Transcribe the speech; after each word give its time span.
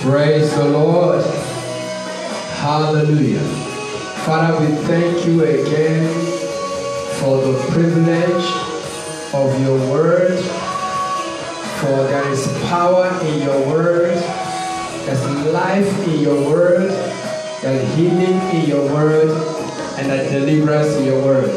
Praise 0.00 0.54
the 0.54 0.64
Lord. 0.64 1.22
Hallelujah. 2.56 3.44
Father, 4.24 4.58
we 4.58 4.74
thank 4.86 5.26
you 5.26 5.44
again 5.44 6.08
for 7.20 7.42
the 7.42 7.58
privilege 7.70 8.46
of 9.34 9.60
your 9.60 9.76
word. 9.90 10.38
For 11.80 12.04
there 12.04 12.26
is 12.30 12.46
power 12.68 13.08
in 13.26 13.42
your 13.42 13.68
word, 13.68 14.16
there's 15.04 15.22
life 15.52 16.08
in 16.08 16.20
your 16.20 16.48
word, 16.48 16.90
there's 17.60 17.94
healing 17.94 18.40
in 18.56 18.70
your 18.70 18.90
word, 18.90 19.28
and 19.98 20.10
there's 20.10 20.30
deliverance 20.30 20.96
in 20.96 21.04
your 21.04 21.22
word. 21.22 21.50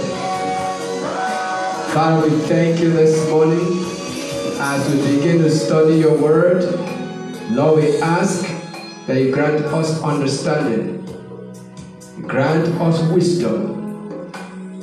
Father, 1.94 2.28
we 2.28 2.38
thank 2.42 2.82
you 2.82 2.92
this 2.92 3.26
morning 3.30 3.86
as 4.60 4.94
we 4.94 5.16
begin 5.16 5.38
to 5.38 5.50
study 5.50 5.96
your 5.96 6.18
word. 6.18 7.03
Lord, 7.54 7.84
we 7.84 8.02
ask 8.02 8.48
that 9.06 9.22
you 9.22 9.32
grant 9.32 9.64
us 9.66 10.02
understanding, 10.02 11.06
grant 12.24 12.68
us 12.82 13.00
wisdom 13.12 14.32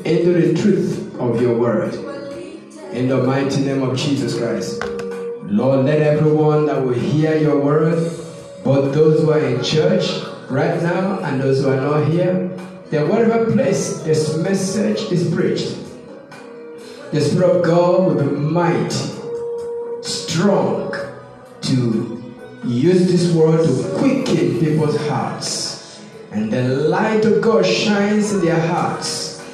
into 0.04 0.32
the 0.34 0.54
truth 0.54 1.18
of 1.18 1.42
your 1.42 1.58
word. 1.58 1.94
In 2.92 3.08
the 3.08 3.24
mighty 3.24 3.62
name 3.62 3.82
of 3.82 3.98
Jesus 3.98 4.38
Christ. 4.38 4.84
Lord, 5.42 5.84
let 5.84 6.00
everyone 6.00 6.66
that 6.66 6.80
will 6.80 6.94
hear 6.94 7.36
your 7.36 7.58
word, 7.60 7.98
both 8.62 8.94
those 8.94 9.20
who 9.20 9.32
are 9.32 9.40
in 9.40 9.64
church 9.64 10.08
right 10.48 10.80
now 10.80 11.18
and 11.24 11.40
those 11.40 11.64
who 11.64 11.70
are 11.70 11.80
not 11.80 12.06
here, 12.06 12.56
that 12.90 13.04
whatever 13.08 13.50
place 13.50 14.02
this 14.02 14.36
message 14.36 15.10
is 15.10 15.28
preached, 15.34 15.74
the 17.10 17.20
Spirit 17.20 17.56
of 17.56 17.64
God 17.64 18.14
will 18.14 18.24
be 18.24 18.30
mighty, 18.30 19.10
strong 20.02 20.94
to 21.62 22.19
use 22.64 23.10
this 23.10 23.32
word 23.34 23.64
to 23.66 23.98
quicken 23.98 24.60
people's 24.60 24.96
hearts. 25.08 26.00
And 26.30 26.52
the 26.52 26.62
light 26.62 27.24
of 27.24 27.40
God 27.42 27.64
shines 27.66 28.32
in 28.32 28.44
their 28.44 28.60
hearts, 28.60 29.44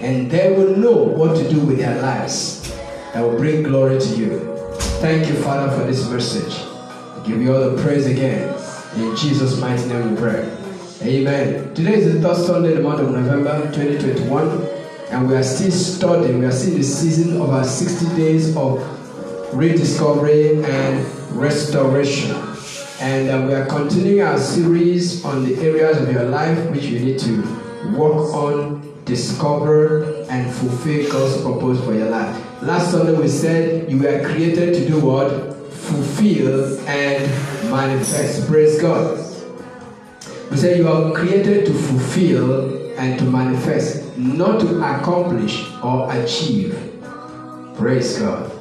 and 0.00 0.30
they 0.30 0.56
will 0.56 0.76
know 0.76 0.96
what 0.96 1.36
to 1.36 1.48
do 1.48 1.60
with 1.60 1.78
their 1.78 2.00
lives 2.00 2.74
that 3.12 3.20
will 3.20 3.36
bring 3.36 3.62
glory 3.62 4.00
to 4.00 4.08
you. 4.16 4.56
Thank 5.00 5.28
you, 5.28 5.34
Father, 5.34 5.76
for 5.76 5.86
this 5.86 6.08
message. 6.10 6.54
I 6.56 7.22
give 7.26 7.40
you 7.40 7.54
all 7.54 7.70
the 7.70 7.82
praise 7.82 8.06
again. 8.06 8.48
In 8.96 9.14
Jesus' 9.16 9.60
mighty 9.60 9.86
name 9.86 10.14
we 10.14 10.20
pray. 10.20 10.50
Amen. 11.02 11.74
Today 11.74 11.94
is 11.94 12.14
the 12.14 12.20
third 12.20 12.36
Sunday 12.36 12.70
in 12.70 12.76
the 12.78 12.82
month 12.82 13.00
of 13.00 13.10
November 13.10 13.70
2021, 13.72 14.48
and 15.10 15.28
we 15.28 15.36
are 15.36 15.42
still 15.42 15.70
studying, 15.70 16.40
we 16.40 16.46
are 16.46 16.52
still 16.52 16.72
in 16.72 16.78
the 16.78 16.84
season 16.84 17.40
of 17.40 17.50
our 17.50 17.64
60 17.64 18.16
days 18.16 18.56
of 18.56 18.82
rediscovery 19.54 20.64
and 20.64 21.06
restoration. 21.36 22.43
And 23.00 23.28
uh, 23.28 23.44
we 23.46 23.54
are 23.54 23.66
continuing 23.66 24.22
our 24.22 24.38
series 24.38 25.24
on 25.24 25.44
the 25.44 25.56
areas 25.60 26.00
of 26.00 26.12
your 26.12 26.26
life 26.26 26.70
which 26.70 26.84
you 26.84 27.00
need 27.00 27.18
to 27.20 27.42
work 27.96 28.32
on, 28.32 29.02
discover, 29.04 30.04
and 30.30 30.52
fulfill 30.54 31.10
God's 31.10 31.42
purpose 31.42 31.84
for 31.84 31.92
your 31.92 32.08
life. 32.08 32.62
Last 32.62 32.92
Sunday 32.92 33.12
we 33.12 33.26
said 33.26 33.90
you 33.90 33.98
were 33.98 34.24
created 34.24 34.74
to 34.74 34.86
do 34.86 35.00
what? 35.00 35.28
Fulfill 35.72 36.78
and 36.88 37.28
manifest. 37.68 38.46
Praise 38.46 38.80
God. 38.80 39.18
We 40.52 40.56
said 40.56 40.78
you 40.78 40.88
are 40.88 41.12
created 41.12 41.66
to 41.66 41.74
fulfill 41.74 42.96
and 42.96 43.18
to 43.18 43.24
manifest, 43.24 44.16
not 44.16 44.60
to 44.60 44.78
accomplish 44.78 45.68
or 45.82 46.12
achieve. 46.12 46.78
Praise 47.76 48.20
God. 48.20 48.52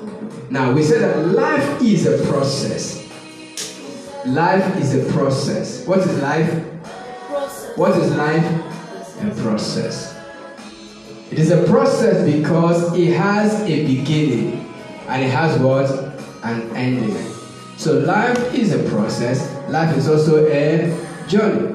Now 0.50 0.74
we 0.74 0.82
said 0.82 1.02
that 1.02 1.28
life 1.28 1.84
is 1.84 2.08
a 2.08 2.26
process. 2.28 3.03
Life 4.26 4.78
is 4.78 4.96
a 4.96 5.12
process. 5.12 5.86
What 5.86 6.00
is 6.00 6.22
life? 6.22 6.66
Process. 7.28 7.78
What 7.78 7.98
is 7.98 8.16
life? 8.16 8.46
A 9.22 9.42
process. 9.42 10.18
It 11.30 11.40
is 11.40 11.52
a 11.52 11.66
process 11.66 12.26
because 12.32 12.98
it 12.98 13.14
has 13.18 13.60
a 13.64 13.86
beginning 13.86 14.74
and 15.10 15.24
it 15.24 15.30
has 15.30 15.60
what? 15.60 15.90
An 16.44 16.74
ending. 16.74 17.18
So 17.76 18.00
life 18.00 18.54
is 18.54 18.74
a 18.74 18.90
process. 18.90 19.52
Life 19.70 19.98
is 19.98 20.08
also 20.08 20.46
a 20.46 21.28
journey. 21.28 21.74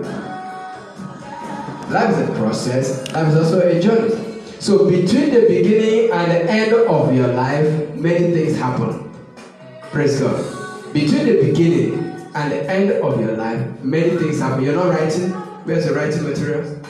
Life 1.91 2.17
is 2.17 2.29
a 2.31 2.33
process. 2.39 3.13
Life 3.13 3.29
is 3.29 3.37
also 3.37 3.61
a 3.61 3.79
journey. 3.79 4.43
So 4.59 4.89
between 4.89 5.35
the 5.35 5.43
beginning 5.49 6.13
and 6.13 6.31
the 6.31 6.51
end 6.51 6.73
of 6.73 7.15
your 7.15 7.29
life, 7.29 7.95
many 7.95 8.33
things 8.33 8.57
happen. 8.57 9.13
Praise 9.93 10.19
God. 10.19 10.93
Between 10.95 11.27
the 11.27 11.43
beginning 11.43 12.08
and 12.39 12.53
the 12.53 12.71
end 12.71 12.93
of 12.93 13.21
your 13.21 13.37
life, 13.37 13.83
many 13.83 14.11
things 14.17 14.39
happen. 14.39 14.63
You're 14.63 14.77
not 14.77 14.91
writing. 14.91 15.31
Where's 15.67 15.87
the 15.87 15.95
writing 15.95 16.23
material? 16.23 16.81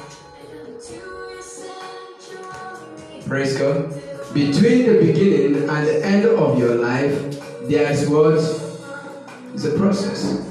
Praise 3.27 3.57
God. 3.57 3.89
Between 4.35 4.93
the 4.93 4.99
beginning 5.01 5.67
and 5.71 5.87
the 5.87 6.05
end 6.05 6.27
of 6.27 6.59
your 6.59 6.75
life, 6.75 7.41
there's 7.63 8.07
what 8.11 8.35
is 8.35 9.65
a 9.65 9.79
process. 9.79 10.45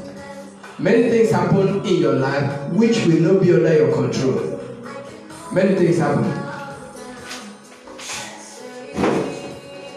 Many 0.80 1.12
things 1.12 1.30
happen 1.30 1.86
in 1.86 1.98
your 1.98 2.14
life 2.14 2.72
which 2.72 3.06
will 3.06 3.22
not 3.22 3.44
be 3.44 3.54
under 3.54 3.76
your 3.76 3.94
control. 3.94 4.60
Many 5.54 5.76
things 5.76 6.00
happen 6.00 6.24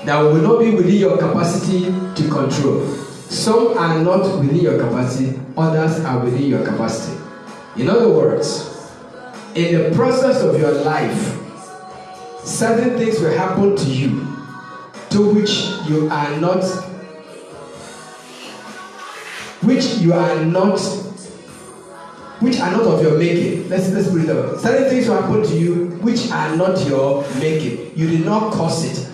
that 0.04 0.20
will 0.20 0.42
not 0.42 0.58
be 0.60 0.74
within 0.74 0.96
your 0.96 1.16
capacity 1.16 1.86
to 1.86 2.28
control. 2.30 2.99
Some 3.30 3.78
are 3.78 4.02
not 4.02 4.40
within 4.40 4.56
your 4.56 4.76
capacity, 4.76 5.38
others 5.56 6.04
are 6.04 6.18
within 6.24 6.48
your 6.48 6.64
capacity. 6.66 7.16
In 7.76 7.88
other 7.88 8.08
words, 8.08 8.90
in 9.54 9.72
the 9.72 9.94
process 9.94 10.42
of 10.42 10.58
your 10.58 10.72
life, 10.72 11.38
certain 12.44 12.98
things 12.98 13.20
will 13.20 13.30
happen 13.38 13.76
to 13.76 13.84
you 13.84 14.26
to 15.10 15.32
which 15.32 15.50
you 15.88 16.08
are 16.10 16.40
not 16.40 16.64
which 19.62 19.98
you 19.98 20.12
are 20.12 20.44
not 20.44 20.80
which 22.40 22.58
are 22.58 22.72
not 22.72 22.82
of 22.82 23.00
your 23.00 23.16
making. 23.16 23.68
Let's 23.68 23.90
let's 23.90 24.10
put 24.10 24.22
it 24.22 24.26
that 24.26 24.58
certain 24.58 24.90
things 24.90 25.08
will 25.08 25.22
happen 25.22 25.44
to 25.44 25.56
you 25.56 25.86
which 26.02 26.32
are 26.32 26.56
not 26.56 26.84
your 26.88 27.22
making. 27.38 27.96
You 27.96 28.10
did 28.10 28.24
not 28.24 28.52
cause 28.52 28.84
it. 28.84 29.08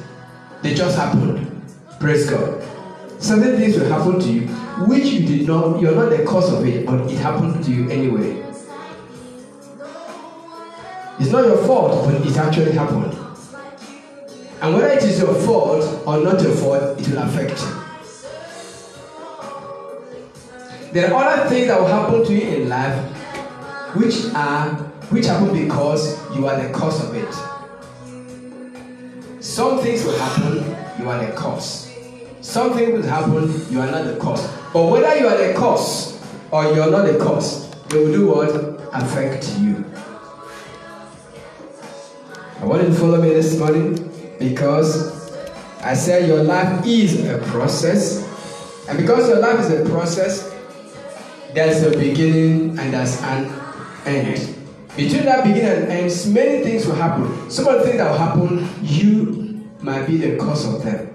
They 0.62 0.72
just 0.72 0.96
happened. 0.96 1.52
Praise 2.00 2.30
god 2.30 2.66
certain 3.18 3.56
things 3.58 3.78
will 3.78 3.88
happen 3.88 4.20
to 4.20 4.28
you 4.28 4.46
which 4.86 5.04
you 5.06 5.26
did 5.26 5.46
not 5.46 5.80
you're 5.80 5.94
not 5.94 6.10
the 6.10 6.24
cause 6.24 6.52
of 6.52 6.66
it 6.66 6.84
but 6.84 7.10
it 7.10 7.18
happened 7.18 7.64
to 7.64 7.70
you 7.70 7.88
anyway. 7.90 8.42
It's 11.18 11.30
not 11.30 11.46
your 11.46 11.56
fault 11.66 12.04
but 12.06 12.26
it 12.26 12.36
actually 12.36 12.72
happened. 12.72 13.14
And 14.60 14.74
whether 14.74 14.88
it 14.88 15.02
is 15.02 15.18
your 15.18 15.34
fault 15.34 16.02
or 16.06 16.18
not 16.18 16.42
your 16.42 16.54
fault 16.56 16.98
it 17.00 17.08
will 17.08 17.18
affect 17.18 17.60
you. 17.60 17.82
There 20.92 21.12
are 21.12 21.24
other 21.24 21.48
things 21.48 21.66
that 21.68 21.80
will 21.80 21.88
happen 21.88 22.24
to 22.24 22.32
you 22.32 22.56
in 22.56 22.68
life 22.68 22.98
which 23.96 24.26
are 24.34 24.74
which 25.10 25.26
happen 25.26 25.52
because 25.54 26.18
you 26.36 26.46
are 26.46 26.60
the 26.60 26.72
cause 26.72 27.02
of 27.02 27.14
it. 27.14 27.32
Some 29.42 29.80
things 29.80 30.04
will 30.04 30.18
happen 30.18 30.76
you 31.00 31.08
are 31.08 31.24
the 31.24 31.32
cause 31.32 31.85
some 32.46 32.74
things 32.74 32.92
will 32.92 33.02
happen 33.08 33.42
you 33.70 33.80
are 33.80 33.90
not 33.90 34.04
the 34.04 34.16
cause 34.16 34.46
but 34.72 34.84
whether 34.86 35.16
you 35.18 35.26
are 35.26 35.36
the 35.36 35.52
cause 35.54 36.20
or 36.50 36.64
you 36.72 36.80
are 36.80 36.90
not 36.90 37.04
the 37.06 37.18
cause 37.18 37.68
they 37.88 37.98
will 37.98 38.12
do 38.12 38.26
what 38.28 38.50
affect 38.94 39.48
you 39.58 39.84
i 42.60 42.64
want 42.64 42.82
you 42.82 42.88
to 42.88 42.94
follow 42.94 43.20
me 43.20 43.30
this 43.30 43.58
morning 43.58 43.94
because 44.38 45.30
i 45.82 45.92
said 45.92 46.28
your 46.28 46.42
life 46.44 46.86
is 46.86 47.24
a 47.26 47.38
process 47.50 48.22
and 48.88 48.96
because 48.96 49.28
your 49.28 49.40
life 49.40 49.58
is 49.60 49.70
a 49.70 49.90
process 49.90 50.56
there's 51.56 51.82
a 51.82 51.98
beginning 51.98 52.78
and 52.78 52.92
there's 52.92 53.20
an 53.22 53.50
end. 54.04 54.54
Between 54.94 55.24
that 55.24 55.42
beginning 55.42 55.84
and 55.84 55.92
end, 55.92 56.34
many 56.34 56.62
things 56.62 56.86
will 56.86 56.94
happen. 56.94 57.50
Some 57.50 57.66
of 57.66 57.78
the 57.78 57.84
things 57.84 57.96
that 57.96 58.10
will 58.10 58.18
happen, 58.18 58.68
you 58.82 59.66
might 59.80 60.06
be 60.06 60.18
the 60.18 60.36
cause 60.36 60.66
of 60.66 60.82
them. 60.82 61.05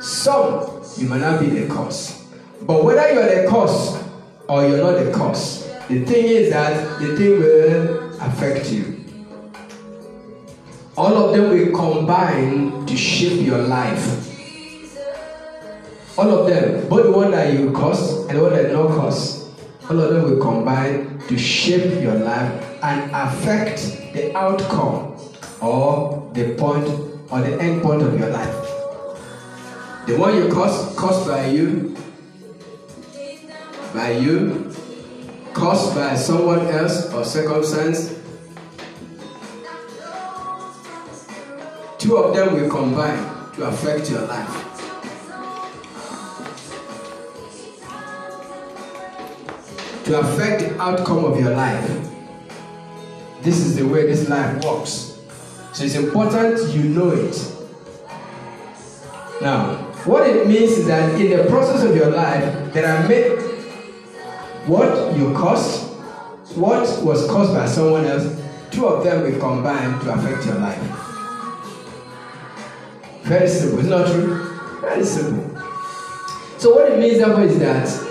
Some, 0.00 0.82
you 0.96 1.08
might 1.08 1.20
not 1.20 1.40
be 1.40 1.46
the 1.50 1.66
cause. 1.68 2.24
But 2.62 2.84
whether 2.84 3.12
you 3.12 3.20
are 3.20 3.42
the 3.42 3.48
cause 3.48 4.02
or 4.48 4.66
you're 4.66 4.78
not 4.78 5.04
the 5.04 5.12
cause, 5.12 5.68
the 5.88 6.04
thing 6.04 6.24
is 6.26 6.50
that 6.50 6.98
the 7.00 7.16
thing 7.16 7.38
will 7.38 8.18
affect 8.20 8.72
you. 8.72 9.04
All 10.96 11.14
of 11.16 11.36
them 11.36 11.50
will 11.50 11.76
combine 11.76 12.86
to 12.86 12.96
shape 12.96 13.44
your 13.44 13.58
life. 13.58 14.26
All 16.18 16.30
of 16.30 16.46
them, 16.48 16.88
both 16.88 17.04
the 17.04 17.12
one 17.12 17.30
that 17.32 17.52
you 17.52 17.70
cause 17.72 18.26
and 18.26 18.38
the 18.38 18.42
one 18.42 18.52
that 18.54 18.72
not 18.72 18.88
cause, 18.88 19.50
all 19.88 20.00
of 20.00 20.14
them 20.14 20.22
will 20.24 20.40
combine 20.40 21.18
to 21.28 21.36
shape 21.36 22.02
your 22.02 22.14
life 22.14 22.78
and 22.82 23.10
affect 23.14 24.12
the 24.14 24.36
outcome 24.36 25.16
or 25.60 26.30
the 26.34 26.54
point 26.54 26.88
or 27.30 27.40
the 27.40 27.60
end 27.60 27.82
point 27.82 28.02
of 28.02 28.18
your 28.18 28.30
life. 28.30 28.59
The 30.10 30.18
one 30.18 30.34
you 30.34 30.48
cause, 30.48 30.92
caused 30.96 31.28
by 31.28 31.46
you, 31.46 31.96
by 33.94 34.10
you, 34.10 34.74
caused 35.52 35.94
by 35.94 36.16
someone 36.16 36.66
else 36.66 37.14
or 37.14 37.24
circumstance, 37.24 38.18
two 41.96 42.16
of 42.16 42.34
them 42.34 42.54
will 42.54 42.68
combine 42.68 43.52
to 43.52 43.66
affect 43.66 44.10
your 44.10 44.22
life. 44.22 44.50
To 50.06 50.18
affect 50.18 50.60
the 50.62 50.82
outcome 50.82 51.24
of 51.24 51.38
your 51.38 51.54
life. 51.54 51.88
This 53.42 53.58
is 53.58 53.76
the 53.76 53.86
way 53.86 54.06
this 54.08 54.28
life 54.28 54.64
works. 54.64 55.20
So 55.72 55.84
it's 55.84 55.94
important 55.94 56.74
you 56.74 56.82
know 56.82 57.12
it. 57.12 57.56
Now, 59.40 59.79
what 60.06 60.26
it 60.26 60.46
means 60.46 60.72
is 60.72 60.86
that 60.86 61.20
in 61.20 61.36
the 61.36 61.44
process 61.50 61.82
of 61.82 61.94
your 61.94 62.10
life, 62.10 62.72
there 62.72 62.86
are 62.86 63.06
many, 63.06 63.34
what 64.66 65.14
you 65.16 65.34
caused, 65.34 65.90
what 66.56 66.80
was 67.04 67.26
caused 67.28 67.52
by 67.52 67.66
someone 67.66 68.06
else, 68.06 68.40
two 68.70 68.86
of 68.86 69.04
them 69.04 69.22
will 69.22 69.38
combine 69.38 70.00
to 70.00 70.12
affect 70.12 70.46
your 70.46 70.54
life. 70.54 70.80
Very 73.24 73.46
simple, 73.46 73.80
it's 73.80 73.88
not 73.88 74.06
true? 74.06 74.80
Very 74.80 75.04
simple. 75.04 75.60
So 76.56 76.74
what 76.74 76.92
it 76.92 76.98
means 76.98 77.18
therefore 77.18 77.44
is 77.44 77.58
that 77.58 78.06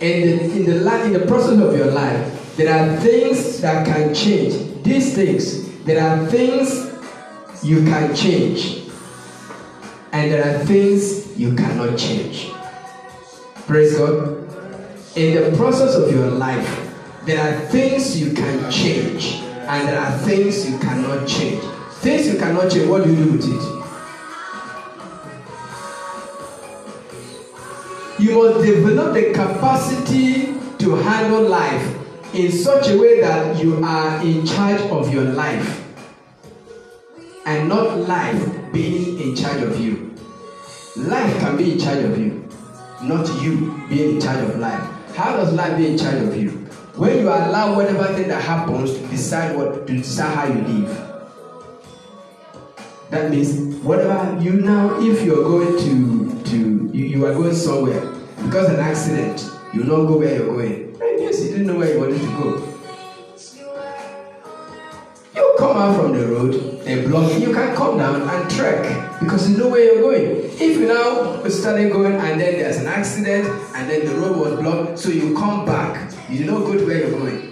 in 0.00 0.38
the 0.38 0.44
in 0.44 0.64
the 0.64 1.04
in 1.06 1.12
the 1.12 1.26
process 1.26 1.58
of 1.58 1.76
your 1.76 1.90
life, 1.90 2.56
there 2.56 2.72
are 2.72 2.96
things 3.00 3.60
that 3.62 3.84
can 3.84 4.14
change. 4.14 4.82
These 4.84 5.14
things, 5.16 5.82
there 5.84 6.00
are 6.00 6.24
things 6.28 6.86
you 7.64 7.84
can 7.84 8.14
change 8.14 8.77
and 10.12 10.32
there 10.32 10.42
are 10.42 10.64
things 10.64 11.36
you 11.38 11.54
cannot 11.54 11.98
change. 11.98 12.50
Praise 13.66 13.96
God. 13.96 14.44
In 15.16 15.34
the 15.34 15.56
process 15.56 15.94
of 15.94 16.10
your 16.10 16.30
life, 16.30 16.94
there 17.26 17.40
are 17.40 17.66
things 17.66 18.20
you 18.20 18.32
can 18.32 18.70
change, 18.70 19.34
and 19.42 19.88
there 19.88 19.98
are 19.98 20.18
things 20.18 20.68
you 20.70 20.78
cannot 20.78 21.26
change. 21.26 21.62
Things 22.00 22.26
you 22.32 22.38
cannot 22.38 22.70
change, 22.70 22.88
what 22.88 23.04
do 23.04 23.10
you 23.12 23.24
do 23.24 23.32
with 23.32 23.44
it? 23.44 23.78
You 28.20 28.34
must 28.34 28.64
develop 28.64 29.14
the 29.14 29.32
capacity 29.32 30.54
to 30.78 30.94
handle 30.96 31.42
life 31.48 32.34
in 32.34 32.50
such 32.50 32.88
a 32.88 32.98
way 32.98 33.20
that 33.20 33.62
you 33.62 33.82
are 33.84 34.22
in 34.22 34.46
charge 34.46 34.80
of 34.90 35.12
your 35.12 35.24
life 35.24 35.87
and 37.48 37.66
not 37.66 37.96
life 38.00 38.72
being 38.74 39.18
in 39.18 39.34
charge 39.34 39.62
of 39.62 39.80
you. 39.80 40.14
Life 40.96 41.38
can 41.40 41.56
be 41.56 41.72
in 41.72 41.78
charge 41.78 42.04
of 42.04 42.18
you, 42.18 42.46
not 43.02 43.26
you 43.42 43.82
being 43.88 44.16
in 44.16 44.20
charge 44.20 44.44
of 44.44 44.58
life. 44.58 44.82
How 45.16 45.34
does 45.36 45.54
life 45.54 45.78
be 45.78 45.86
in 45.86 45.96
charge 45.96 46.22
of 46.22 46.36
you? 46.36 46.50
When 46.96 47.16
you 47.20 47.28
allow 47.28 47.74
whatever 47.74 48.12
thing 48.14 48.28
that 48.28 48.42
happens 48.42 48.92
to 48.98 49.06
decide 49.08 49.56
what 49.56 49.86
to 49.86 49.96
decide 49.96 50.34
how 50.34 50.46
you 50.46 50.60
live. 50.60 51.04
That 53.08 53.30
means 53.30 53.76
whatever 53.82 54.38
you 54.42 54.52
now, 54.60 55.00
if 55.00 55.22
you're 55.22 55.42
going 55.42 55.78
to 55.78 56.44
to 56.50 56.90
you, 56.92 57.04
you 57.06 57.24
are 57.24 57.32
going 57.32 57.54
somewhere 57.54 58.00
because 58.44 58.68
an 58.68 58.80
accident, 58.80 59.50
you 59.72 59.84
don't 59.84 60.06
go 60.06 60.18
where 60.18 60.36
you're 60.36 60.46
going. 60.54 61.00
And 61.00 61.20
yes, 61.22 61.40
you 61.42 61.52
didn't 61.52 61.66
know 61.68 61.76
where 61.76 61.94
you 61.94 61.98
wanted 61.98 62.20
to 62.20 62.26
go. 62.26 62.74
You 65.34 65.54
come 65.58 65.76
out 65.78 65.96
from 65.96 66.18
the 66.18 66.26
road, 66.26 66.77
they 66.88 67.06
block 67.06 67.38
you. 67.38 67.52
Can 67.52 67.76
come 67.76 67.98
down 67.98 68.22
and 68.22 68.50
trek 68.50 69.20
because 69.20 69.50
you 69.50 69.58
know 69.58 69.68
where 69.68 69.84
you're 69.84 70.00
going. 70.00 70.50
If 70.52 70.78
you 70.78 70.88
now 70.88 71.46
started 71.48 71.92
going 71.92 72.14
and 72.14 72.40
then 72.40 72.54
there's 72.58 72.78
an 72.78 72.86
accident 72.86 73.46
and 73.74 73.90
then 73.90 74.06
the 74.06 74.14
road 74.14 74.38
was 74.38 74.58
blocked, 74.58 74.98
so 74.98 75.10
you 75.10 75.36
come 75.36 75.66
back, 75.66 76.14
you 76.30 76.46
don't 76.46 76.64
go 76.64 76.78
to 76.78 76.86
where 76.86 76.98
you're 76.98 77.18
going. 77.18 77.50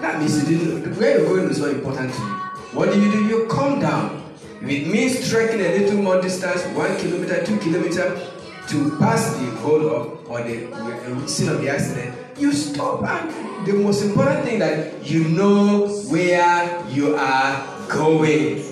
That 0.00 0.18
means 0.18 0.50
you 0.50 0.58
didn't 0.58 0.96
where 0.96 1.20
you're 1.20 1.28
going 1.28 1.48
is 1.48 1.60
not 1.60 1.70
important 1.70 2.12
to 2.12 2.20
you. 2.20 2.34
What 2.74 2.92
do 2.92 3.00
you 3.00 3.10
do? 3.10 3.24
You 3.24 3.46
come 3.46 3.78
down. 3.78 4.24
It 4.62 4.88
means 4.88 5.30
trekking 5.30 5.60
a 5.60 5.78
little 5.78 6.02
more 6.02 6.20
distance, 6.20 6.64
one 6.76 6.96
kilometer, 6.98 7.44
two 7.44 7.58
kilometer, 7.58 8.20
to 8.66 8.96
pass 8.98 9.32
the 9.36 9.46
hole 9.60 9.88
of 9.88 10.18
or 10.28 10.42
the 10.42 11.28
scene 11.28 11.48
of 11.48 11.60
the 11.62 11.70
accident, 11.70 12.14
you 12.36 12.52
stop 12.52 13.02
and 13.02 13.66
the 13.66 13.72
most 13.72 14.02
important 14.02 14.44
thing 14.44 14.58
that 14.58 15.06
you 15.06 15.24
know 15.28 15.88
where 16.10 16.84
you 16.90 17.16
are 17.16 17.77
going. 17.88 18.64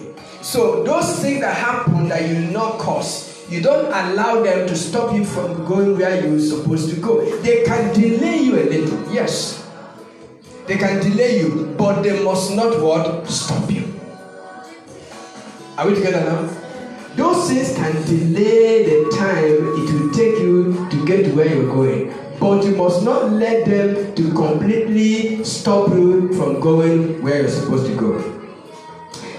So 0.42 0.84
those 0.84 1.20
things 1.20 1.40
that 1.40 1.56
happen 1.56 2.08
that 2.08 2.28
you 2.28 2.38
not 2.52 2.78
cause, 2.78 3.50
you 3.50 3.60
don't 3.62 3.86
allow 3.86 4.42
them 4.42 4.66
to 4.68 4.76
stop 4.76 5.14
you 5.14 5.24
from 5.24 5.64
going 5.66 5.98
where 5.98 6.24
you're 6.24 6.38
supposed 6.38 6.94
to 6.94 7.00
go. 7.00 7.24
They 7.40 7.64
can 7.64 7.94
delay 7.94 8.38
you 8.38 8.54
a 8.56 8.64
little, 8.68 9.12
yes. 9.12 9.68
They 10.66 10.76
can 10.76 11.00
delay 11.00 11.40
you, 11.40 11.74
but 11.78 12.02
they 12.02 12.22
must 12.22 12.54
not 12.54 12.80
what 12.80 13.26
stop 13.28 13.70
you. 13.70 13.92
Are 15.78 15.88
we 15.88 15.94
together 15.94 16.24
now? 16.24 16.48
Those 17.16 17.48
things 17.48 17.74
can 17.74 17.92
delay 18.04 18.84
the 18.84 19.16
time 19.16 19.44
it 19.44 19.92
will 19.92 20.10
take 20.12 20.38
you 20.38 20.88
to 20.90 21.06
get 21.06 21.24
to 21.24 21.32
where 21.34 21.46
you're 21.46 21.72
going. 21.72 22.12
But 22.38 22.64
you 22.64 22.76
must 22.76 23.02
not 23.02 23.32
let 23.32 23.64
them 23.64 24.14
to 24.14 24.32
completely 24.32 25.42
stop 25.44 25.88
you 25.90 26.32
from 26.34 26.60
going 26.60 27.22
where 27.22 27.40
you're 27.42 27.48
supposed 27.48 27.86
to 27.86 27.94
go. 27.94 28.36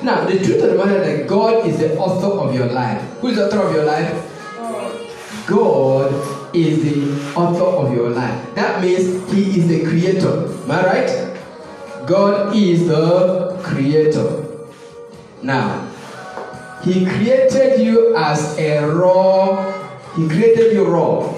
Now, 0.04 0.26
the 0.26 0.38
truth 0.38 0.64
of 0.64 0.70
the 0.72 0.76
matter 0.78 1.02
is 1.02 1.20
that 1.20 1.28
God 1.28 1.66
is 1.66 1.80
the 1.80 1.98
author 1.98 2.28
of 2.28 2.54
your 2.54 2.68
life. 2.68 3.02
Who 3.20 3.30
is 3.30 3.38
the 3.38 3.48
author 3.48 3.62
of 3.62 3.74
your 3.74 3.86
life? 3.86 5.48
God 5.48 6.14
is 6.56 6.84
the 6.84 7.40
author 7.40 7.64
of 7.64 7.94
your 7.96 8.10
life. 8.12 8.54
That 8.56 8.82
means 8.82 9.32
He 9.32 9.60
is 9.60 9.68
the 9.68 9.84
creator. 9.86 10.46
Am 10.64 10.72
I 10.72 10.86
right? 10.86 12.06
God 12.06 12.56
is 12.56 12.88
the 12.88 13.60
creator. 13.64 14.46
Now, 15.42 15.90
He 16.84 17.06
created 17.06 17.80
you 17.82 18.16
as 18.16 18.58
a 18.60 18.86
raw, 18.86 19.74
He 20.16 20.28
created 20.28 20.74
you 20.74 20.86
raw 20.86 21.34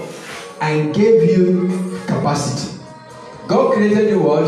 and 0.62 0.94
gave 0.94 1.30
you 1.30 2.00
capacity. 2.08 2.78
God 3.48 3.74
created 3.74 4.10
you 4.10 4.20
what? 4.20 4.46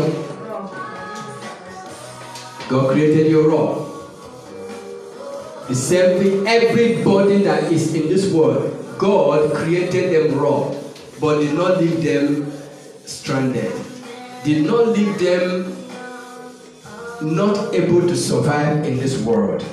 God 2.68 2.92
created 2.92 3.26
you 3.28 3.48
raw. 3.50 3.91
The 5.68 5.74
same 5.74 6.18
thing, 6.18 6.46
everybody 6.46 7.42
that 7.44 7.72
is 7.72 7.94
in 7.94 8.08
this 8.08 8.32
world, 8.32 8.96
God 8.98 9.54
created 9.54 10.12
them 10.12 10.38
raw, 10.38 10.74
but 11.20 11.38
did 11.38 11.54
not 11.54 11.78
leave 11.78 12.02
them 12.02 12.52
stranded. 13.06 13.72
Did 14.44 14.66
not 14.66 14.88
leave 14.88 15.18
them 15.18 15.76
not 17.22 17.72
able 17.74 18.02
to 18.08 18.16
survive 18.16 18.84
in 18.84 18.96
this 18.98 19.22
world. 19.22 19.64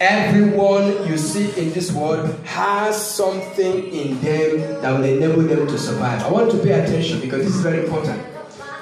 Everyone 0.00 1.06
you 1.06 1.16
see 1.16 1.52
in 1.60 1.72
this 1.72 1.92
world 1.92 2.34
has 2.44 2.96
something 2.96 3.86
in 3.92 4.20
them 4.20 4.80
that 4.82 4.90
will 4.90 5.04
enable 5.04 5.42
them 5.42 5.66
to 5.68 5.78
survive. 5.78 6.22
I 6.24 6.30
want 6.30 6.50
to 6.52 6.58
pay 6.58 6.72
attention 6.72 7.20
because 7.20 7.44
this 7.44 7.54
is 7.54 7.60
very 7.60 7.84
important. 7.84 8.29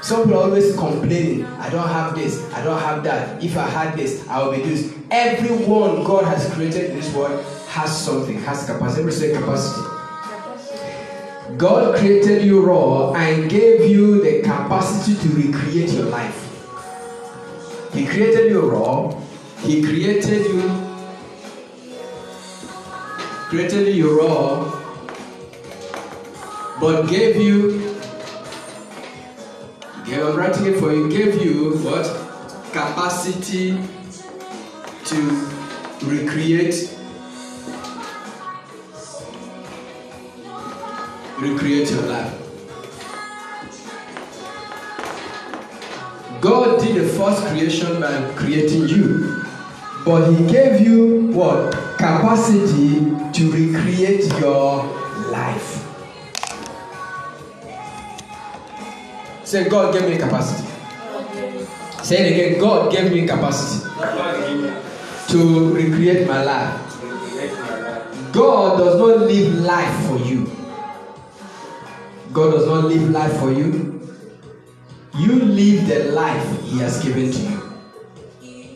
Some 0.08 0.24
people 0.24 0.38
always 0.38 0.74
complaining, 0.74 1.44
I 1.44 1.68
don't 1.68 1.86
have 1.86 2.14
this, 2.14 2.42
I 2.54 2.64
don't 2.64 2.80
have 2.80 3.04
that. 3.04 3.44
If 3.44 3.58
I 3.58 3.68
had 3.68 3.94
this, 3.94 4.26
I 4.26 4.42
would 4.42 4.56
be 4.56 4.62
this. 4.66 4.94
Everyone 5.10 6.02
God 6.02 6.24
has 6.24 6.50
created 6.54 6.92
in 6.92 6.96
this 6.96 7.12
world 7.14 7.44
has 7.68 8.06
something, 8.06 8.38
has 8.38 8.64
capacity. 8.64 9.02
Every 9.02 9.12
say 9.12 9.34
capacity. 9.34 9.82
God 11.58 11.98
created 11.98 12.42
you 12.42 12.62
raw 12.62 13.12
and 13.12 13.50
gave 13.50 13.90
you 13.90 14.22
the 14.22 14.40
capacity 14.40 15.14
to 15.28 15.34
recreate 15.36 15.90
your 15.90 16.06
life. 16.06 16.44
He 17.92 18.06
created 18.06 18.50
you 18.50 18.62
raw, 18.62 19.14
He 19.60 19.82
created 19.82 20.46
you 20.46 20.88
created 23.50 23.94
you 23.94 24.18
raw, 24.18 24.64
but 26.80 27.06
gave 27.10 27.36
you, 27.36 27.87
gave, 30.08 30.26
I'm 30.26 30.36
writing 30.36 30.66
it 30.66 30.80
for 30.80 30.90
you, 30.90 31.06
gave 31.10 31.42
you 31.42 31.76
what? 31.78 32.06
Capacity 32.72 33.78
to 35.04 35.16
recreate, 36.02 36.96
recreate 41.38 41.90
your 41.90 42.02
life. 42.02 42.34
God 46.40 46.80
did 46.80 46.96
the 46.96 47.08
first 47.08 47.44
creation 47.48 48.00
by 48.00 48.32
creating 48.34 48.88
you, 48.88 49.44
but 50.06 50.32
He 50.32 50.46
gave 50.46 50.80
you 50.80 51.26
what? 51.32 51.72
Capacity 51.98 53.00
to 53.34 53.52
recreate 53.52 54.24
your 54.40 54.84
life. 55.30 55.77
Say, 59.48 59.66
God 59.66 59.94
gave 59.94 60.06
me 60.10 60.18
capacity. 60.18 60.68
Say 62.04 62.16
it 62.20 62.32
again. 62.32 62.60
God 62.60 62.92
gave 62.92 63.10
me 63.10 63.26
capacity 63.26 63.88
to 65.28 65.72
recreate 65.74 66.28
my 66.28 66.44
life. 66.44 67.00
God 68.30 68.76
does 68.76 68.98
not 69.00 69.20
live 69.26 69.54
life 69.60 70.06
for 70.06 70.18
you. 70.18 70.52
God 72.30 72.50
does 72.50 72.66
not 72.66 72.84
live 72.84 73.08
life 73.08 73.40
for 73.40 73.50
you. 73.50 74.06
You 75.16 75.36
live 75.36 75.88
the 75.88 76.12
life 76.12 76.62
He 76.64 76.80
has 76.80 77.02
given 77.02 77.32
to 77.32 77.38
you. 77.40 78.68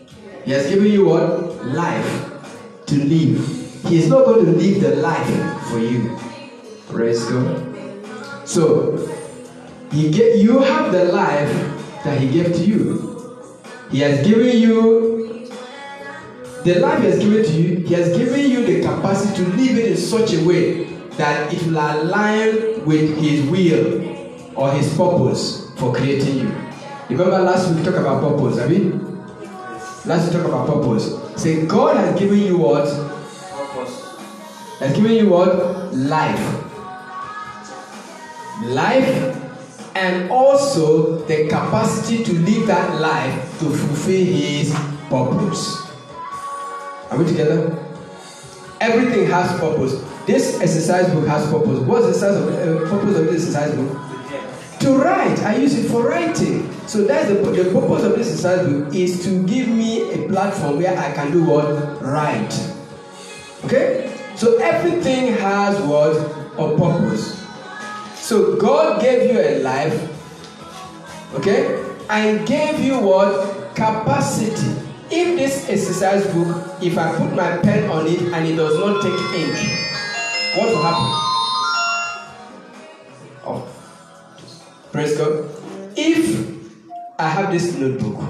He 0.47 0.53
has 0.53 0.71
given 0.71 0.87
you 0.91 1.05
what? 1.05 1.67
Life 1.67 2.87
to 2.87 2.95
live. 2.95 3.85
He 3.91 3.99
is 3.99 4.09
not 4.09 4.25
going 4.25 4.47
to 4.47 4.53
live 4.53 4.81
the 4.81 4.97
life 5.03 5.69
for 5.69 5.81
you. 5.81 6.19
Praise 6.89 7.23
God. 7.27 8.49
So, 8.49 9.12
he 9.93 10.11
get, 10.11 10.39
you 10.39 10.59
have 10.61 10.91
the 10.91 11.05
life 11.05 11.53
that 12.05 12.19
He 12.19 12.31
gave 12.31 12.55
to 12.55 12.65
you. 12.65 13.43
He 13.91 14.01
has 14.01 14.27
given 14.27 14.57
you 14.57 15.47
the 16.65 16.79
life 16.79 17.03
He 17.03 17.11
has 17.11 17.19
given 17.19 17.45
to 17.45 17.53
you. 17.53 17.77
He 17.87 17.95
has 17.95 18.17
given 18.17 18.51
you 18.51 18.65
the 18.65 18.81
capacity 18.81 19.45
to 19.45 19.51
live 19.51 19.77
it 19.77 19.91
in 19.91 19.97
such 19.99 20.33
a 20.33 20.43
way 20.45 20.85
that 21.19 21.53
it 21.53 21.63
will 21.67 21.77
align 21.77 22.87
with 22.87 23.19
His 23.19 23.45
will 23.51 24.59
or 24.59 24.73
His 24.73 24.89
purpose 24.97 25.71
for 25.77 25.95
creating 25.95 26.39
you. 26.39 26.55
Remember 27.11 27.41
last 27.41 27.69
week 27.69 27.79
we 27.79 27.85
talked 27.85 27.99
about 27.99 28.23
purpose, 28.23 28.59
have 28.59 28.73
you? 28.73 28.93
Last 30.07 30.33
week 30.33 30.37
we 30.37 30.41
talked 30.41 30.47
about 30.47 30.67
purpose. 30.69 31.43
Say 31.43 31.67
God 31.67 31.99
has 31.99 32.19
given 32.19 32.39
you 32.39 32.57
what? 32.57 32.85
Purpose. 32.87 34.17
Has 34.79 34.97
given 34.97 35.13
you 35.13 35.29
what? 35.29 35.93
Life. 35.93 36.61
Life 38.65 39.42
and 39.95 40.31
also 40.31 41.19
the 41.27 41.49
capacity 41.49 42.25
to 42.25 42.33
live 42.33 42.67
that 42.67 43.01
life 43.01 43.59
to 43.59 43.71
fulfill 43.71 44.25
his 44.25 44.75
purpose. 45.09 45.91
Are 47.11 47.19
we 47.19 47.27
together? 47.27 47.79
Everything 48.81 49.27
has 49.27 49.51
purpose. 49.61 50.03
This 50.27 50.61
exercise 50.61 51.13
book 51.13 51.27
has 51.27 51.49
purpose. 51.51 51.81
What's 51.81 52.07
the 52.07 52.15
size 52.15 52.37
of, 52.37 52.49
uh, 52.49 52.89
purpose 52.89 53.17
of 53.19 53.27
this 53.27 53.47
exercise 53.47 53.75
book? 53.75 53.99
To 54.81 54.97
write. 54.97 55.39
I 55.41 55.57
use 55.57 55.75
it 55.75 55.91
for 55.91 56.09
writing. 56.09 56.73
So 56.89 57.05
that's 57.05 57.29
the, 57.29 57.35
the 57.35 57.71
purpose 57.71 58.03
of 58.03 58.17
this 58.17 58.29
exercise 58.29 58.67
book 58.67 58.95
is 58.95 59.23
to 59.25 59.43
give 59.47 59.69
me 59.69 60.13
a 60.13 60.29
platform 60.29 60.79
where 60.79 60.99
I 60.99 61.13
can 61.13 61.31
do 61.31 61.45
what? 61.45 62.03
Write. 62.03 62.53
Okay? 63.65 64.19
So 64.37 64.57
everything 64.59 65.35
has 65.35 65.81
what? 65.83 66.17
A 66.59 66.77
purpose. 66.77 67.42
So 68.23 68.55
God 68.55 69.03
gave 69.03 69.33
you 69.33 69.41
a 69.41 69.59
life, 69.63 69.99
okay, 71.35 71.85
and 72.09 72.47
gave 72.47 72.79
you 72.79 73.01
what? 73.01 73.75
Capacity. 73.75 74.79
If 75.11 75.37
this 75.37 75.69
exercise 75.69 76.25
book, 76.33 76.79
if 76.81 76.97
I 76.97 77.17
put 77.19 77.35
my 77.35 77.57
pen 77.59 77.91
on 77.91 78.07
it 78.07 78.21
and 78.21 78.47
it 78.47 78.55
does 78.55 78.79
not 78.79 79.03
take 79.03 79.13
ink, 79.35 79.57
what 80.57 80.69
will 80.69 80.83
happen? 80.83 81.09
Oh, 83.45 83.69
praise 84.93 85.19
God. 85.19 85.51
If 85.97 86.63
I 87.19 87.29
have 87.29 87.51
this 87.51 87.75
notebook 87.77 88.23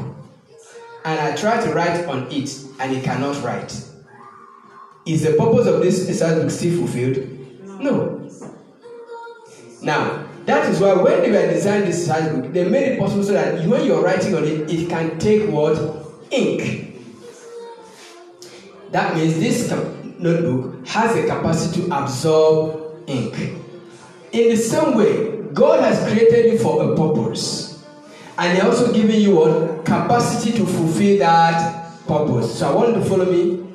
and 1.05 1.21
I 1.21 1.37
try 1.37 1.63
to 1.65 1.73
write 1.75 2.07
on 2.07 2.33
it 2.33 2.51
and 2.81 2.97
it 2.97 3.05
cannot 3.05 3.43
write, 3.45 3.71
is 5.05 5.23
the 5.23 5.35
purpose 5.35 5.67
of 5.67 5.83
this 5.83 6.01
exercise 6.01 6.41
book 6.41 6.51
still 6.51 6.79
fulfilled? 6.79 7.29
No. 7.79 8.21
Now, 9.83 10.27
that 10.47 10.69
is 10.69 10.81
why 10.81 10.95
when 10.95 11.23
they 11.23 11.31
were 11.31 11.53
designing 11.53 11.87
this 11.87 12.09
exercise 12.09 12.33
book, 12.33 12.53
they 12.53 12.69
made 12.69 12.93
it 12.93 12.99
possible 12.99 13.23
so 13.23 13.33
that 13.33 13.67
when 13.67 13.85
you're 13.85 14.03
writing 14.03 14.35
on 14.35 14.45
it, 14.45 14.71
it 14.71 14.89
can 14.89 15.19
take 15.19 15.49
what? 15.49 15.79
Ink. 16.31 16.97
That 18.91 19.17
means 19.17 19.39
this 19.39 19.71
notebook 20.19 20.87
has 20.87 21.15
the 21.15 21.23
capacity 21.23 21.83
to 21.83 21.97
absorb 21.97 23.09
ink. 23.09 23.35
In 24.33 24.49
the 24.49 24.57
same 24.57 24.97
way, 24.97 25.43
God 25.53 25.83
has 25.83 26.11
created 26.11 26.53
you 26.53 26.59
for 26.59 26.93
a 26.93 26.97
purpose. 26.97 27.85
And 28.39 28.57
He 28.57 28.63
also 28.63 28.93
given 28.93 29.21
you 29.21 29.37
what? 29.37 29.85
Capacity 29.85 30.57
to 30.59 30.67
fulfill 30.67 31.19
that 31.19 32.07
purpose. 32.07 32.59
So 32.59 32.71
I 32.71 32.75
want 32.75 32.97
you 32.97 33.03
to 33.03 33.05
follow 33.05 33.27
me. 33.27 33.67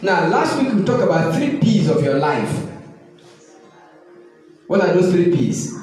Now, 0.00 0.26
last 0.28 0.60
week 0.60 0.72
we 0.72 0.84
talked 0.84 1.02
about 1.02 1.34
three 1.34 1.58
P's 1.58 1.88
of 1.88 2.02
your 2.02 2.18
life. 2.18 2.67
What 4.68 4.82
are 4.82 4.92
those 4.92 5.10
three 5.10 5.34
P's? 5.34 5.74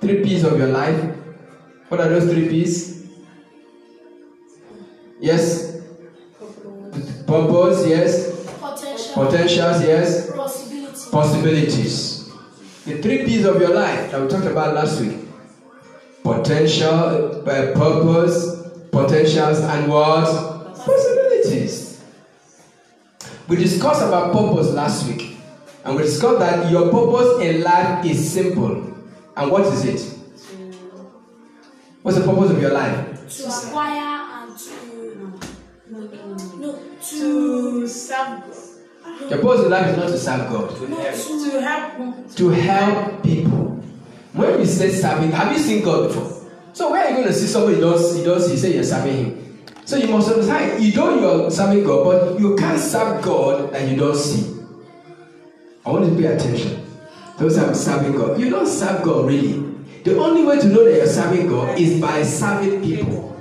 Three 0.00 0.22
P's 0.24 0.42
of 0.42 0.58
your 0.58 0.66
life. 0.66 1.00
What 1.88 2.00
are 2.00 2.08
those 2.08 2.24
three 2.30 2.48
P's? 2.48 3.06
Yes? 5.20 5.76
Purpose, 7.24 7.86
yes. 7.86 8.46
Potential. 8.60 9.14
Potentials, 9.14 9.82
yes. 9.82 10.30
Possibility. 10.32 11.10
Possibilities. 11.10 12.32
The 12.84 13.00
three 13.00 13.24
P's 13.24 13.44
of 13.44 13.60
your 13.60 13.72
life 13.72 14.10
that 14.10 14.20
we 14.20 14.26
talked 14.26 14.46
about 14.46 14.74
last 14.74 15.00
week. 15.00 15.16
Potential, 16.24 17.48
uh, 17.48 17.72
purpose, 17.74 18.56
potentials, 18.90 19.60
and 19.60 19.88
what? 19.88 20.74
Possibilities. 20.74 22.02
We 23.46 23.54
discussed 23.54 24.02
about 24.02 24.32
purpose 24.32 24.70
last 24.70 25.06
week. 25.06 25.33
And 25.84 25.96
we 25.96 26.02
discussed 26.02 26.38
that 26.38 26.70
your 26.70 26.90
purpose 26.90 27.42
in 27.42 27.62
life 27.62 28.04
is 28.06 28.32
simple. 28.32 28.94
And 29.36 29.50
what 29.50 29.66
is 29.66 29.84
it? 29.84 30.18
What's 32.02 32.18
the 32.18 32.24
purpose 32.24 32.50
of 32.50 32.60
your 32.60 32.72
life? 32.72 33.36
To 33.36 33.46
acquire 33.46 34.20
and 34.42 34.58
to 34.58 35.32
no 35.90 36.72
to 37.02 37.04
to 37.10 37.88
serve 37.88 38.40
God. 38.40 39.30
Your 39.30 39.38
purpose 39.40 39.64
in 39.64 39.70
life 39.70 39.86
is 39.88 39.96
not 39.96 40.08
to 40.08 40.18
serve 40.18 40.48
God, 40.50 40.88
no 40.88 40.96
to 40.96 41.50
To 41.50 41.60
help 41.60 42.36
to 42.36 42.48
help 42.50 43.22
people. 43.22 43.82
When 44.32 44.58
you 44.58 44.66
say 44.66 44.90
serving, 44.90 45.32
have 45.32 45.52
you 45.52 45.58
seen 45.58 45.84
God 45.84 46.08
before? 46.08 46.50
So 46.72 46.90
where 46.90 47.04
are 47.04 47.10
you 47.10 47.16
going 47.16 47.28
to 47.28 47.32
see 47.32 47.46
somebody 47.46 47.76
you 47.76 47.82
don't 47.82 47.98
see, 47.98 48.24
you 48.24 48.56
say 48.58 48.74
you're 48.74 48.82
serving 48.82 49.16
him? 49.16 49.64
So 49.84 49.96
you 49.96 50.08
must 50.08 50.28
understand, 50.30 50.82
you 50.82 50.94
know 50.94 51.20
you're 51.20 51.50
serving 51.50 51.84
God, 51.84 52.04
but 52.04 52.40
you 52.40 52.56
can't 52.56 52.80
serve 52.80 53.22
God 53.22 53.72
that 53.72 53.88
you 53.88 53.96
don't 53.96 54.16
see. 54.16 54.63
I 55.86 55.90
want 55.90 56.06
you 56.06 56.16
to 56.16 56.16
pay 56.16 56.34
attention. 56.34 56.86
Those 57.38 57.58
are 57.58 57.74
serving 57.74 58.12
God. 58.12 58.40
You 58.40 58.48
don't 58.48 58.66
serve 58.66 59.02
God 59.02 59.26
really. 59.26 59.60
The 60.04 60.18
only 60.18 60.44
way 60.44 60.58
to 60.60 60.66
know 60.68 60.84
that 60.84 60.96
you're 60.96 61.06
serving 61.06 61.48
God 61.48 61.78
is 61.78 62.00
by 62.00 62.22
serving 62.22 62.82
people. 62.82 63.36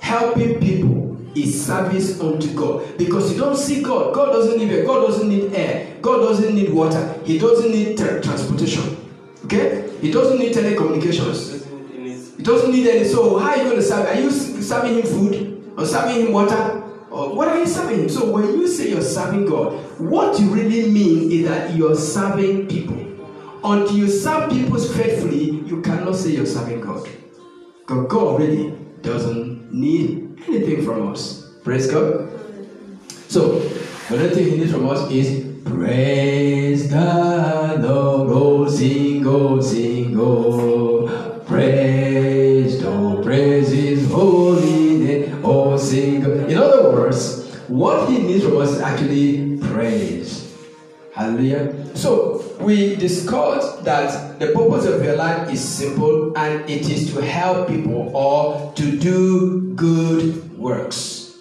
Helping 0.00 0.58
people 0.60 1.18
is 1.36 1.64
service 1.64 2.20
unto 2.20 2.52
God. 2.54 2.98
Because 2.98 3.32
you 3.32 3.38
don't 3.38 3.56
see 3.56 3.82
God. 3.82 4.14
God 4.14 4.32
doesn't 4.32 4.58
need 4.58 4.72
air. 4.72 4.84
God 4.84 5.06
doesn't 5.06 5.28
need 5.28 5.52
air. 5.54 5.96
God 6.00 6.18
doesn't 6.18 6.54
need 6.54 6.70
water. 6.70 7.14
He 7.24 7.38
doesn't 7.38 7.70
need 7.70 7.96
tra- 7.96 8.20
transportation. 8.20 8.96
Okay? 9.44 9.88
He 10.00 10.10
doesn't 10.10 10.38
need 10.38 10.54
telecommunications. 10.54 11.66
He 12.36 12.42
doesn't 12.42 12.72
need 12.72 12.88
any. 12.88 13.04
So 13.04 13.38
how 13.38 13.50
are 13.50 13.56
you 13.56 13.64
going 13.64 13.76
to 13.76 13.82
serve? 13.82 14.06
Are 14.06 14.20
you 14.20 14.30
serving 14.30 14.94
him 14.96 15.02
food 15.02 15.74
or 15.76 15.86
serving 15.86 16.26
him 16.26 16.32
water? 16.32 16.81
Or 17.12 17.36
what 17.36 17.48
are 17.48 17.58
you 17.58 17.66
serving? 17.66 18.08
So 18.08 18.30
when 18.32 18.44
you 18.58 18.66
say 18.66 18.88
you're 18.88 19.02
serving 19.02 19.44
God, 19.44 19.74
what 20.00 20.40
you 20.40 20.48
really 20.48 20.90
mean 20.90 21.30
is 21.30 21.46
that 21.46 21.74
you're 21.74 21.94
serving 21.94 22.68
people. 22.68 22.96
Until 23.62 23.94
you 23.94 24.08
serve 24.08 24.50
people 24.50 24.78
faithfully, 24.78 25.44
you 25.44 25.82
cannot 25.82 26.16
say 26.16 26.30
you're 26.30 26.46
serving 26.46 26.80
God. 26.80 27.06
Because 27.80 28.06
God 28.08 28.40
really 28.40 28.70
doesn't 29.02 29.72
need 29.72 30.40
anything 30.48 30.84
from 30.86 31.12
us. 31.12 31.52
Praise 31.62 31.86
God. 31.90 32.30
So, 33.28 33.58
the 33.58 34.14
only 34.16 34.30
thing 34.30 34.50
He 34.50 34.56
needs 34.56 34.72
from 34.72 34.88
us 34.88 35.10
is 35.10 35.46
praise 35.66 36.88
the 36.88 37.78
Lord. 37.78 38.30
Oh, 38.30 38.68
sing, 38.68 39.26
oh, 39.26 39.60
sing, 39.60 40.16
oh. 40.18 41.01
What 47.68 48.08
He 48.10 48.18
needs 48.18 48.44
from 48.44 48.58
us 48.58 48.70
is 48.70 48.80
actually 48.80 49.58
praise. 49.58 50.42
Hallelujah. 51.14 51.94
So 51.94 52.56
we 52.58 52.96
discussed 52.96 53.84
that 53.84 54.38
the 54.38 54.46
purpose 54.46 54.86
of 54.86 55.04
your 55.04 55.16
life 55.16 55.52
is 55.52 55.62
simple 55.62 56.36
and 56.38 56.68
it 56.70 56.88
is 56.88 57.12
to 57.12 57.20
help 57.20 57.68
people 57.68 58.10
or 58.16 58.72
to 58.74 58.98
do 58.98 59.74
good 59.74 60.58
works. 60.58 61.36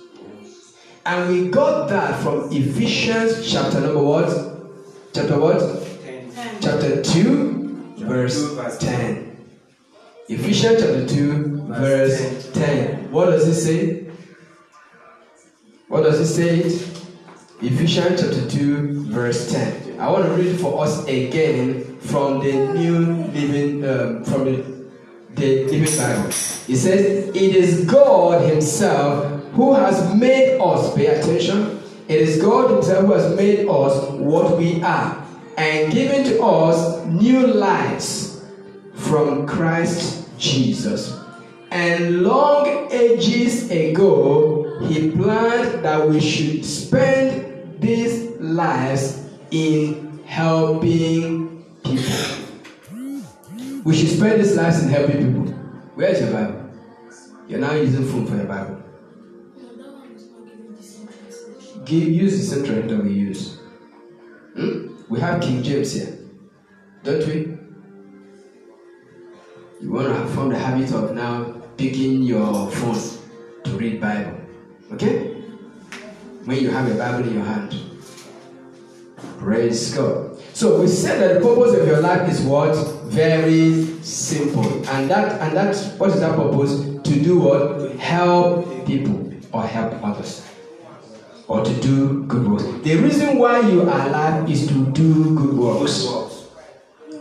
And 1.05 1.29
we 1.29 1.49
got 1.49 1.87
that 1.87 2.21
from 2.21 2.51
Ephesians 2.51 3.49
chapter 3.49 3.79
number 3.79 4.03
what? 4.03 4.27
Chapter 5.13 5.39
what? 5.39 5.59
10. 6.03 6.61
Chapter 6.61 7.01
2, 7.01 7.95
verse 7.99 8.77
10. 8.79 9.47
Ephesians 10.27 10.81
chapter 10.81 11.07
2, 11.07 11.63
verse 11.67 12.51
10. 12.53 13.11
What 13.11 13.27
does 13.27 13.47
it 13.47 13.55
say? 13.55 14.10
What 15.91 16.03
does 16.03 16.21
it 16.21 16.27
say? 16.33 16.59
Ephesians 17.61 18.21
chapter 18.21 18.49
2, 18.49 19.11
verse 19.11 19.51
10. 19.51 19.99
I 19.99 20.09
want 20.09 20.23
to 20.23 20.31
read 20.31 20.57
for 20.57 20.85
us 20.85 21.05
again 21.05 21.99
from 21.99 22.39
the 22.39 22.53
New 22.73 23.25
Living, 23.33 23.83
um, 23.85 24.23
from 24.23 24.45
the, 24.45 24.87
the 25.31 25.65
Living 25.65 25.97
Bible. 25.97 26.29
It 26.29 26.77
says, 26.77 27.27
It 27.35 27.35
is 27.35 27.83
God 27.83 28.49
Himself 28.49 29.43
who 29.51 29.73
has 29.73 30.15
made 30.15 30.61
us, 30.61 30.95
pay 30.95 31.07
attention, 31.07 31.83
it 32.07 32.21
is 32.21 32.41
God 32.41 32.71
Himself 32.71 33.05
who 33.05 33.11
has 33.11 33.35
made 33.35 33.67
us 33.67 34.11
what 34.11 34.57
we 34.57 34.81
are. 34.81 35.27
and 35.57 35.91
given 35.91 36.23
to 36.23 36.41
us 36.41 37.05
new 37.07 37.47
lives 37.47 38.45
from 38.93 39.45
Christ 39.45 40.29
Jesus. 40.37 41.19
And 41.69 42.21
long 42.21 42.89
ages 42.93 43.69
ago, 43.69 44.60
he 44.87 45.11
planned 45.11 45.83
that 45.85 46.07
we 46.07 46.19
should 46.19 46.65
spend 46.65 47.81
these 47.81 48.29
lives 48.39 49.23
in 49.51 50.19
helping 50.25 51.63
people. 51.83 52.37
We 53.83 53.95
should 53.95 54.09
spend 54.09 54.41
these 54.41 54.55
lives 54.55 54.83
in 54.83 54.89
helping 54.89 55.17
people. 55.17 55.53
Where 55.95 56.09
is 56.09 56.21
your 56.21 56.31
Bible? 56.31 56.69
You're 57.47 57.59
now 57.59 57.73
using 57.73 58.05
phone 58.05 58.25
for 58.25 58.35
your 58.35 58.45
Bible. 58.45 58.77
That. 59.55 61.85
Give, 61.85 62.07
use 62.07 62.37
the 62.37 62.43
same 62.55 62.65
translation 62.65 63.05
we 63.05 63.13
use. 63.13 63.57
Hmm? 64.55 64.87
We 65.09 65.19
have 65.19 65.41
King 65.41 65.63
James 65.63 65.93
here, 65.93 66.17
don't 67.03 67.25
we? 67.27 67.57
You 69.81 69.91
want 69.91 70.07
to 70.07 70.27
form 70.33 70.49
the 70.49 70.59
habit 70.59 70.91
of 70.93 71.15
now 71.15 71.43
picking 71.75 72.21
your 72.21 72.69
phone 72.71 72.97
to 73.63 73.71
read 73.71 73.99
Bible, 73.99 74.37
okay? 74.93 75.33
When 76.45 76.57
you 76.59 76.69
have 76.71 76.89
a 76.91 76.95
Bible 76.95 77.27
in 77.27 77.35
your 77.35 77.45
hand. 77.45 77.75
Praise 79.39 79.93
God. 79.95 80.39
So 80.53 80.81
we 80.81 80.87
said 80.87 81.19
that 81.21 81.33
the 81.35 81.47
purpose 81.47 81.73
of 81.79 81.87
your 81.87 82.01
life 82.01 82.29
is 82.29 82.41
what? 82.41 82.75
Very 83.05 83.85
simple. 84.01 84.65
And 84.89 85.09
that 85.09 85.41
and 85.41 85.57
that 85.57 85.75
what 85.97 86.09
is 86.11 86.19
that 86.19 86.35
purpose? 86.35 86.81
To 86.81 87.23
do 87.23 87.39
what? 87.39 87.95
Help 87.97 88.85
people 88.85 89.33
or 89.51 89.63
help 89.63 90.03
others. 90.03 90.47
Or 91.47 91.63
to 91.63 91.73
do 91.81 92.23
good 92.25 92.47
works. 92.47 92.63
The 92.83 92.95
reason 92.95 93.37
why 93.37 93.59
you 93.61 93.81
are 93.81 94.07
alive 94.07 94.49
is 94.49 94.67
to 94.67 94.85
do 94.91 95.35
good 95.35 95.53
works 95.53 96.05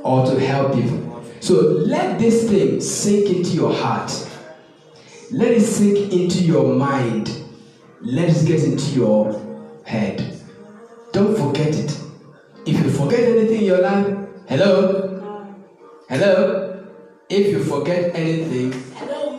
or 0.02 0.26
to 0.26 0.38
help 0.38 0.74
people. 0.74 1.24
So 1.40 1.54
let 1.54 2.18
this 2.18 2.48
thing 2.48 2.80
sink 2.80 3.30
into 3.30 3.50
your 3.50 3.72
heart. 3.72 4.12
Let 5.32 5.52
it 5.52 5.62
sink 5.62 6.12
into 6.12 6.44
your 6.44 6.74
mind. 6.74 7.39
Let 8.02 8.30
it 8.30 8.46
get 8.46 8.64
into 8.64 8.90
your 8.92 9.40
head. 9.84 10.38
Don't 11.12 11.36
forget 11.36 11.68
it. 11.68 12.00
If 12.64 12.82
you 12.84 12.90
forget 12.90 13.20
anything 13.20 13.58
in 13.60 13.64
your 13.64 13.82
life, 13.82 14.06
hello? 14.48 15.46
Hello? 16.08 16.86
If 17.28 17.48
you 17.48 17.62
forget 17.62 18.14
anything, 18.14 18.72
Hello. 18.94 19.38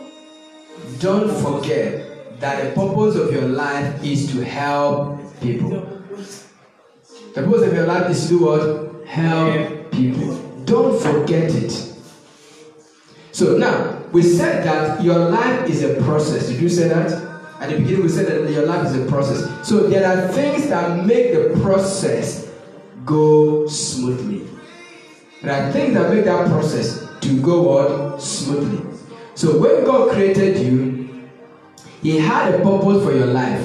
don't 1.00 1.30
forget 1.42 2.40
that 2.40 2.74
the 2.74 2.80
purpose 2.80 3.16
of 3.16 3.32
your 3.32 3.48
life 3.48 4.02
is 4.04 4.30
to 4.32 4.44
help 4.44 5.18
people. 5.40 5.70
The 7.34 7.42
purpose 7.42 7.62
of 7.62 7.74
your 7.74 7.86
life 7.86 8.10
is 8.10 8.22
to 8.24 8.28
do 8.28 8.38
what? 8.44 9.06
Help 9.06 9.90
people. 9.90 10.36
Don't 10.64 11.00
forget 11.00 11.52
it. 11.52 11.72
So 13.32 13.56
now, 13.56 14.02
we 14.12 14.22
said 14.22 14.64
that 14.64 15.02
your 15.02 15.18
life 15.30 15.68
is 15.68 15.82
a 15.82 16.00
process. 16.02 16.48
Did 16.48 16.60
you 16.60 16.68
say 16.68 16.88
that? 16.88 17.21
At 17.62 17.70
the 17.70 17.76
beginning, 17.78 18.02
we 18.02 18.08
said 18.08 18.26
that 18.26 18.50
your 18.50 18.66
life 18.66 18.88
is 18.88 18.96
a 18.96 19.06
process. 19.06 19.68
So 19.68 19.86
there 19.86 20.04
are 20.04 20.26
things 20.32 20.68
that 20.68 21.06
make 21.06 21.32
the 21.32 21.60
process 21.62 22.50
go 23.04 23.68
smoothly. 23.68 24.48
There 25.42 25.52
are 25.54 25.70
things 25.70 25.94
that 25.94 26.12
make 26.12 26.24
that 26.24 26.48
process 26.48 27.06
to 27.20 27.40
go 27.40 27.78
on 27.78 28.20
Smoothly. 28.20 28.84
So 29.36 29.58
when 29.58 29.84
God 29.84 30.10
created 30.10 30.58
you, 30.58 31.28
He 32.02 32.18
had 32.18 32.52
a 32.52 32.58
purpose 32.58 33.04
for 33.04 33.14
your 33.14 33.26
life, 33.26 33.62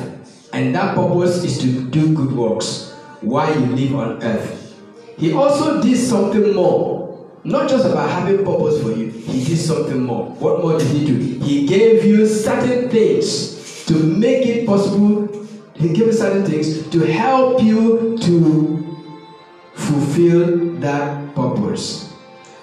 and 0.53 0.75
that 0.75 0.93
purpose 0.93 1.43
is 1.43 1.57
to 1.61 1.89
do 1.89 2.13
good 2.13 2.33
works 2.33 2.93
while 3.21 3.51
you 3.51 3.65
live 3.65 3.95
on 3.95 4.21
earth. 4.21 4.79
He 5.17 5.33
also 5.33 5.81
did 5.81 5.97
something 5.97 6.53
more, 6.53 7.27
not 7.43 7.67
just 7.67 7.85
about 7.85 8.11
having 8.11 8.45
purpose 8.45 8.79
for 8.79 8.91
you. 8.91 9.09
He 9.09 9.43
did 9.43 9.57
something 9.57 10.03
more. 10.03 10.29
What 10.37 10.61
more 10.61 10.77
did 10.77 10.87
He 10.87 11.03
do? 11.03 11.15
He 11.43 11.65
gave 11.65 12.05
you 12.05 12.27
certain 12.27 12.89
things 12.91 13.56
to 13.87 13.93
make 13.93 14.45
it 14.45 14.65
possible. 14.65 15.27
He 15.73 15.89
gave 15.89 16.07
you 16.07 16.13
certain 16.13 16.45
things 16.45 16.87
to 16.89 16.99
help 17.05 17.61
you 17.61 18.17
to 18.19 18.87
fulfill 19.73 20.73
that 20.79 21.35
purpose. 21.35 22.13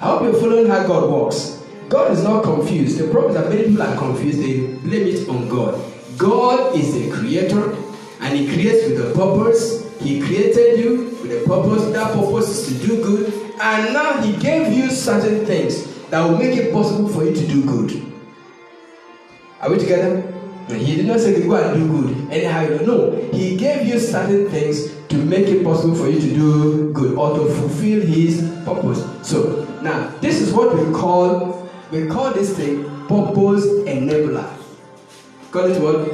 I 0.01 0.07
hope 0.07 0.23
you're 0.23 0.41
following 0.41 0.67
how 0.67 0.87
God 0.87 1.11
works. 1.11 1.63
God 1.89 2.13
is 2.13 2.23
not 2.23 2.43
confused. 2.45 2.99
The 2.99 3.09
problem 3.09 3.35
is 3.35 3.41
that 3.41 3.51
many 3.51 3.69
people 3.69 3.83
are 3.83 3.97
confused. 3.97 4.41
They 4.41 4.67
blame 4.89 5.07
it 5.07 5.29
on 5.29 5.49
God. 5.49 5.81
God 6.19 6.77
is 6.77 6.95
a 6.97 7.11
creator 7.11 7.75
and 8.21 8.39
He 8.39 8.47
creates 8.47 8.89
with 8.89 9.01
a 9.01 9.15
purpose. 9.15 9.85
He 10.01 10.21
created 10.21 10.81
you 10.81 11.17
with 11.23 11.31
a 11.33 11.47
purpose. 11.47 11.91
That 11.93 12.13
purpose 12.13 12.49
is 12.49 12.81
to 12.81 12.87
do 12.87 13.03
good. 13.03 13.33
And 13.61 13.95
now 13.95 14.21
He 14.21 14.37
gave 14.37 14.73
you 14.73 14.91
certain 14.91 15.47
things 15.47 15.87
that 16.11 16.23
will 16.23 16.37
make 16.37 16.57
it 16.57 16.73
possible 16.73 17.09
for 17.09 17.25
you 17.25 17.35
to 17.35 17.47
do 17.47 17.65
good. 17.65 18.13
Are 19.61 19.71
we 19.71 19.79
together? 19.79 20.35
He 20.69 20.97
did 20.97 21.07
not 21.07 21.21
say 21.21 21.47
go 21.47 21.55
and 21.57 21.79
do 21.79 22.03
good. 22.03 22.31
Anyhow, 22.31 22.63
you 22.63 22.87
know. 22.87 23.11
He 23.33 23.57
gave 23.57 23.87
you 23.87 23.99
certain 23.99 24.49
things 24.49 24.95
to 25.09 25.17
make 25.17 25.47
it 25.49 25.63
possible 25.63 25.95
for 25.95 26.09
you 26.09 26.21
to 26.21 26.35
do 26.35 26.93
good 26.93 27.17
or 27.17 27.39
to 27.39 27.55
fulfill 27.55 28.01
his 28.01 28.41
purpose. 28.65 29.05
So 29.23 29.65
now 29.83 30.09
this 30.21 30.41
is 30.41 30.53
what 30.53 30.75
we 30.77 30.93
call 30.93 31.69
we 31.93 32.07
call 32.07 32.33
this 32.33 32.57
thing 32.57 32.85
purpose 33.07 33.67
enabler. 33.87 34.51
Call 35.51 35.71
it 35.71 35.81
what? 35.81 36.09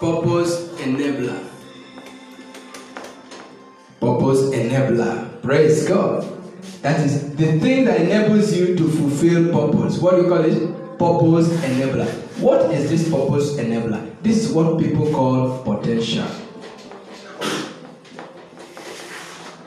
Purpose 0.00 0.68
enabler. 0.80 1.44
Purpose 4.00 4.40
enabler. 4.54 5.42
Praise 5.42 5.86
God. 5.88 6.30
That 6.82 7.00
is 7.00 7.34
the 7.36 7.58
thing 7.58 7.84
that 7.86 8.00
enables 8.00 8.56
you 8.56 8.76
to 8.76 8.88
fulfill 8.88 9.52
purpose. 9.52 9.98
What 9.98 10.16
do 10.16 10.22
you 10.22 10.28
call 10.28 10.44
it? 10.44 10.83
Purpose 10.98 11.48
enabler. 11.64 12.06
What 12.38 12.70
is 12.72 12.88
this 12.88 13.10
purpose 13.10 13.56
enabler? 13.56 14.14
This 14.22 14.44
is 14.44 14.52
what 14.52 14.78
people 14.78 15.10
call 15.10 15.62
potential. 15.62 16.26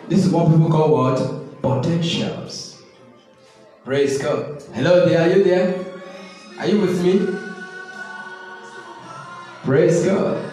This 0.07 0.25
is 0.25 0.31
what 0.31 0.49
people 0.49 0.69
call 0.69 0.91
what? 0.91 1.61
Potentials. 1.61 2.81
Praise 3.83 4.17
God. 4.21 4.63
Hello 4.73 5.05
there, 5.05 5.21
are 5.21 5.35
you 5.35 5.43
there? 5.43 5.85
Are 6.59 6.67
you 6.67 6.79
with 6.79 7.03
me? 7.03 7.19
Praise 9.63 10.05
God. 10.05 10.43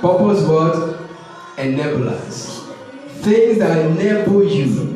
Purpose 0.00 0.42
what? 0.48 1.00
Enablers. 1.58 2.64
Things 3.20 3.58
that 3.58 3.84
enable 3.90 4.44
you. 4.44 4.87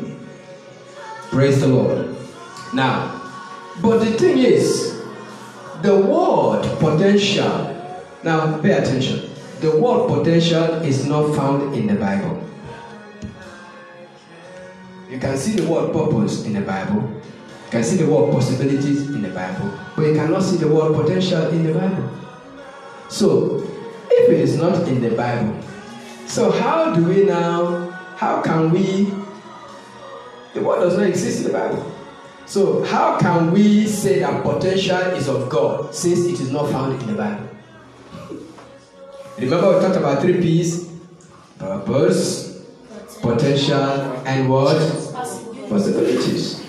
Praise 1.33 1.61
the 1.61 1.67
Lord. 1.67 2.15
Now, 2.75 3.19
but 3.81 4.05
the 4.05 4.11
thing 4.19 4.37
is, 4.37 5.01
the 5.81 5.95
word 5.95 6.61
potential. 6.77 7.73
Now, 8.23 8.61
pay 8.61 8.73
attention. 8.73 9.31
The 9.59 9.75
word 9.75 10.09
potential 10.09 10.75
is 10.83 11.07
not 11.07 11.35
found 11.35 11.73
in 11.73 11.87
the 11.87 11.95
Bible. 11.95 12.39
You 15.09 15.17
can 15.17 15.35
see 15.35 15.55
the 15.55 15.67
word 15.67 15.91
purpose 15.91 16.45
in 16.45 16.53
the 16.53 16.61
Bible. 16.61 17.01
You 17.01 17.71
can 17.71 17.83
see 17.83 17.97
the 17.97 18.05
word 18.05 18.31
possibilities 18.31 19.09
in 19.09 19.23
the 19.23 19.29
Bible. 19.29 19.73
But 19.95 20.03
you 20.03 20.13
cannot 20.13 20.43
see 20.43 20.57
the 20.57 20.67
word 20.67 20.93
potential 20.93 21.47
in 21.47 21.63
the 21.63 21.73
Bible. 21.73 22.11
So, 23.09 23.67
if 24.11 24.29
it 24.29 24.39
is 24.39 24.57
not 24.57 24.87
in 24.87 25.01
the 25.01 25.15
Bible, 25.15 25.59
so 26.27 26.51
how 26.51 26.93
do 26.93 27.03
we 27.05 27.23
now, 27.23 27.89
how 28.17 28.43
can 28.43 28.69
we, 28.69 29.11
the 30.53 30.61
word 30.61 30.81
does 30.81 30.97
not 30.97 31.07
exist 31.07 31.39
in 31.39 31.51
the 31.51 31.53
Bible. 31.53 31.91
So, 32.45 32.83
how 32.83 33.17
can 33.19 33.51
we 33.51 33.87
say 33.87 34.19
that 34.19 34.43
potential 34.43 34.97
is 34.97 35.27
of 35.27 35.49
God 35.49 35.95
since 35.95 36.25
it 36.25 36.39
is 36.39 36.51
not 36.51 36.69
found 36.69 37.01
in 37.01 37.07
the 37.07 37.13
Bible? 37.13 37.49
Remember, 39.39 39.75
we 39.75 39.81
talked 39.81 39.95
about 39.95 40.21
three 40.21 40.39
P's 40.39 40.89
purpose, 41.57 42.65
potential, 43.21 44.21
and 44.25 44.49
what? 44.49 44.77
Possibilities. 45.69 46.63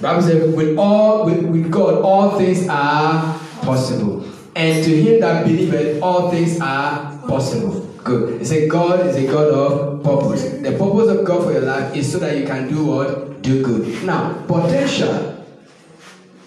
Bible 0.00 0.22
says, 0.22 0.54
with 0.54 0.78
all 0.78 1.26
with, 1.26 1.44
with 1.44 1.70
God, 1.70 2.02
all 2.02 2.38
things 2.38 2.66
are 2.68 3.38
possible. 3.62 4.24
And 4.54 4.84
to 4.84 5.02
him 5.02 5.20
that 5.20 5.44
believeth, 5.44 6.02
all 6.02 6.30
things 6.30 6.60
are 6.60 7.18
possible. 7.28 7.81
Good. 8.04 8.42
It 8.42 8.46
said 8.46 8.68
God 8.68 9.06
is 9.06 9.16
a 9.16 9.26
God 9.26 9.48
of 9.48 10.02
purpose. 10.02 10.42
The 10.42 10.72
purpose 10.72 11.08
of 11.08 11.24
God 11.24 11.44
for 11.44 11.52
your 11.52 11.62
life 11.62 11.94
is 11.94 12.10
so 12.10 12.18
that 12.18 12.36
you 12.36 12.46
can 12.46 12.68
do 12.68 12.84
what? 12.84 13.42
Do 13.42 13.62
good. 13.62 14.04
Now, 14.04 14.44
potential, 14.46 15.44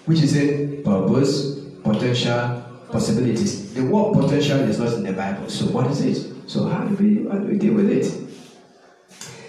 which 0.04 0.20
is 0.20 0.36
a 0.36 0.82
purpose, 0.82 1.60
potential, 1.82 2.62
possibilities. 2.90 3.74
The 3.74 3.84
word 3.84 4.14
potential 4.14 4.60
is 4.60 4.78
not 4.78 4.92
in 4.94 5.04
the 5.04 5.12
Bible. 5.12 5.48
So 5.48 5.66
what 5.66 5.90
is 5.90 6.00
it? 6.02 6.48
So 6.48 6.68
how 6.68 6.84
do 6.84 6.94
we 6.94 7.28
how 7.28 7.38
do 7.38 7.46
we 7.46 7.58
deal 7.58 7.74
with 7.74 7.90
it? 7.90 8.26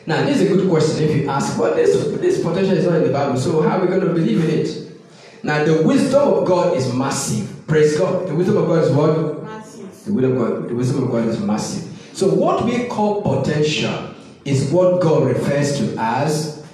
Now, 0.08 0.26
this 0.26 0.40
is 0.40 0.50
a 0.50 0.56
good 0.56 0.70
question 0.70 1.04
if 1.04 1.18
you 1.18 1.30
ask, 1.30 1.60
well, 1.60 1.76
this, 1.76 1.94
this 2.22 2.42
potential 2.42 2.78
is 2.78 2.86
not 2.86 2.96
in 2.96 3.04
the 3.04 3.12
Bible, 3.12 3.38
so 3.38 3.62
how 3.62 3.78
are 3.78 3.82
we 3.82 3.88
going 3.88 4.00
to 4.00 4.14
believe 4.14 4.42
in 4.42 4.62
it? 4.62 4.88
Now, 5.44 5.66
the 5.66 5.84
wisdom 5.84 6.30
of 6.30 6.48
God 6.48 6.78
is 6.78 6.94
massive. 6.94 7.68
Praise 7.68 7.98
God. 7.98 8.26
The 8.26 8.34
wisdom 8.34 8.56
of 8.56 8.68
God 8.68 8.84
is 8.86 8.92
what? 8.92 9.44
Massive. 9.44 10.06
The 10.06 10.14
wisdom 10.14 10.32
of 10.32 10.38
God, 10.38 10.70
the 10.70 10.76
wisdom 10.76 11.04
of 11.04 11.12
God 11.12 11.28
is 11.28 11.40
massive. 11.42 11.97
So 12.18 12.28
what 12.28 12.66
we 12.66 12.88
call 12.88 13.22
potential 13.22 14.10
is 14.44 14.72
what 14.72 15.02
God 15.02 15.28
refers 15.28 15.78
to 15.78 15.96
as 16.00 16.66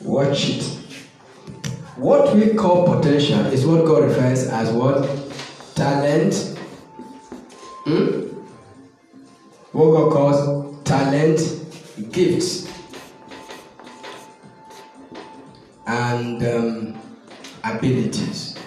watch 0.00 0.48
it. 0.48 0.64
What 1.94 2.34
we 2.34 2.54
call 2.54 2.84
potential 2.84 3.46
is 3.46 3.64
what 3.64 3.84
God 3.84 4.02
refers 4.02 4.48
as 4.48 4.72
what? 4.72 5.08
Talent. 5.76 6.58
Hmm? 7.84 8.22
What 9.70 9.92
God 9.92 10.12
calls 10.12 10.82
talent, 10.82 11.38
gifts, 12.10 12.68
and 15.86 16.44
um, 16.44 17.00
abilities. 17.62 18.58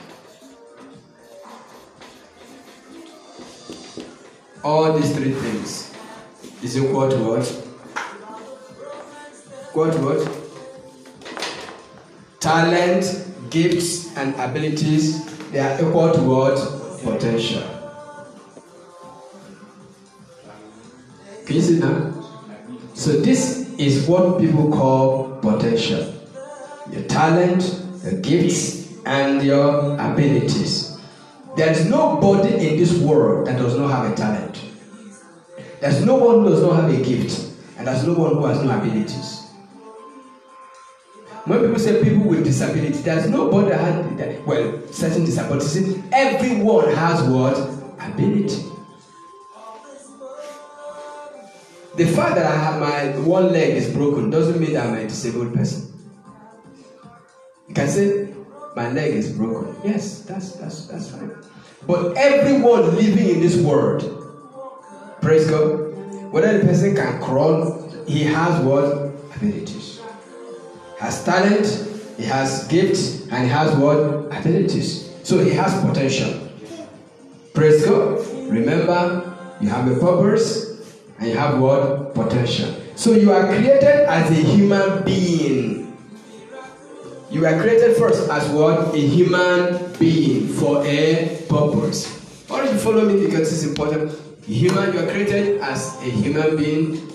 All 4.64 4.94
these 4.98 5.14
three 5.14 5.34
things 5.34 5.87
is 6.64 6.78
equal 6.78 7.10
to 7.10 7.18
what? 7.18 7.46
To 9.74 10.00
what? 10.00 10.20
Talent, 12.40 13.06
gifts, 13.52 14.16
and 14.18 14.34
abilities, 14.36 15.24
they 15.52 15.60
are 15.60 15.76
equal 15.76 16.12
to 16.14 16.22
what? 16.22 16.58
Potential. 17.04 17.64
Can 21.46 21.56
you 21.56 21.62
see 21.62 21.76
that? 21.80 22.14
So 22.96 23.12
this 23.22 23.74
is 23.78 24.08
what 24.08 24.40
people 24.40 24.72
call 24.72 25.38
potential. 25.42 26.14
Your 26.92 27.04
talent, 27.04 27.84
your 28.04 28.20
gifts, 28.22 28.92
and 29.06 29.44
your 29.44 29.94
abilities. 30.00 30.98
There 31.56 31.72
is 31.72 31.86
nobody 31.86 32.68
in 32.68 32.78
this 32.78 32.98
world 32.98 33.48
that 33.48 33.58
does 33.58 33.78
not 33.78 33.90
have 33.90 34.12
a 34.12 34.16
talent. 34.16 34.37
There's 35.80 36.04
no 36.04 36.16
one 36.16 36.44
who 36.44 36.50
does 36.50 36.62
not 36.62 36.82
have 36.82 36.90
a 36.90 37.04
gift, 37.04 37.54
and 37.78 37.88
there's 37.88 38.06
no 38.06 38.14
one 38.14 38.36
who 38.36 38.46
has 38.46 38.64
no 38.64 38.76
abilities. 38.78 39.44
When 41.46 41.62
people 41.62 41.80
say 41.80 42.04
people 42.04 42.24
with 42.24 42.44
disability, 42.44 42.98
there's 43.00 43.30
nobody 43.30 43.70
that 43.70 44.18
that, 44.18 44.46
well 44.46 44.82
certain 44.92 45.24
disabilities. 45.24 46.04
Everyone 46.12 46.94
has 46.94 47.24
what 47.24 47.58
ability. 48.00 48.64
The 51.96 52.06
fact 52.06 52.36
that 52.36 52.46
I 52.46 52.56
have 52.56 52.80
my 52.80 53.20
one 53.22 53.52
leg 53.54 53.76
is 53.76 53.92
broken 53.94 54.30
doesn't 54.30 54.60
mean 54.60 54.74
that 54.74 54.88
I'm 54.88 54.96
a 54.96 55.04
disabled 55.08 55.54
person. 55.56 55.92
You 57.68 57.74
can 57.74 57.88
say 57.88 58.34
my 58.76 58.92
leg 58.92 59.14
is 59.14 59.32
broken. 59.32 59.76
Yes, 59.84 60.22
that's 60.24 60.52
that's 60.54 60.88
that's 60.88 61.10
fine. 61.12 61.32
But 61.88 62.18
everyone 62.18 62.96
living 62.96 63.30
in 63.30 63.40
this 63.42 63.56
world, 63.58 64.17
praise 65.22 65.50
God, 65.50 66.32
whether 66.32 66.58
the 66.58 66.66
person 66.66 66.96
can 66.96 67.22
crawl, 67.22 67.90
he 68.08 68.24
has 68.24 68.64
what 68.64 69.12
abilities 69.36 69.88
has 71.00 71.24
talent, 71.24 71.68
he 72.18 72.24
has 72.24 72.68
gifts, 72.68 73.28
and 73.30 73.44
he 73.44 73.50
has 73.50 73.76
what? 73.78 74.00
Abilities. 74.38 75.14
So 75.24 75.44
he 75.44 75.52
has 75.52 75.80
potential. 75.86 76.50
Praise 77.54 77.86
God. 77.86 78.26
Remember, 78.50 79.36
you 79.62 79.70
have 79.70 79.88
a 79.88 80.00
purpose 80.00 80.96
and 81.20 81.30
you 81.30 81.38
have 81.38 81.60
what? 81.60 82.14
Potential. 82.16 82.74
So 82.96 83.12
you 83.12 83.32
are 83.32 83.46
created 83.48 84.08
as 84.08 84.32
a 84.32 84.42
human 84.42 85.04
being. 85.04 85.98
You 87.30 87.46
are 87.46 87.60
created 87.62 87.98
first 87.98 88.30
as 88.30 88.50
what? 88.50 88.96
A 88.96 88.98
human 88.98 89.94
being 90.00 90.48
for 90.48 90.86
a 90.86 91.46
purpose. 91.50 92.08
Why 92.48 92.64
don't 92.64 92.74
you 92.74 92.80
follow 92.80 93.06
me 93.06 93.26
because 93.26 93.52
it's 93.52 93.64
important? 93.64 94.27
Human, 94.48 94.94
you 94.94 95.00
are 95.00 95.08
created 95.12 95.60
as 95.60 95.98
a 96.02 96.10
human 96.10 96.56
being, 96.56 97.12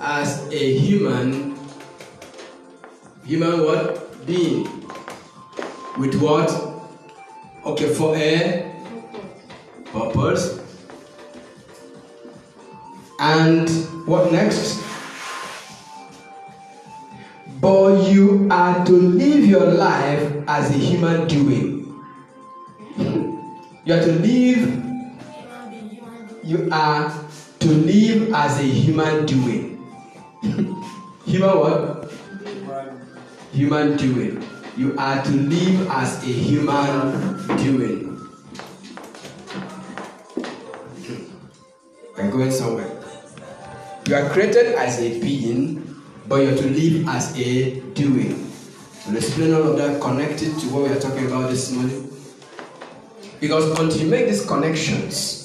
as 0.00 0.48
a 0.50 0.78
human 0.78 1.50
human 3.30 3.64
what? 3.64 4.26
Being. 4.26 4.64
With 5.98 6.14
what? 6.20 6.48
Okay, 7.64 7.92
for 7.94 8.16
a 8.16 8.72
purpose. 9.92 10.58
And 13.20 13.68
what 14.06 14.32
next? 14.32 14.82
But 17.60 18.10
you 18.10 18.48
are 18.50 18.84
to 18.86 18.92
live 18.92 19.44
your 19.44 19.66
life 19.66 20.32
as 20.48 20.70
a 20.70 20.78
human 20.78 21.28
doing. 21.28 21.76
You 23.82 23.94
are 23.94 24.00
to 24.04 24.12
live, 24.12 24.79
you 26.42 26.68
are 26.72 27.12
to 27.60 27.68
live 27.68 28.32
as 28.34 28.58
a 28.60 28.64
human 28.64 29.26
doing. 29.26 29.76
human 31.26 31.58
what? 31.58 32.10
human 33.52 33.96
doing. 33.96 34.44
You 34.76 34.96
are 34.96 35.22
to 35.22 35.30
live 35.30 35.88
as 35.90 36.22
a 36.22 36.32
human 36.32 37.46
doing. 37.58 38.16
We're 42.16 42.30
going 42.30 42.50
somewhere. 42.50 42.90
You 44.06 44.14
are 44.14 44.28
created 44.30 44.74
as 44.74 45.00
a 45.00 45.20
being, 45.20 46.02
but 46.28 46.36
you're 46.36 46.56
to 46.56 46.70
live 46.70 47.08
as 47.08 47.36
a 47.38 47.80
doing. 47.94 48.50
We'll 49.06 49.16
explain 49.16 49.54
all 49.54 49.72
of 49.72 49.76
that 49.78 50.00
connected 50.00 50.58
to 50.58 50.66
what 50.68 50.82
we 50.84 50.88
are 50.96 51.00
talking 51.00 51.26
about 51.26 51.50
this 51.50 51.72
morning. 51.72 52.06
Because 53.40 53.78
until 53.78 53.98
you 54.02 54.08
make 54.08 54.26
these 54.26 54.44
connections, 54.44 55.39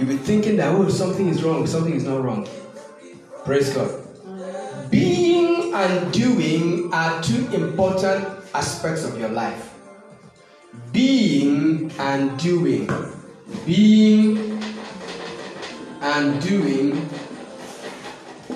you'll 0.00 0.08
be 0.08 0.16
thinking 0.16 0.56
that, 0.56 0.74
oh, 0.74 0.88
something 0.88 1.28
is 1.28 1.42
wrong, 1.42 1.66
something 1.66 1.92
is 1.92 2.04
not 2.04 2.24
wrong. 2.24 2.48
Praise 3.44 3.68
God. 3.74 3.90
Being 4.90 5.74
and 5.74 6.10
doing 6.10 6.92
are 6.92 7.22
two 7.22 7.46
important 7.52 8.26
aspects 8.54 9.04
of 9.04 9.18
your 9.20 9.28
life. 9.28 9.74
Being 10.90 11.92
and 11.98 12.38
doing. 12.38 12.88
Being 13.66 14.62
and 16.00 16.42
doing 16.42 17.08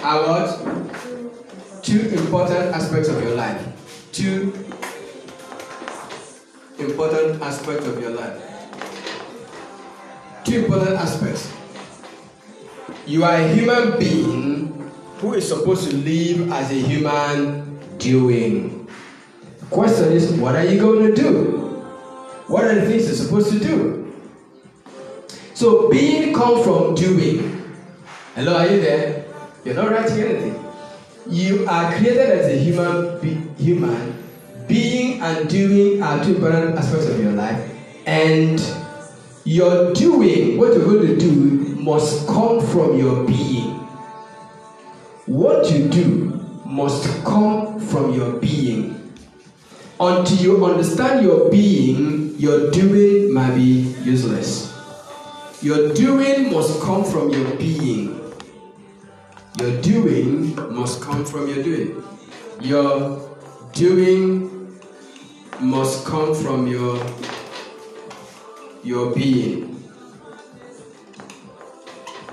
are 0.02 0.26
what? 0.26 1.84
Two 1.84 2.08
important 2.08 2.74
aspects 2.74 3.08
of 3.08 3.22
your 3.22 3.34
life. 3.34 3.62
Two 4.12 4.52
important 6.78 7.42
aspects 7.42 7.86
of 7.86 8.00
your 8.00 8.10
life. 8.10 8.53
Important 10.54 10.92
aspects. 10.96 11.52
You 13.06 13.24
are 13.24 13.34
a 13.34 13.48
human 13.48 13.98
being 13.98 14.90
who 15.18 15.34
is 15.34 15.48
supposed 15.48 15.90
to 15.90 15.96
live 15.96 16.52
as 16.52 16.70
a 16.70 16.74
human 16.74 17.78
doing. 17.98 18.88
The 19.58 19.66
question 19.66 20.12
is, 20.12 20.30
what 20.34 20.54
are 20.54 20.64
you 20.64 20.78
going 20.78 21.06
to 21.06 21.14
do? 21.14 21.50
What 22.46 22.64
are 22.64 22.74
the 22.76 22.86
things 22.86 23.06
you're 23.06 23.16
supposed 23.16 23.50
to 23.50 23.58
do? 23.58 24.14
So 25.54 25.90
being 25.90 26.32
comes 26.32 26.64
from 26.64 26.94
doing. 26.94 27.74
Hello, 28.36 28.56
are 28.56 28.66
you 28.68 28.80
there? 28.80 29.24
You're 29.64 29.74
not 29.74 29.90
writing 29.90 30.20
anything. 30.22 30.64
You 31.28 31.66
are 31.68 31.92
created 31.96 32.30
as 32.30 32.52
a 32.52 32.58
human 32.58 33.20
be- 33.20 33.62
human. 33.62 34.22
Being 34.68 35.20
and 35.20 35.48
doing 35.48 36.00
are 36.00 36.22
two 36.22 36.36
important 36.36 36.76
aspects 36.78 37.06
of 37.06 37.18
your 37.20 37.32
life. 37.32 37.58
And 38.06 38.60
your 39.44 39.92
doing, 39.92 40.56
what 40.56 40.72
you're 40.74 40.84
going 40.84 41.06
to 41.06 41.16
do, 41.16 41.76
must 41.76 42.26
come 42.26 42.60
from 42.66 42.98
your 42.98 43.24
being. 43.26 43.74
What 45.26 45.70
you 45.70 45.88
do 45.88 46.40
must 46.64 47.24
come 47.24 47.78
from 47.78 48.14
your 48.14 48.32
being. 48.40 49.12
Until 50.00 50.38
you 50.38 50.64
understand 50.64 51.24
your 51.24 51.50
being, 51.50 52.36
your 52.38 52.70
doing 52.70 53.32
might 53.32 53.54
be 53.54 53.94
useless. 54.02 54.72
Your 55.62 55.94
doing 55.94 56.50
must 56.50 56.80
come 56.80 57.04
from 57.04 57.30
your 57.30 57.54
being. 57.56 58.20
Your 59.60 59.80
doing 59.82 60.54
must 60.74 61.00
come 61.00 61.24
from 61.24 61.48
your 61.48 61.62
doing. 61.62 62.02
Your 62.60 63.30
doing 63.72 64.80
must 65.60 66.04
come 66.04 66.34
from 66.34 66.66
your 66.66 66.98
your 68.84 69.14
being. 69.14 69.82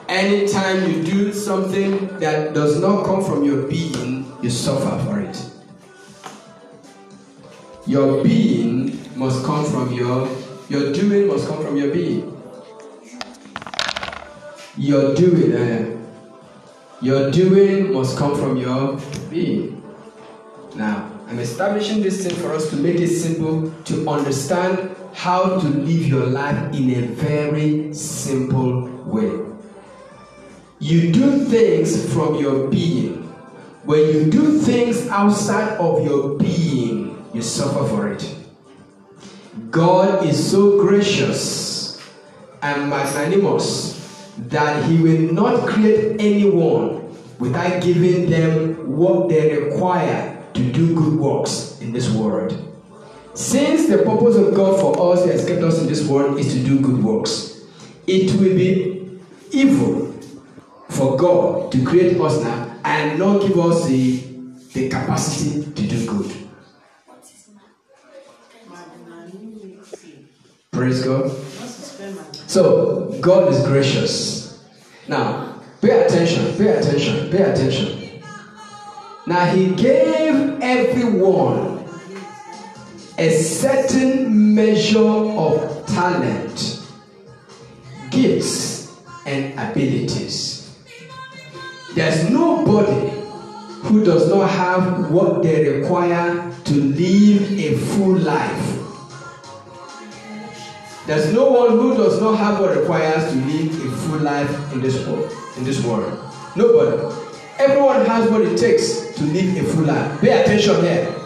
Anytime 0.07 0.91
you 0.91 1.03
do 1.03 1.33
something 1.33 2.19
that 2.19 2.53
does 2.53 2.81
not 2.81 3.05
come 3.05 3.23
from 3.23 3.45
your 3.45 3.65
being, 3.67 4.29
you 4.41 4.49
suffer 4.49 5.01
for 5.05 5.21
it. 5.21 5.47
Your 7.87 8.21
being 8.21 8.99
must 9.15 9.45
come 9.45 9.63
from 9.65 9.93
your 9.93 10.27
your 10.69 10.93
doing 10.93 11.27
must 11.27 11.47
come 11.47 11.63
from 11.63 11.77
your 11.77 11.91
being. 11.91 12.37
Your 14.77 15.13
doing, 15.15 15.53
uh, 15.53 15.97
your 17.01 17.31
doing 17.31 17.93
must 17.93 18.17
come 18.17 18.37
from 18.37 18.57
your 18.57 18.97
being. 19.29 19.83
Now, 20.75 21.11
I'm 21.27 21.39
establishing 21.39 22.01
this 22.01 22.25
thing 22.25 22.35
for 22.37 22.53
us 22.53 22.69
to 22.69 22.77
make 22.77 22.99
it 22.99 23.09
simple 23.09 23.71
to 23.85 24.09
understand 24.09 24.90
how 25.13 25.60
to 25.60 25.67
live 25.67 26.08
your 26.08 26.26
life 26.26 26.74
in 26.74 26.89
a 26.91 27.08
very 27.08 27.93
simple 27.93 28.88
way. 29.06 29.45
You 30.80 31.12
do 31.12 31.45
things 31.45 32.12
from 32.13 32.36
your 32.36 32.67
being. 32.69 33.24
When 33.84 34.00
you 34.00 34.32
do 34.32 34.60
things 34.60 35.08
outside 35.08 35.78
of 35.78 36.06
your 36.06 36.38
being, 36.38 37.24
you 37.34 37.41
suffer 37.41 37.88
for 37.88 38.12
it. 38.12 38.36
God 39.69 40.26
is 40.26 40.52
so 40.52 40.80
gracious 40.82 42.02
and 42.62 42.89
magnanimous 42.89 44.32
that 44.38 44.86
He 44.86 44.97
will 44.97 45.34
not 45.34 45.67
create 45.67 46.19
anyone 46.19 47.15
without 47.39 47.82
giving 47.82 48.30
them 48.30 48.95
what 48.97 49.30
they 49.30 49.58
require 49.58 50.43
to 50.54 50.71
do 50.71 50.95
good 50.95 51.19
works 51.19 51.80
in 51.82 51.91
this 51.91 52.10
world. 52.10 52.70
Since 53.34 53.88
the 53.88 54.00
purpose 54.00 54.36
of 54.36 54.54
God 54.54 54.80
for 54.80 55.13
us, 55.13 55.24
He 55.24 55.32
has 55.32 55.46
kept 55.46 55.63
us 55.63 55.80
in 55.80 55.88
this 55.88 56.08
world, 56.08 56.38
is 56.38 56.54
to 56.54 56.63
do 56.63 56.80
good 56.80 57.02
works, 57.04 57.62
it 58.06 58.32
will 58.34 58.56
be 58.56 59.20
evil 59.52 60.13
for 60.89 61.15
God 61.15 61.72
to 61.72 61.84
create 61.86 62.20
us 62.20 62.44
now 62.44 62.80
and 62.84 63.17
not 63.17 63.41
give 63.41 63.58
us 63.58 63.88
the, 63.88 64.17
the 64.74 64.89
capacity 64.89 65.63
to 65.63 65.88
do 65.88 66.06
good. 66.06 66.36
Praise 70.72 71.04
God. 71.04 71.32
So, 72.48 73.17
God 73.22 73.54
is 73.54 73.63
gracious. 73.65 74.65
Now, 75.08 75.62
pay 75.82 76.06
attention, 76.06 76.58
pay 76.58 76.70
attention, 76.70 77.30
pay 77.30 77.44
attention. 77.44 78.22
Now, 79.26 79.46
He 79.46 79.74
gave 79.76 80.60
everyone 80.62 81.70
a 83.21 83.29
certain 83.29 84.55
measure 84.55 84.97
of 84.99 85.86
talent, 85.86 86.81
gifts, 88.10 88.99
and 89.27 89.53
abilities. 89.60 90.75
There's 91.93 92.27
nobody 92.31 93.12
who 93.84 94.03
does 94.03 94.27
not 94.27 94.49
have 94.49 95.12
what 95.12 95.43
they 95.43 95.69
require 95.69 96.51
to 96.65 96.73
live 96.73 97.60
a 97.60 97.77
full 97.93 98.17
life. 98.17 98.77
There's 101.05 101.31
no 101.31 101.51
one 101.51 101.71
who 101.77 101.95
does 101.95 102.19
not 102.19 102.39
have 102.39 102.60
what 102.60 102.75
requires 102.75 103.31
to 103.31 103.38
live 103.38 103.86
a 103.86 103.97
full 103.97 104.19
life 104.19 104.73
in 104.73 104.81
this 104.81 105.05
world. 105.05 105.31
In 105.57 105.63
this 105.63 105.86
world, 105.86 106.17
nobody. 106.55 107.15
Everyone 107.60 108.03
has 108.03 108.31
what 108.31 108.41
it 108.41 108.57
takes 108.57 109.13
to 109.15 109.23
live 109.25 109.57
a 109.57 109.63
full 109.75 109.84
life. 109.84 110.21
Pay 110.21 110.41
attention 110.41 110.81
here. 110.81 111.20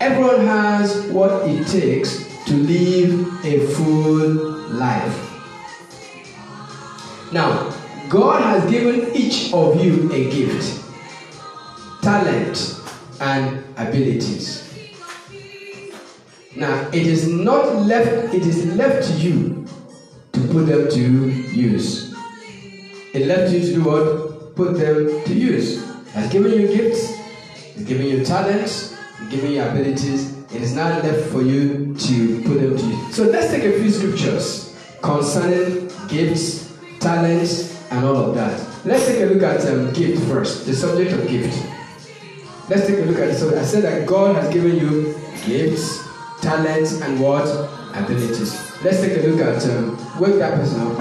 Everyone 0.00 0.46
has 0.46 1.06
what 1.06 1.48
it 1.48 1.66
takes 1.66 2.26
to 2.44 2.54
live 2.54 3.44
a 3.44 3.66
full 3.74 4.28
life. 4.76 5.22
Now, 7.32 7.72
God 8.08 8.42
has 8.42 8.70
given 8.70 9.16
each 9.16 9.52
of 9.52 9.82
you 9.82 10.12
a 10.12 10.30
gift, 10.30 10.84
talent, 12.02 12.80
and 13.20 13.64
abilities. 13.76 14.62
Now, 16.54 16.88
it 16.88 17.06
is 17.06 17.28
not 17.28 17.76
left, 17.76 18.34
it 18.34 18.46
is 18.46 18.66
left 18.76 19.08
to 19.08 19.12
you 19.14 19.66
to 20.32 20.40
put 20.48 20.66
them 20.66 20.88
to 20.90 21.00
use. 21.00 22.14
It 23.12 23.26
left 23.26 23.52
you 23.52 23.60
to 23.60 23.72
do 23.74 23.82
what? 23.82 24.54
Put 24.56 24.78
them 24.78 25.24
to 25.24 25.34
use. 25.34 25.84
Has 26.12 26.30
given 26.30 26.52
you 26.52 26.68
gifts, 26.68 27.14
has 27.74 27.84
given 27.84 28.06
you 28.06 28.24
talents, 28.24 28.95
given 29.30 29.52
you 29.52 29.62
abilities. 29.62 30.36
It 30.52 30.62
is 30.62 30.74
now 30.74 31.00
left 31.00 31.30
for 31.30 31.42
you 31.42 31.94
to 31.94 32.42
put 32.44 32.60
them 32.60 32.76
to 32.76 32.84
use. 32.84 33.14
So 33.14 33.24
let's 33.24 33.50
take 33.50 33.64
a 33.64 33.78
few 33.80 33.90
scriptures 33.90 34.78
concerning 35.02 35.90
gifts, 36.08 36.76
talents, 37.00 37.76
and 37.90 38.04
all 38.04 38.16
of 38.16 38.34
that. 38.34 38.60
Let's 38.84 39.06
take 39.06 39.22
a 39.22 39.26
look 39.26 39.42
at 39.42 39.66
um, 39.66 39.92
gift 39.92 40.22
first, 40.28 40.66
the 40.66 40.74
subject 40.74 41.12
of 41.12 41.28
gift. 41.28 41.56
Let's 42.68 42.86
take 42.86 42.98
a 42.98 43.02
look 43.02 43.18
at 43.18 43.28
it. 43.30 43.36
So 43.36 43.56
I 43.58 43.62
said 43.62 43.84
that 43.84 44.06
God 44.06 44.36
has 44.36 44.52
given 44.52 44.76
you 44.76 45.14
gifts, 45.44 46.04
talents, 46.42 47.00
and 47.00 47.20
what? 47.20 47.46
Abilities. 47.94 48.54
Let's 48.84 49.00
take 49.00 49.16
a 49.18 49.26
look 49.26 49.40
at, 49.40 49.64
um, 49.70 49.96
wake 50.20 50.36
that 50.36 50.54
person 50.54 50.80
up. 50.80 50.98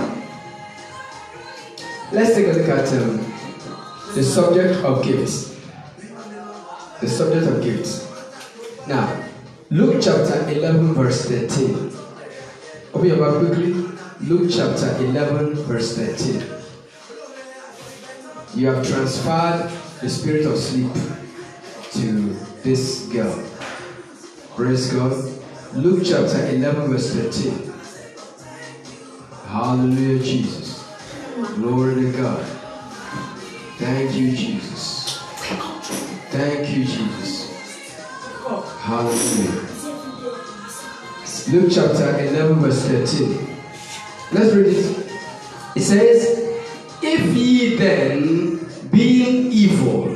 Let's 2.11 2.35
take 2.35 2.47
a 2.47 2.57
look 2.57 2.69
at 2.69 2.87
um, 2.93 3.17
the 4.13 4.23
subject 4.23 4.83
of 4.85 5.03
gifts. 5.03 5.59
The 7.01 7.09
subject 7.09 7.47
of 7.47 7.61
gifts. 7.63 8.04
Now, 8.87 9.23
Luke 9.71 9.99
chapter 9.99 10.47
11, 10.47 10.93
verse 10.93 11.25
13. 11.25 11.91
Open 12.93 13.07
your 13.07 13.17
Bible 13.17 13.47
quickly. 13.47 13.73
Luke 14.21 14.51
chapter 14.53 14.95
11, 15.03 15.55
verse 15.65 15.97
13. 15.97 16.43
You 18.53 18.67
have 18.67 18.87
transferred 18.87 19.71
the 20.01 20.09
spirit 20.09 20.45
of 20.45 20.57
sleep 20.57 20.93
to 21.93 22.29
this 22.61 23.07
girl. 23.07 23.43
Praise 24.55 24.93
God. 24.93 25.33
Luke 25.73 26.03
chapter 26.05 26.45
11, 26.47 26.91
verse 26.91 27.11
13. 27.11 27.73
Hallelujah, 29.47 30.19
Jesus. 30.23 30.85
Glory 31.55 31.95
to 31.95 32.11
God. 32.11 32.45
Thank 33.79 34.13
you, 34.13 34.31
Jesus. 34.31 35.17
Thank 36.29 36.69
you, 36.69 36.85
Jesus. 36.85 37.44
Hallelujah. 38.45 39.67
Luke 41.49 41.71
chapter 41.73 42.19
11, 42.19 42.59
verse 42.59 42.85
13. 42.85 43.57
Let's 44.33 44.53
read 44.53 44.67
it. 44.67 45.11
It 45.75 45.81
says, 45.81 46.61
If 47.01 47.35
ye 47.35 47.75
then, 47.75 48.59
being 48.91 49.51
evil, 49.51 50.15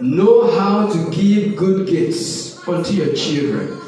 know 0.00 0.50
how 0.58 0.90
to 0.90 1.10
give 1.10 1.56
good 1.56 1.86
gifts 1.86 2.66
unto 2.66 2.94
your 2.94 3.14
children, 3.14 3.82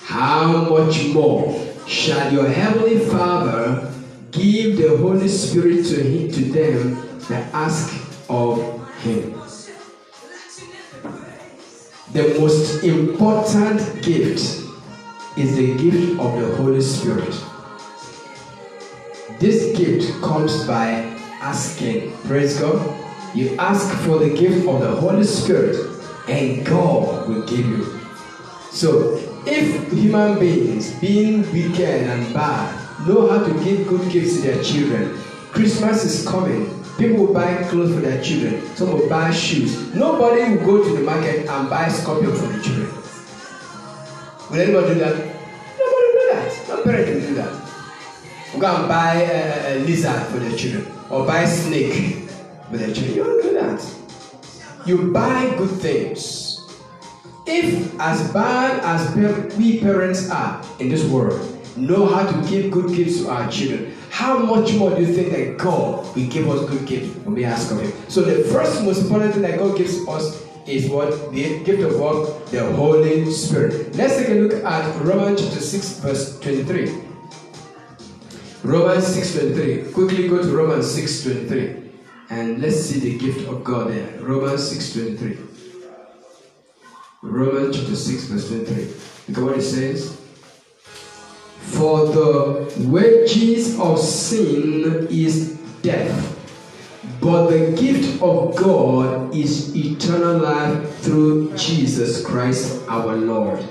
how 0.00 0.68
much 0.68 1.06
more 1.06 1.58
shall 1.86 2.30
your 2.30 2.48
heavenly 2.48 2.98
Father 2.98 3.90
give 4.30 4.76
the 4.76 4.94
Holy 4.98 5.28
Spirit 5.28 5.86
to 5.86 6.02
him, 6.02 6.30
to 6.30 6.44
them 6.52 7.18
that 7.30 7.54
ask 7.54 7.94
of 8.28 8.58
him? 8.98 9.41
The 12.12 12.38
most 12.38 12.84
important 12.84 13.80
gift 14.02 14.68
is 15.38 15.56
the 15.56 15.74
gift 15.78 16.20
of 16.20 16.38
the 16.38 16.54
Holy 16.56 16.82
Spirit. 16.82 17.34
This 19.40 19.74
gift 19.74 20.20
comes 20.20 20.66
by 20.66 20.90
asking. 21.40 22.12
Praise 22.24 22.60
God. 22.60 22.78
You 23.34 23.56
ask 23.56 23.96
for 24.04 24.18
the 24.18 24.28
gift 24.28 24.68
of 24.68 24.80
the 24.80 24.94
Holy 24.94 25.24
Spirit, 25.24 25.74
and 26.28 26.66
God 26.66 27.30
will 27.30 27.46
give 27.46 27.66
you. 27.66 27.98
So, 28.70 29.16
if 29.46 29.90
human 29.90 30.38
beings, 30.38 30.92
being 31.00 31.50
wicked 31.50 31.80
and 31.80 32.34
bad, 32.34 33.08
know 33.08 33.30
how 33.30 33.42
to 33.42 33.64
give 33.64 33.88
good 33.88 34.12
gifts 34.12 34.36
to 34.36 34.42
their 34.42 34.62
children, 34.62 35.16
Christmas 35.50 36.04
is 36.04 36.28
coming. 36.28 36.71
People 36.98 37.26
will 37.26 37.34
buy 37.34 37.62
clothes 37.64 37.94
for 37.94 38.00
their 38.00 38.22
children. 38.22 38.64
Some 38.76 38.92
will 38.92 39.08
buy 39.08 39.30
shoes. 39.32 39.94
Nobody 39.94 40.54
will 40.56 40.64
go 40.64 40.84
to 40.84 40.96
the 40.96 41.02
market 41.02 41.48
and 41.48 41.70
buy 41.70 41.88
scorpion 41.88 42.32
for 42.32 42.46
the 42.46 42.62
children. 42.62 42.88
Will 44.50 44.60
anybody 44.60 44.94
do 44.94 45.00
that? 45.00 45.16
Nobody 45.78 46.06
will 46.06 46.20
do 46.20 46.28
that. 46.32 46.68
No 46.68 46.82
parent 46.84 47.08
will 47.08 47.28
do 47.28 47.34
that. 47.34 47.62
We'll 48.52 48.60
go 48.60 48.76
and 48.76 48.88
buy 48.88 49.14
a, 49.22 49.78
a 49.78 49.84
lizard 49.84 50.26
for 50.26 50.38
their 50.38 50.56
children 50.56 50.86
or 51.10 51.26
buy 51.26 51.46
snake 51.46 52.28
for 52.70 52.76
their 52.76 52.92
children. 52.92 53.14
You 53.16 53.24
don't 53.24 53.42
do 53.42 53.52
that. 53.54 53.94
You 54.86 55.12
buy 55.12 55.54
good 55.56 55.70
things. 55.80 56.60
If 57.46 57.98
as 57.98 58.32
bad 58.32 58.80
as 58.84 59.56
we 59.56 59.80
parents 59.80 60.30
are 60.30 60.62
in 60.78 60.88
this 60.88 61.04
world, 61.04 61.40
know 61.76 62.06
how 62.06 62.30
to 62.30 62.48
give 62.48 62.70
good 62.70 62.94
gifts 62.94 63.22
to 63.22 63.30
our 63.30 63.50
children, 63.50 63.94
how 64.12 64.36
much 64.38 64.74
more 64.74 64.94
do 64.94 65.00
you 65.00 65.12
think 65.14 65.32
that 65.32 65.56
God 65.56 66.04
will 66.14 66.28
give 66.28 66.46
us 66.46 66.68
good 66.68 66.86
gifts 66.86 67.16
when 67.24 67.34
we 67.34 67.46
ask 67.46 67.72
of 67.72 67.80
Him? 67.80 67.90
So 68.08 68.20
the 68.20 68.44
first 68.44 68.84
most 68.84 69.00
important 69.00 69.32
thing 69.32 69.42
that 69.42 69.58
God 69.58 69.76
gives 69.78 70.06
us 70.06 70.46
is 70.66 70.90
what 70.90 71.32
the 71.32 71.64
gift 71.64 71.82
of 71.82 71.98
what 71.98 72.46
the 72.48 72.70
Holy 72.72 73.24
Spirit. 73.32 73.96
Let's 73.96 74.18
take 74.18 74.28
a 74.28 74.34
look 74.34 74.62
at 74.62 75.02
Romans 75.02 75.40
chapter 75.40 75.60
six, 75.60 75.98
verse 76.00 76.38
twenty-three. 76.40 76.92
Romans 78.62 79.06
six 79.06 79.32
twenty-three. 79.32 79.90
Quickly 79.92 80.28
go 80.28 80.42
to 80.42 80.54
Romans 80.54 80.88
six 80.90 81.22
twenty-three, 81.22 81.90
and 82.28 82.60
let's 82.60 82.80
see 82.80 83.00
the 83.00 83.18
gift 83.18 83.48
of 83.48 83.64
God 83.64 83.90
there. 83.92 84.20
Romans 84.20 84.68
six 84.68 84.92
twenty-three. 84.92 85.38
Romans 87.22 87.76
chapter 87.78 87.94
6, 87.94 88.24
verse 88.24 88.48
23. 88.48 88.84
Look 89.28 89.38
at 89.38 89.44
what 89.44 89.58
it 89.58 89.62
says. 89.62 90.21
For 91.70 92.06
the 92.06 92.72
wages 92.88 93.78
of 93.78 93.98
sin 93.98 95.06
is 95.10 95.58
death, 95.82 96.38
but 97.20 97.50
the 97.50 97.72
gift 97.72 98.22
of 98.22 98.54
God 98.56 99.34
is 99.34 99.74
eternal 99.74 100.38
life 100.38 100.98
through 100.98 101.56
Jesus 101.56 102.24
Christ 102.24 102.82
our 102.88 103.16
Lord. 103.16 103.64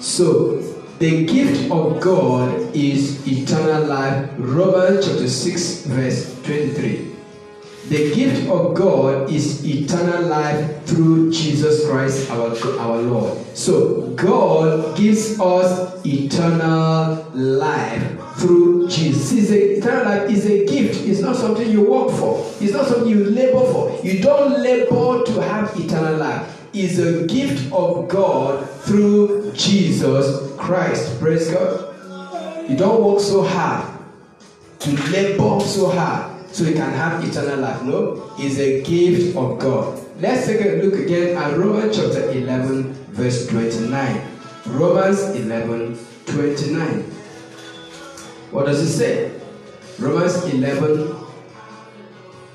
So, 0.00 0.62
the 0.98 1.26
gift 1.26 1.70
of 1.70 2.00
God 2.00 2.74
is 2.74 3.26
eternal 3.28 3.84
life. 3.86 4.30
Romans 4.38 5.06
chapter 5.06 5.28
6, 5.28 5.84
verse 5.86 6.42
23. 6.44 7.05
The 7.88 8.12
gift 8.12 8.48
of 8.48 8.74
God 8.74 9.30
is 9.30 9.64
eternal 9.64 10.22
life 10.22 10.84
through 10.86 11.30
Jesus 11.30 11.88
Christ 11.88 12.28
our, 12.32 12.50
our 12.80 12.96
Lord. 13.00 13.38
So, 13.56 14.08
God 14.16 14.96
gives 14.96 15.38
us 15.38 16.04
eternal 16.04 17.24
life 17.32 18.20
through 18.38 18.88
Jesus. 18.88 19.52
Eternal 19.52 20.04
life 20.04 20.28
is 20.28 20.46
a 20.46 20.66
gift. 20.66 21.06
It's 21.06 21.20
not 21.20 21.36
something 21.36 21.70
you 21.70 21.88
work 21.88 22.10
for. 22.10 22.44
It's 22.60 22.72
not 22.72 22.86
something 22.88 23.08
you 23.08 23.24
labor 23.26 23.64
for. 23.70 24.00
You 24.02 24.20
don't 24.20 24.60
labor 24.60 25.22
to 25.24 25.42
have 25.42 25.78
eternal 25.78 26.16
life. 26.16 26.68
It's 26.72 26.98
a 26.98 27.24
gift 27.28 27.72
of 27.72 28.08
God 28.08 28.68
through 28.80 29.52
Jesus 29.52 30.52
Christ. 30.56 31.20
Praise 31.20 31.52
God. 31.52 32.68
You 32.68 32.76
don't 32.76 33.04
work 33.04 33.20
so 33.20 33.44
hard 33.44 33.96
to 34.80 34.90
labor 35.12 35.60
so 35.60 35.90
hard 35.90 36.35
so 36.56 36.64
you 36.64 36.72
can 36.72 36.90
have 36.90 37.22
eternal 37.22 37.58
life. 37.58 37.82
No, 37.82 38.32
it's 38.38 38.56
a 38.58 38.82
gift 38.82 39.36
of 39.36 39.58
God. 39.58 40.00
Let's 40.22 40.46
take 40.46 40.62
a 40.62 40.82
look 40.82 40.94
again 40.94 41.36
at 41.36 41.54
Romans 41.58 41.94
chapter 41.94 42.30
11, 42.30 42.94
verse 43.12 43.46
29. 43.48 44.22
Romans 44.68 45.20
11, 45.36 45.98
29. 46.24 47.02
What 48.52 48.64
does 48.64 48.80
it 48.80 48.96
say? 48.96 49.38
Romans 49.98 50.44
11, 50.44 51.14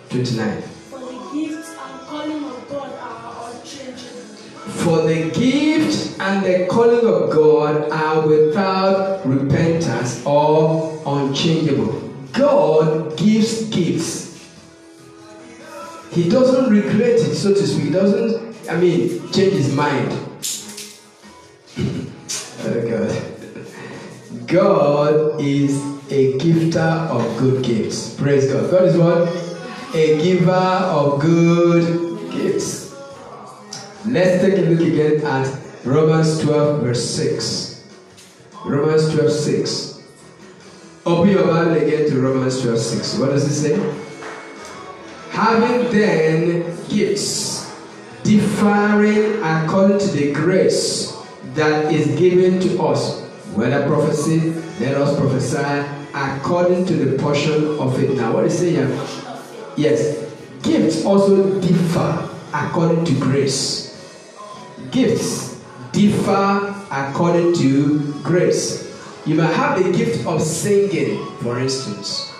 29. 0.10 0.62
For 0.64 0.98
the 0.98 1.30
gifts 1.32 1.70
and 1.70 2.00
calling 2.08 2.44
of 2.44 2.70
God 2.70 2.92
are 2.94 3.52
unchangeable. 3.52 4.36
For 4.82 5.02
the 5.04 5.30
gift 5.30 6.20
and 6.20 6.44
the 6.44 6.66
calling 6.72 7.06
of 7.06 7.30
God 7.30 7.92
are 7.92 8.28
without 8.28 9.24
repentance 9.28 10.26
or 10.26 11.00
unchangeable. 11.06 12.01
God 12.34 13.18
gives 13.18 13.66
gifts. 13.70 14.32
He 16.12 16.30
doesn't 16.30 16.70
regret 16.70 17.20
it, 17.20 17.36
so 17.36 17.54
to 17.54 17.68
speak. 17.68 17.86
He 17.86 17.90
doesn't, 17.92 18.70
I 18.70 18.78
mean, 18.78 19.32
change 19.32 19.54
his 19.54 19.74
mind. 19.74 20.12
oh 22.64 22.90
God. 22.90 24.48
God 24.48 25.42
is 25.42 25.78
a 26.12 26.34
gifter 26.38 27.08
of 27.10 27.38
good 27.38 27.64
gifts. 27.64 28.16
Praise 28.16 28.52
God. 28.52 28.70
God 28.70 28.84
is 28.84 28.98
what? 28.98 29.30
A 29.96 30.22
giver 30.22 30.52
of 30.52 31.22
good 31.22 32.32
gifts. 32.32 32.94
Let's 34.06 34.42
take 34.44 34.58
a 34.58 34.62
look 34.62 34.82
again 34.82 35.24
at 35.26 35.48
Romans 35.86 36.42
12, 36.42 36.82
verse 36.82 37.10
6. 37.16 37.88
Romans 38.66 39.14
12, 39.14 39.32
6. 39.32 39.91
Open 41.04 41.32
your 41.32 41.48
Bible 41.48 41.72
again 41.72 42.08
to 42.12 42.22
Romans 42.22 42.62
12 42.62 42.78
6. 42.78 43.18
What 43.18 43.32
does 43.32 43.48
it 43.48 43.56
say? 43.56 43.96
Having 45.32 45.92
then 45.92 46.78
gifts 46.90 47.74
differing 48.22 49.42
according 49.42 49.98
to 49.98 50.08
the 50.10 50.32
grace 50.32 51.18
that 51.56 51.92
is 51.92 52.06
given 52.20 52.60
to 52.60 52.84
us, 52.84 53.20
whether 53.56 53.84
prophecy, 53.88 54.52
let 54.80 54.94
us 54.94 55.18
prophesy 55.18 55.90
according 56.14 56.86
to 56.86 56.94
the 56.94 57.18
portion 57.18 57.80
of 57.80 58.00
it. 58.00 58.16
Now, 58.16 58.36
what 58.36 58.46
is 58.46 58.62
it 58.62 58.74
here? 58.74 58.88
Yes, 59.76 60.32
gifts 60.62 61.04
also 61.04 61.60
differ 61.62 62.30
according 62.54 63.06
to 63.06 63.14
grace. 63.20 63.90
Gifts 64.92 65.60
differ 65.94 66.76
according 66.92 67.56
to 67.56 68.14
grace. 68.22 68.91
You 69.26 69.36
might 69.36 69.54
have 69.54 69.84
the 69.84 69.92
gift 69.92 70.26
of 70.26 70.42
singing, 70.42 71.26
for 71.38 71.60
instance. 71.60 72.34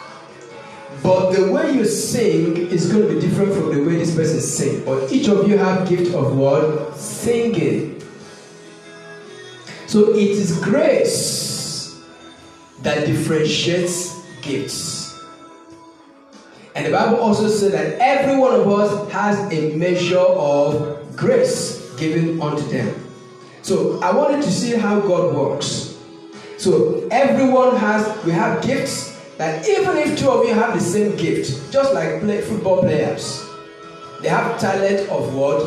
But 1.04 1.32
the 1.32 1.52
way 1.52 1.74
you 1.74 1.86
sing 1.86 2.58
is 2.58 2.92
going 2.92 3.08
to 3.08 3.14
be 3.14 3.20
different 3.20 3.54
from 3.54 3.74
the 3.74 3.84
way 3.84 3.98
this 3.98 4.16
person 4.16 4.40
sings. 4.40 4.84
But 4.84 5.12
each 5.12 5.28
of 5.28 5.48
you 5.48 5.58
have 5.58 5.88
gift 5.88 6.14
of 6.14 6.36
what? 6.36 6.96
Singing. 6.96 8.02
So 9.88 10.12
it 10.12 10.18
is 10.18 10.60
grace 10.60 12.02
that 12.82 13.06
differentiates 13.06 14.20
gifts. 14.42 15.20
And 16.74 16.86
the 16.86 16.92
Bible 16.92 17.18
also 17.18 17.48
says 17.48 17.74
that 17.74 18.00
every 18.00 18.38
one 18.38 18.60
of 18.60 18.68
us 18.68 19.12
has 19.12 19.38
a 19.52 19.76
measure 19.76 20.18
of 20.18 21.16
grace 21.16 21.94
given 21.96 22.42
unto 22.42 22.64
them. 22.70 22.96
So 23.62 24.00
I 24.02 24.16
wanted 24.16 24.42
to 24.44 24.52
see 24.52 24.76
how 24.76 25.00
God 25.02 25.36
works. 25.36 25.91
So 26.62 27.08
everyone 27.10 27.76
has, 27.78 28.24
we 28.24 28.32
have 28.34 28.62
gifts 28.62 29.20
that 29.40 29.68
even 29.68 29.98
if 29.98 30.20
two 30.20 30.30
of 30.30 30.48
you 30.48 30.54
have 30.54 30.76
the 30.76 30.80
same 30.80 31.16
gift, 31.16 31.74
just 31.74 31.92
like 31.92 32.20
play, 32.20 32.42
football 32.42 32.82
players, 32.82 33.44
they 34.22 34.30
have 34.30 34.60
talent 34.60 35.10
of 35.10 35.34
what? 35.34 35.58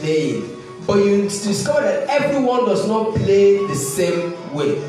Playing. 0.00 0.48
But 0.86 1.04
you 1.04 1.24
discover 1.24 1.82
that 1.82 2.08
everyone 2.08 2.64
does 2.64 2.88
not 2.88 3.14
play 3.14 3.58
the 3.66 3.74
same 3.74 4.32
way. 4.54 4.82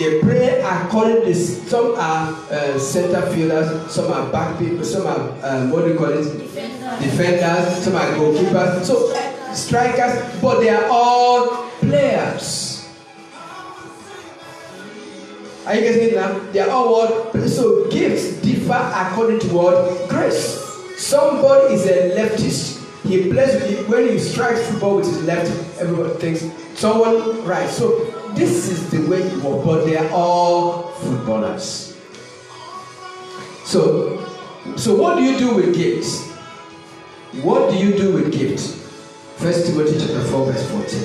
They 0.00 0.20
play 0.20 0.60
according 0.62 1.22
to 1.22 1.34
some 1.36 1.94
are 1.94 2.34
uh, 2.50 2.80
center 2.80 3.22
fielders, 3.32 3.92
some 3.94 4.10
are 4.10 4.32
back 4.32 4.58
people, 4.58 4.84
some 4.84 5.06
are 5.06 5.30
um, 5.46 5.70
what 5.70 5.84
do 5.84 5.92
you 5.92 5.96
call 5.96 6.10
it? 6.10 6.24
Defenders. 6.24 7.04
Defenders, 7.04 7.84
some 7.84 7.94
are 7.94 8.10
goalkeepers, 8.18 8.84
so 8.84 9.14
strikers, 9.54 10.40
but 10.42 10.58
they 10.58 10.70
are 10.70 10.88
all 10.90 11.70
players. 11.78 12.65
Are 15.66 15.74
you 15.74 15.80
getting 15.80 16.08
it 16.10 16.14
now? 16.14 16.38
They 16.52 16.60
are 16.60 16.70
all 16.70 16.92
what? 16.92 17.48
So 17.48 17.90
gifts 17.90 18.40
differ 18.40 18.92
according 18.94 19.40
to 19.40 19.48
what? 19.48 20.08
Grace. 20.08 20.62
Somebody 20.96 21.74
is 21.74 21.86
a 21.86 22.14
leftist. 22.16 22.84
He 23.02 23.30
plays 23.30 23.86
when 23.88 24.08
he 24.08 24.18
strikes 24.18 24.64
football 24.70 24.96
with 24.96 25.06
his 25.06 25.24
left, 25.24 25.50
everyone 25.80 26.16
thinks 26.18 26.46
someone 26.78 27.44
right. 27.44 27.68
So 27.68 28.04
this 28.34 28.68
is 28.70 28.90
the 28.90 29.08
way 29.10 29.28
you 29.28 29.40
work, 29.40 29.64
but 29.64 29.84
they 29.84 29.96
are 29.96 30.08
all 30.10 30.88
footballers. 31.02 31.96
So 33.64 34.24
so 34.76 34.94
what 34.94 35.16
do 35.16 35.24
you 35.24 35.38
do 35.38 35.54
with 35.54 35.74
gifts? 35.74 36.30
What 37.42 37.70
do 37.70 37.76
you 37.76 37.96
do 37.96 38.12
with 38.12 38.32
gifts? 38.32 38.74
First 39.36 39.66
Timothy 39.66 39.98
chapter 39.98 40.22
4, 40.22 40.52
verse 40.52 40.70
14. 40.70 41.00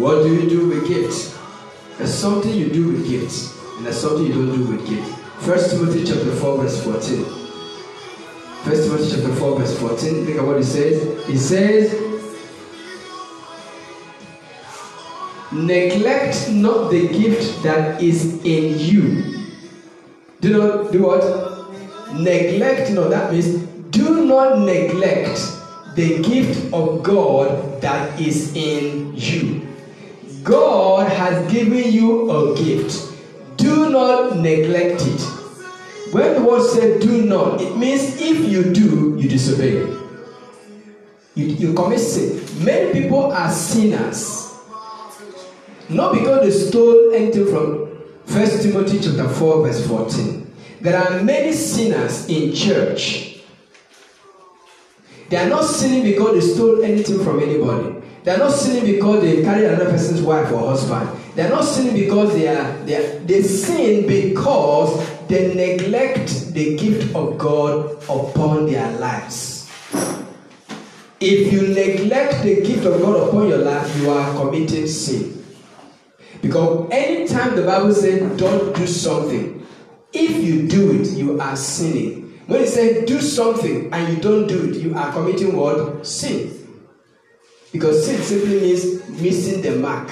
What 0.00 0.22
do 0.22 0.34
you 0.34 0.48
do 0.48 0.68
with 0.68 0.86
gifts? 0.86 1.36
There's 1.98 2.12
something 2.12 2.52
you 2.52 2.68
do 2.68 2.88
with 2.88 3.08
gifts, 3.08 3.58
and 3.76 3.86
there's 3.86 3.98
something 3.98 4.26
you 4.26 4.34
don't 4.34 4.54
do 4.54 4.76
with 4.76 4.86
gifts. 4.86 5.10
First 5.46 5.70
Timothy 5.70 6.04
chapter 6.04 6.30
4, 6.30 6.62
verse 6.62 6.84
14. 6.84 7.24
First 8.64 8.84
Timothy 8.84 9.10
chapter 9.10 9.34
4, 9.34 9.58
verse 9.58 9.78
14. 9.78 10.24
Look 10.26 10.36
at 10.36 10.44
what 10.44 10.58
it 10.58 10.64
says. 10.64 11.02
It 11.28 11.38
says, 11.38 12.06
Neglect 15.52 16.50
not 16.50 16.90
the 16.90 17.08
gift 17.08 17.62
that 17.62 18.02
is 18.02 18.44
in 18.44 18.78
you. 18.78 19.46
Do 20.40 20.58
not 20.58 20.92
do 20.92 21.02
what? 21.02 21.22
Neglect 22.14 22.90
not. 22.90 23.08
That 23.08 23.32
means 23.32 23.62
do 23.90 24.26
not 24.26 24.58
neglect 24.58 25.40
the 25.94 26.22
gift 26.22 26.74
of 26.74 27.02
God 27.02 27.80
that 27.80 28.20
is 28.20 28.54
in 28.54 29.14
you. 29.16 29.65
God 30.46 31.10
has 31.10 31.50
given 31.52 31.90
you 31.90 32.30
a 32.30 32.56
gift. 32.56 33.12
Do 33.56 33.90
not 33.90 34.36
neglect 34.36 35.02
it. 35.02 35.20
When 36.12 36.34
the 36.34 36.42
word 36.42 36.62
said 36.62 37.02
do 37.02 37.24
not, 37.24 37.60
it 37.60 37.76
means 37.76 38.20
if 38.20 38.48
you 38.48 38.72
do, 38.72 39.16
you 39.18 39.28
disobey. 39.28 39.92
You, 41.34 41.46
you 41.46 41.74
commit 41.74 41.98
sin. 41.98 42.64
Many 42.64 42.92
people 42.92 43.32
are 43.32 43.50
sinners. 43.50 44.54
Not 45.88 46.14
because 46.14 46.44
they 46.44 46.66
stole 46.68 47.12
anything 47.12 47.46
from 47.46 47.86
1 48.28 48.62
Timothy 48.62 49.00
chapter 49.00 49.28
4, 49.28 49.66
verse 49.66 49.84
14. 49.88 50.54
There 50.80 50.96
are 50.96 51.24
many 51.24 51.52
sinners 51.54 52.28
in 52.28 52.54
church. 52.54 53.40
They 55.28 55.38
are 55.38 55.48
not 55.48 55.64
sinning 55.64 56.04
because 56.04 56.34
they 56.34 56.54
stole 56.54 56.84
anything 56.84 57.24
from 57.24 57.40
anybody. 57.40 57.95
They 58.26 58.32
are 58.32 58.38
not 58.38 58.50
sinning 58.50 58.92
because 58.92 59.22
they 59.22 59.40
carry 59.44 59.66
another 59.66 59.88
person's 59.88 60.20
wife 60.20 60.50
or 60.50 60.70
husband. 60.70 61.08
They 61.36 61.46
are 61.46 61.48
not 61.48 61.62
sinning 61.62 61.94
because 61.94 62.34
they 62.34 62.48
are 62.48 62.76
they, 62.84 62.96
are, 62.96 63.20
they 63.20 63.40
sin 63.42 64.04
because 64.08 64.98
they 65.28 65.54
neglect 65.54 66.52
the 66.52 66.76
gift 66.76 67.14
of 67.14 67.38
God 67.38 68.02
upon 68.08 68.66
their 68.66 68.90
lives. 68.98 69.70
If 71.20 71.52
you 71.52 71.68
neglect 71.68 72.42
the 72.42 72.62
gift 72.62 72.84
of 72.84 73.00
God 73.00 73.28
upon 73.28 73.46
your 73.46 73.58
life, 73.58 73.96
you 73.96 74.10
are 74.10 74.34
committing 74.34 74.88
sin. 74.88 75.44
Because 76.42 76.88
anytime 76.90 77.54
the 77.54 77.62
Bible 77.62 77.94
says 77.94 78.36
don't 78.36 78.74
do 78.74 78.88
something, 78.88 79.64
if 80.12 80.42
you 80.42 80.66
do 80.66 81.00
it, 81.00 81.10
you 81.10 81.40
are 81.40 81.54
sinning. 81.54 82.42
When 82.48 82.62
it 82.62 82.70
says 82.70 83.06
do 83.06 83.20
something 83.20 83.92
and 83.92 84.16
you 84.16 84.20
don't 84.20 84.48
do 84.48 84.68
it, 84.68 84.78
you 84.78 84.96
are 84.96 85.12
committing 85.12 85.56
what? 85.56 86.04
Sin. 86.04 86.55
Because 87.76 88.06
sin 88.06 88.22
simply 88.22 88.58
means 88.58 89.06
missing 89.20 89.60
the 89.60 89.76
mark. 89.76 90.08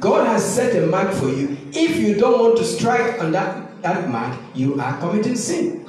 God 0.00 0.26
has 0.26 0.42
set 0.42 0.74
a 0.82 0.86
mark 0.86 1.12
for 1.12 1.28
you. 1.28 1.54
If 1.70 1.98
you 1.98 2.14
don't 2.14 2.40
want 2.40 2.56
to 2.56 2.64
strike 2.64 3.20
on 3.20 3.30
that, 3.32 3.82
that 3.82 4.08
mark, 4.08 4.38
you 4.54 4.80
are 4.80 4.98
committing 4.98 5.36
sin. 5.36 5.86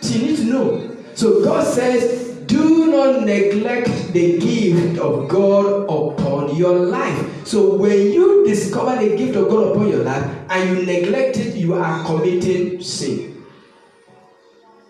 So 0.00 0.14
you 0.14 0.26
need 0.26 0.36
to 0.36 0.44
know. 0.44 0.96
So 1.16 1.42
God 1.42 1.66
says, 1.66 2.28
do 2.46 2.92
not 2.92 3.24
neglect 3.24 4.12
the 4.12 4.38
gift 4.38 5.00
of 5.00 5.28
God 5.28 5.82
upon 5.90 6.54
your 6.54 6.78
life. 6.78 7.44
So 7.44 7.74
when 7.74 8.12
you 8.12 8.46
discover 8.46 9.04
the 9.04 9.16
gift 9.16 9.34
of 9.34 9.48
God 9.48 9.72
upon 9.72 9.88
your 9.88 10.04
life 10.04 10.24
and 10.48 10.78
you 10.78 10.86
neglect 10.86 11.38
it, 11.38 11.56
you 11.56 11.74
are 11.74 12.04
committing 12.04 12.80
sin. 12.80 13.44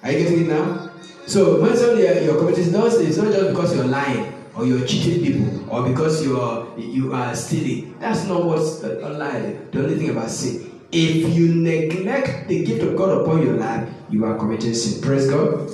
Are 0.02 0.12
you 0.12 0.18
getting 0.18 0.44
it 0.44 0.48
now? 0.48 0.90
So 1.26 1.62
when 1.62 1.74
somebody 1.74 2.06
uh, 2.08 2.20
you're 2.20 2.38
committing 2.38 2.64
sin, 2.64 3.06
it's 3.06 3.16
not 3.16 3.32
just 3.32 3.48
because 3.48 3.74
you're 3.74 3.86
lying 3.86 4.37
or 4.58 4.66
you're 4.66 4.86
cheating 4.86 5.22
people 5.24 5.72
or 5.72 5.88
because 5.88 6.24
you're 6.26 6.68
you 6.76 7.14
are 7.14 7.34
stealing. 7.34 7.96
That's 8.00 8.24
not 8.26 8.44
what's 8.44 8.82
a, 8.82 8.98
a 9.06 9.10
lie. 9.10 9.56
The 9.70 9.84
only 9.84 9.96
thing 9.96 10.10
about 10.10 10.30
sin. 10.30 10.82
If 10.90 11.34
you 11.34 11.54
neglect 11.54 12.48
the 12.48 12.64
gift 12.64 12.82
of 12.82 12.96
God 12.96 13.22
upon 13.22 13.42
your 13.42 13.54
life, 13.54 13.88
you 14.10 14.24
are 14.24 14.36
committing 14.36 14.74
sin. 14.74 15.00
Praise 15.00 15.30
God. 15.30 15.70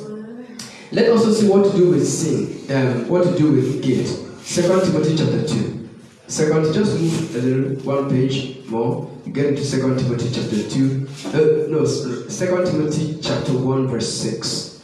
Let 0.92 1.08
us 1.10 1.24
also 1.24 1.32
see 1.32 1.48
what 1.48 1.70
to 1.70 1.76
do 1.76 1.90
with 1.90 2.06
sin, 2.06 2.70
um, 2.76 3.08
what 3.08 3.24
to 3.24 3.36
do 3.36 3.52
with 3.52 3.82
gift. 3.82 4.08
Second 4.44 4.82
Timothy 4.82 5.16
chapter 5.16 5.46
2. 5.46 5.88
Second, 6.26 6.72
just 6.72 7.00
move 7.00 7.36
a 7.36 7.38
little 7.38 7.84
one 7.84 8.10
page 8.10 8.64
more. 8.66 9.10
You 9.24 9.32
get 9.32 9.46
into 9.46 9.64
Second 9.64 9.98
Timothy 9.98 10.30
chapter 10.32 10.68
2. 10.68 11.08
Uh, 11.28 11.70
no, 11.70 11.84
Second 11.84 12.66
Timothy 12.66 13.18
chapter 13.20 13.52
1, 13.52 13.88
verse 13.88 14.12
6. 14.20 14.82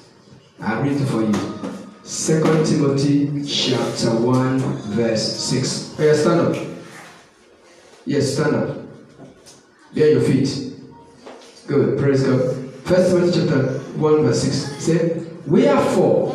I'll 0.61 0.83
read 0.83 1.01
it 1.01 1.07
for 1.07 1.23
you. 1.23 1.80
Second 2.11 2.67
Timothy 2.67 3.45
chapter 3.47 4.11
1, 4.11 4.59
verse 4.59 5.33
6. 5.45 5.95
Oh, 5.97 6.03
yeah, 6.03 6.13
stand 6.13 6.41
up. 6.41 6.57
Yes, 8.05 8.35
stand 8.35 8.57
up. 8.57 8.79
Be 9.95 10.03
on 10.03 10.11
your 10.11 10.21
feet. 10.23 10.73
Good, 11.69 12.01
praise 12.01 12.25
God. 12.25 12.41
First 12.83 13.11
Timothy 13.13 13.39
chapter 13.39 13.79
1, 13.79 14.23
verse 14.25 14.43
6. 14.43 14.85
Say, 14.85 15.23
Wherefore, 15.47 16.35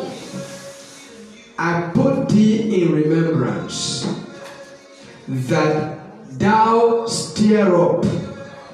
I 1.58 1.90
put 1.92 2.30
thee 2.30 2.82
in 2.82 2.94
remembrance 2.94 4.24
that 5.28 5.98
thou 6.38 7.04
stir 7.04 7.76
up 7.76 8.02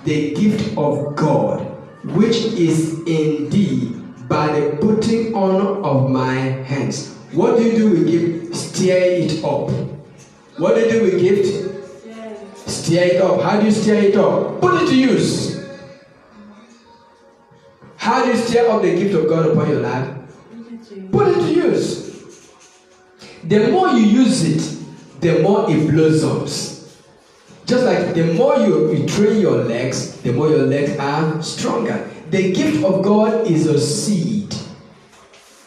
the 0.04 0.34
gift 0.34 0.78
of 0.78 1.16
God 1.16 1.66
which 2.14 2.36
is 2.36 3.00
in 3.08 3.50
thee 3.50 4.01
by 4.32 4.58
the 4.58 4.76
putting 4.78 5.34
on 5.34 5.84
of 5.84 6.08
my 6.10 6.32
hands. 6.64 7.14
What 7.32 7.58
do 7.58 7.64
you 7.64 7.76
do 7.76 7.90
with 7.90 8.06
gift? 8.10 8.56
Stir 8.56 8.96
it 8.96 9.44
up. 9.44 9.70
What 10.56 10.74
do 10.74 10.80
you 10.80 10.90
do 10.90 11.02
with 11.02 11.20
gift? 11.20 11.46
Stir 12.66 13.02
it 13.02 13.20
up. 13.20 13.42
How 13.42 13.60
do 13.60 13.66
you 13.66 13.72
stir 13.72 13.96
it 13.96 14.16
up? 14.16 14.58
Put 14.62 14.82
it 14.82 14.88
to 14.88 14.96
use. 14.96 15.62
How 17.96 18.24
do 18.24 18.30
you 18.30 18.36
stir 18.38 18.70
up 18.70 18.80
the 18.80 18.96
gift 18.96 19.14
of 19.14 19.28
God 19.28 19.50
upon 19.50 19.68
your 19.68 19.80
life? 19.80 20.08
Put 21.10 21.28
it 21.28 21.40
to 21.42 21.52
use. 21.52 22.50
The 23.44 23.70
more 23.70 23.88
you 23.88 24.06
use 24.22 24.44
it, 24.44 25.20
the 25.20 25.42
more 25.42 25.70
it 25.70 25.90
blossoms. 25.90 26.96
Just 27.66 27.84
like 27.84 28.14
the 28.14 28.32
more 28.32 28.56
you, 28.56 28.92
you 28.92 29.06
train 29.06 29.42
your 29.42 29.64
legs, 29.64 30.16
the 30.22 30.32
more 30.32 30.48
your 30.48 30.64
legs 30.64 30.98
are 30.98 31.42
stronger. 31.42 32.08
The 32.32 32.50
gift 32.50 32.82
of 32.82 33.02
God 33.02 33.46
is 33.46 33.66
a 33.66 33.78
seed 33.78 34.54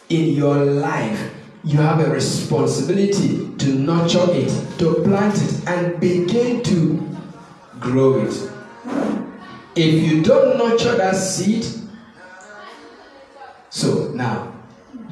in 0.08 0.34
your 0.34 0.56
life. 0.56 1.32
You 1.62 1.78
have 1.78 2.00
a 2.00 2.10
responsibility 2.10 3.54
to 3.58 3.68
nurture 3.72 4.26
it, 4.30 4.50
to 4.80 4.94
plant 5.04 5.40
it, 5.40 5.68
and 5.68 6.00
begin 6.00 6.64
to 6.64 7.16
grow 7.78 8.20
it. 8.20 8.50
If 9.76 10.10
you 10.10 10.24
don't 10.24 10.58
nurture 10.58 10.96
that 10.96 11.14
seed, 11.14 11.64
so 13.70 14.08
now 14.08 14.52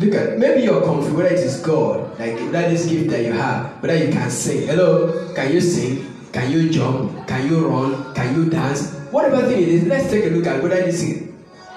look 0.00 0.12
at 0.12 0.36
maybe 0.40 0.62
you're 0.62 0.82
confused 0.82 1.14
whether 1.14 1.28
it 1.28 1.38
is 1.38 1.60
God, 1.60 2.18
like 2.18 2.34
that 2.50 2.72
is 2.72 2.86
gift 2.86 3.10
that 3.10 3.24
you 3.24 3.30
have, 3.32 3.80
whether 3.80 3.96
you 3.96 4.10
can 4.12 4.28
sing. 4.28 4.66
Hello, 4.66 5.32
can 5.36 5.52
you 5.52 5.60
sing? 5.60 6.04
Can 6.32 6.50
you 6.50 6.68
jump? 6.68 7.28
Can 7.28 7.48
you 7.48 7.68
run? 7.68 8.12
Can 8.12 8.34
you 8.34 8.50
dance? 8.50 8.92
Whatever 9.12 9.46
thing 9.46 9.62
it 9.62 9.68
is, 9.68 9.84
let's 9.84 10.10
take 10.10 10.24
a 10.24 10.30
look 10.30 10.48
at 10.48 10.60
whether 10.60 10.82
this 10.82 11.00
is. 11.00 11.23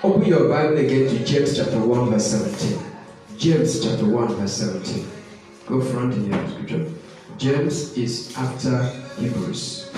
Open 0.03 0.25
your 0.25 0.47
Bible 0.47 0.77
again 0.77 1.09
to 1.09 1.25
James 1.25 1.57
chapter 1.57 1.79
1, 1.79 2.11
verse 2.11 2.27
17. 2.27 2.79
James 3.35 3.83
chapter 3.83 4.05
1, 4.05 4.35
verse 4.35 4.53
17. 4.53 5.07
Go 5.65 5.81
front 5.81 6.13
in 6.13 6.31
your 6.31 6.49
scripture. 6.49 6.85
James 7.39 7.97
is 7.97 8.37
after 8.37 8.83
Hebrews. 9.17 9.91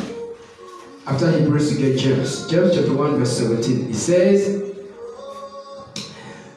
After 1.06 1.30
Hebrews, 1.38 1.74
you 1.74 1.86
get 1.86 2.00
James. 2.00 2.47
James 2.47 2.76
chapter 2.76 2.93
1, 2.93 3.18
verse 3.18 3.38
17. 3.39 3.89
It 3.89 3.95
says, 3.95 4.74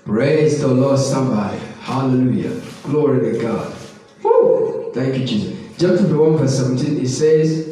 Praise 0.05 0.61
the 0.61 0.69
Lord, 0.69 1.01
somebody. 1.01 1.59
Hallelujah. 1.81 2.61
Glory 2.85 3.33
to 3.33 3.43
God. 3.43 3.75
Woo! 4.23 4.93
Thank 4.95 5.19
you, 5.19 5.27
Jesus. 5.27 5.59
James 5.79 6.01
chapter 6.01 6.17
1, 6.17 6.37
verse 6.37 6.59
17, 6.59 7.01
it 7.01 7.09
says, 7.09 7.72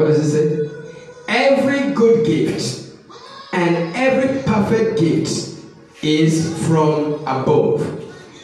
What 0.00 0.06
does 0.06 0.34
it 0.34 0.48
say? 0.48 0.70
Every 1.28 1.92
good 1.92 2.24
gift 2.24 2.94
and 3.52 3.94
every 3.94 4.42
perfect 4.44 4.98
gift 4.98 5.62
is 6.02 6.66
from 6.66 7.16
above 7.26 7.82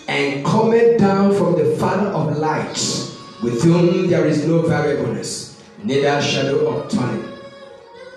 and 0.07 0.45
cometh 0.45 0.99
down 0.99 1.33
from 1.35 1.57
the 1.57 1.75
Father 1.77 2.09
of 2.09 2.37
lights, 2.37 3.19
with 3.43 3.63
whom 3.63 4.09
there 4.09 4.27
is 4.27 4.47
no 4.47 4.61
variableness, 4.67 5.59
neither 5.83 6.21
shadow 6.21 6.69
of 6.69 6.91
turning. 6.91 7.27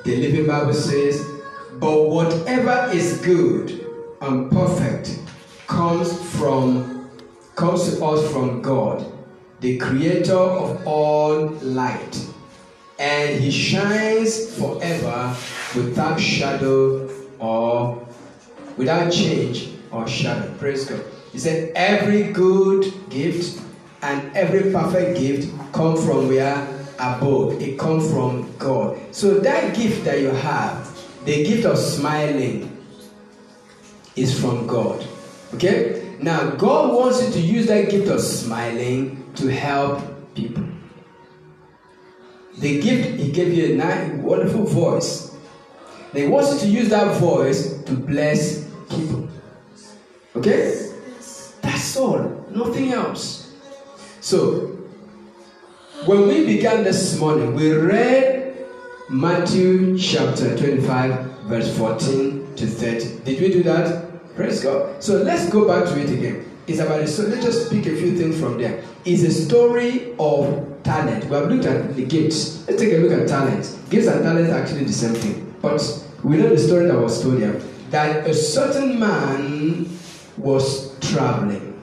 The 0.03 0.17
Living 0.17 0.45
Bible 0.45 0.73
says, 0.73 1.25
But 1.79 2.09
whatever 2.09 2.91
is 2.93 3.21
good 3.21 3.87
and 4.19 4.51
perfect 4.51 5.17
comes 5.65 6.11
from 6.35 7.09
comes 7.55 7.89
to 7.95 8.03
us 8.03 8.29
from 8.33 8.61
God, 8.61 9.09
the 9.61 9.77
creator 9.77 10.35
of 10.35 10.85
all 10.85 11.47
light 11.61 12.28
and 12.99 13.39
he 13.39 13.49
shines 13.49 14.53
forever 14.59 15.35
without 15.73 16.19
shadow 16.19 17.09
or 17.39 18.05
without 18.75 19.11
change 19.11 19.69
or 19.91 20.05
shadow. 20.07 20.53
Praise 20.57 20.85
God. 20.85 21.03
He 21.31 21.39
said, 21.39 21.71
Every 21.75 22.33
good 22.33 22.91
gift 23.09 23.61
and 24.01 24.35
every 24.35 24.71
perfect 24.71 25.17
gift 25.17 25.49
come 25.71 25.95
from 25.95 26.27
where? 26.27 26.67
Above. 26.99 27.61
It 27.61 27.79
comes 27.79 28.11
from 28.11 28.53
God. 28.57 28.99
So 29.15 29.39
that 29.39 29.73
gift 29.73 30.03
that 30.03 30.19
you 30.19 30.31
have, 30.31 30.85
the 31.23 31.45
gift 31.45 31.65
of 31.65 31.77
smiling, 31.77 32.75
is 34.17 34.37
from 34.37 34.67
God. 34.67 35.07
Okay? 35.53 36.17
Now, 36.19 36.49
God 36.51 36.93
wants 36.93 37.23
you 37.23 37.31
to 37.31 37.39
use 37.39 37.67
that 37.67 37.89
gift 37.89 38.09
of 38.09 38.19
smiling 38.19 39.31
to 39.35 39.47
help 39.47 40.03
people. 40.35 40.68
The 42.59 42.81
gift 42.81 43.19
He 43.19 43.31
gave 43.31 43.53
you 43.53 43.73
a 43.73 43.77
nice, 43.77 44.11
wonderful 44.13 44.65
voice. 44.65 45.35
They 46.13 46.27
want 46.27 46.51
you 46.53 46.59
to 46.59 46.67
use 46.67 46.89
that 46.89 47.17
voice 47.19 47.81
to 47.83 47.93
bless 47.93 48.65
people. 48.89 49.29
Okay? 50.35 50.91
That's 51.61 51.97
all. 51.97 52.45
Nothing 52.49 52.91
else. 52.93 53.53
So, 54.21 54.77
when 56.05 56.27
we 56.27 56.45
began 56.45 56.83
this 56.83 57.19
morning, 57.19 57.53
we 57.55 57.71
read 57.71 58.65
Matthew 59.09 59.97
chapter 59.97 60.57
25, 60.57 61.41
verse 61.43 61.77
14 61.77 62.55
to 62.55 62.67
30. 62.67 63.19
Did 63.23 63.41
we 63.41 63.51
do 63.51 63.63
that? 63.63 64.35
Praise 64.35 64.63
God. 64.63 65.03
So 65.03 65.21
let's 65.23 65.49
go 65.49 65.67
back 65.67 65.85
to 65.85 65.99
it 65.99 66.09
again. 66.09 66.45
It's 66.67 66.79
about 66.79 67.07
so 67.09 67.23
let's 67.23 67.43
just 67.43 67.71
pick 67.71 67.85
a 67.87 67.95
few 67.95 68.15
things 68.17 68.39
from 68.39 68.57
there. 68.57 68.83
It's 69.03 69.23
a 69.23 69.31
story 69.31 70.15
of 70.19 70.68
talent. 70.83 71.25
We 71.25 71.35
have 71.35 71.49
looked 71.51 71.65
at 71.65 71.95
the 71.95 72.05
gifts. 72.05 72.67
Let's 72.67 72.81
take 72.81 72.93
a 72.93 72.97
look 72.97 73.11
at 73.11 73.27
talent. 73.27 73.77
Gifts 73.89 74.07
and 74.07 74.23
talent 74.23 74.49
are 74.49 74.61
actually 74.61 74.85
the 74.85 74.93
same 74.93 75.13
thing. 75.15 75.55
But 75.61 75.81
we 76.23 76.37
know 76.37 76.49
the 76.49 76.57
story 76.57 76.87
that 76.87 76.97
was 76.97 77.21
told 77.21 77.39
here 77.39 77.61
that 77.91 78.27
a 78.27 78.33
certain 78.33 78.99
man 78.99 79.89
was 80.37 80.97
traveling. 80.99 81.81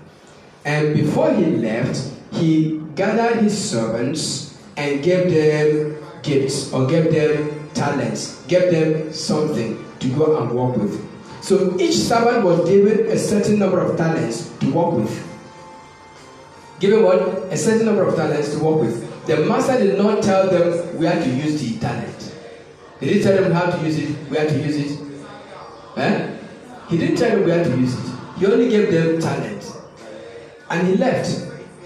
And 0.64 0.94
before 0.94 1.32
he 1.32 1.47
left, 1.47 2.11
he 2.32 2.82
gathered 2.94 3.42
his 3.42 3.57
servants 3.57 4.59
and 4.76 5.03
gave 5.03 5.30
them 5.30 5.97
gifts 6.22 6.72
or 6.72 6.86
gave 6.86 7.12
them 7.12 7.70
talents, 7.74 8.44
gave 8.47 8.70
them 8.72 9.12
something 9.12 9.84
to 10.01 10.09
go 10.09 10.38
and 10.40 10.51
work 10.51 10.76
with. 10.76 11.07
So 11.42 11.78
each 11.78 11.94
servant 11.94 12.44
was 12.44 12.68
given 12.68 13.07
a 13.07 13.18
certain 13.18 13.59
number 13.59 13.80
of 13.80 13.97
talents 13.97 14.51
to 14.59 14.72
work 14.72 14.94
with. 14.94 15.36
Given 16.79 17.03
what? 17.03 17.20
A 17.53 17.57
certain 17.57 17.87
number 17.87 18.03
of 18.03 18.16
talents 18.16 18.53
to 18.55 18.62
work 18.62 18.81
with. 18.81 19.27
The 19.27 19.45
master 19.45 19.79
did 19.79 19.99
not 19.99 20.22
tell 20.22 20.49
them 20.51 20.99
where 20.99 21.20
to 21.20 21.29
use 21.29 21.61
the 21.61 21.79
talent. 21.81 22.35
He 23.01 23.07
didn't 23.07 23.22
tell 23.22 23.43
them 23.43 23.53
how 23.53 23.70
to 23.70 23.85
use 23.85 23.99
it, 23.99 24.09
where 24.31 24.49
to 24.49 24.59
use 24.59 24.77
it. 24.77 24.99
Eh? 25.97 26.37
He 26.89 26.99
didn't 26.99 27.16
tell 27.16 27.31
them 27.31 27.47
where 27.47 27.64
to 27.64 27.70
use 27.70 27.95
it. 27.95 28.14
He 28.39 28.47
only 28.47 28.68
gave 28.68 28.91
them 28.91 29.20
talent. 29.20 29.72
And 30.70 30.87
he 30.87 30.97
left. 30.97 31.29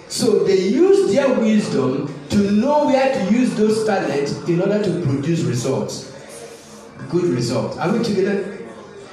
So 0.08 0.44
they 0.44 0.58
used 0.68 1.14
their 1.14 1.32
wisdom 1.38 2.12
to 2.30 2.50
know 2.50 2.86
where 2.86 3.12
to 3.14 3.32
use 3.32 3.54
those 3.54 3.84
talents 3.86 4.32
in 4.48 4.60
order 4.60 4.82
to 4.82 5.02
produce 5.06 5.42
results. 5.42 6.12
Good 7.08 7.24
results. 7.24 7.76
Are 7.78 7.96
we 7.96 8.04
together? 8.04 8.58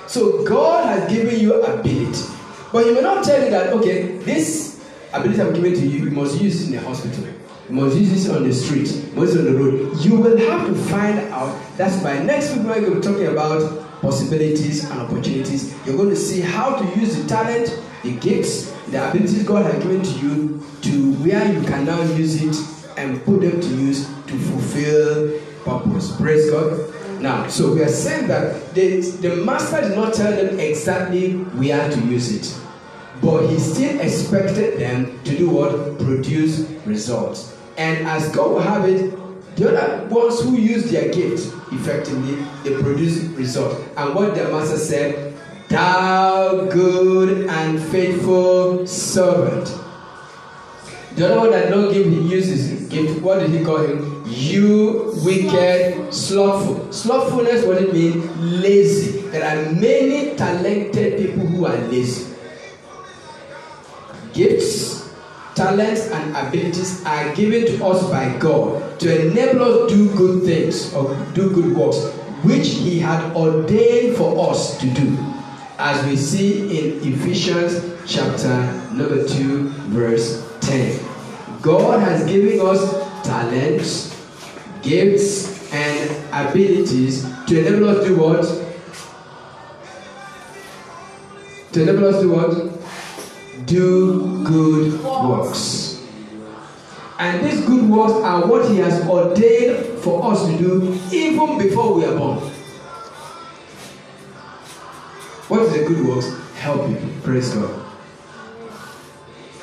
So 0.08 0.44
God 0.44 0.86
has 0.88 1.10
given 1.12 1.40
you 1.40 1.62
ability. 1.62 2.24
But 2.72 2.86
you 2.86 2.96
may 2.96 3.02
not 3.02 3.24
tell 3.24 3.44
you 3.44 3.50
that, 3.52 3.74
okay, 3.74 4.18
this 4.20 4.77
ability 5.14 5.42
I'm 5.42 5.54
giving 5.54 5.74
to 5.74 5.88
you, 5.88 6.06
you 6.06 6.12
must 6.12 6.42
use 6.42 6.62
it 6.62 6.66
in 6.68 6.76
the 6.76 6.82
hospital. 6.82 7.26
You 7.70 7.76
must 7.76 7.98
use 7.98 8.10
this 8.10 8.30
on 8.30 8.44
the 8.44 8.54
street, 8.54 8.88
you 8.88 9.14
must 9.14 9.34
use 9.34 9.36
it 9.36 9.48
on 9.48 9.54
the 9.54 9.60
road. 9.60 9.98
You 10.00 10.16
will 10.16 10.38
have 10.38 10.68
to 10.68 10.76
find 10.90 11.20
out. 11.32 11.60
That's 11.78 12.02
why 12.02 12.20
next 12.20 12.56
week 12.56 12.66
we're 12.66 12.82
going 12.82 12.94
to 12.94 12.96
be 12.96 13.02
talking 13.02 13.28
about 13.28 14.02
possibilities 14.02 14.90
and 14.90 15.02
opportunities. 15.02 15.76
You're 15.86 15.98
going 15.98 16.10
to 16.10 16.16
see 16.16 16.42
how 16.42 16.76
to 16.76 17.00
use 17.00 17.22
the 17.22 17.28
talent, 17.28 17.82
the 18.04 18.16
gifts, 18.18 18.72
the 18.88 19.10
abilities 19.10 19.44
God 19.44 19.66
has 19.66 19.84
given 19.84 20.02
to 20.02 20.12
you 20.20 20.64
to 20.84 21.14
where 21.16 21.52
you 21.52 21.62
can 21.68 21.86
now 21.86 22.02
use 22.14 22.42
it 22.42 22.56
and 22.98 23.24
put 23.26 23.42
them 23.42 23.60
to 23.60 23.68
use 23.68 24.08
to 24.08 24.38
fulfill 24.40 25.40
purpose. 25.64 26.16
Praise 26.16 26.50
God. 26.50 26.94
Now, 27.22 27.48
so 27.48 27.74
we 27.74 27.82
are 27.82 27.90
saying 27.90 28.28
that 28.28 28.74
the, 28.76 29.02
the 29.02 29.38
master 29.38 29.82
did 29.82 29.96
not 29.96 30.14
tell 30.14 30.32
them 30.32 30.60
exactly 30.60 31.34
where 31.34 31.90
to 31.90 32.00
use 32.02 32.32
it, 32.32 32.62
but 33.22 33.48
he 33.48 33.60
still 33.60 34.00
expected 34.00 34.80
them 34.80 35.24
to 35.24 35.38
do 35.38 35.50
what? 35.50 35.98
Produce 36.00 36.62
results. 36.86 37.58
And 37.78 38.08
as 38.08 38.30
God 38.36 38.52
will 38.52 38.62
have 38.62 38.88
it, 38.90 39.16
the 39.56 39.70
other 39.70 40.06
ones 40.08 40.42
who 40.42 40.56
use 40.56 40.92
their 40.92 41.12
gift 41.12 41.54
effectively, 41.72 42.36
they 42.64 42.80
produce 42.82 43.24
results. 43.38 43.82
And 43.98 44.14
what 44.14 44.36
the 44.36 44.50
master 44.50 44.78
said, 44.78 45.34
Thou 45.70 46.66
good 46.66 47.50
and 47.50 47.82
faithful 47.92 48.88
servant. 48.88 49.66
The 51.16 51.26
other 51.26 51.40
one 51.40 51.52
that 51.52 51.70
don't 51.70 51.92
give, 51.92 52.06
he 52.06 52.22
uses 52.22 52.88
gift. 52.88 53.22
What 53.22 53.40
did 53.40 53.50
he 53.50 53.64
call 53.64 53.78
him? 53.78 54.24
You 54.28 55.14
wicked, 55.26 56.14
slothful. 56.14 56.92
Slothfulness, 56.94 57.66
what 57.66 57.82
it 57.82 57.92
mean? 57.94 58.62
Lazy. 58.62 59.22
There 59.30 59.44
are 59.44 59.72
many 59.74 60.36
talented 60.36 61.18
people 61.18 61.46
who 61.48 61.66
are 61.66 61.78
lazy. 61.90 62.27
Gifts, 64.38 65.12
talents, 65.56 66.12
and 66.12 66.38
abilities 66.38 67.04
are 67.06 67.34
given 67.34 67.66
to 67.66 67.84
us 67.84 68.08
by 68.12 68.38
God 68.38 69.00
to 69.00 69.28
enable 69.28 69.64
us 69.64 69.90
to 69.90 69.98
do 69.98 70.16
good 70.16 70.44
things 70.44 70.94
or 70.94 71.16
do 71.34 71.50
good 71.50 71.76
works, 71.76 71.98
which 72.44 72.68
He 72.68 73.00
had 73.00 73.36
ordained 73.36 74.16
for 74.16 74.52
us 74.52 74.78
to 74.78 74.86
do. 74.92 75.18
As 75.80 76.06
we 76.06 76.16
see 76.16 76.70
in 76.70 77.14
Ephesians 77.14 77.82
chapter 78.06 78.54
number 78.94 79.28
2, 79.28 79.70
verse 79.90 80.48
10. 80.62 81.00
God 81.64 82.00
has 82.02 82.24
given 82.30 82.62
us 82.62 82.80
talents, 83.26 84.16
gifts, 84.84 85.74
and 85.74 86.12
abilities 86.32 87.24
to 87.48 87.60
enable 87.60 87.90
us 87.90 88.04
to 88.04 88.10
do 88.10 88.18
what? 88.18 88.46
To 91.74 91.82
enable 91.82 92.06
us 92.06 92.16
to 92.18 92.22
do 92.22 92.32
what? 92.32 92.77
Do 93.68 94.44
good 94.44 95.04
works. 95.04 96.04
And 97.20 97.46
these 97.46 97.66
good 97.66 97.90
works 97.90 98.14
are 98.14 98.48
what 98.48 98.70
He 98.70 98.78
has 98.78 99.06
ordained 99.08 100.00
for 100.00 100.32
us 100.32 100.46
to 100.48 100.58
do 100.58 101.00
even 101.12 101.58
before 101.58 101.94
we 101.94 102.06
are 102.06 102.18
born. 102.18 102.40
What 105.50 105.62
is 105.64 105.74
the 105.74 105.86
good 105.86 106.08
works? 106.08 106.28
Help 106.56 106.88
people. 106.88 107.10
Praise 107.24 107.54
God. 107.54 107.86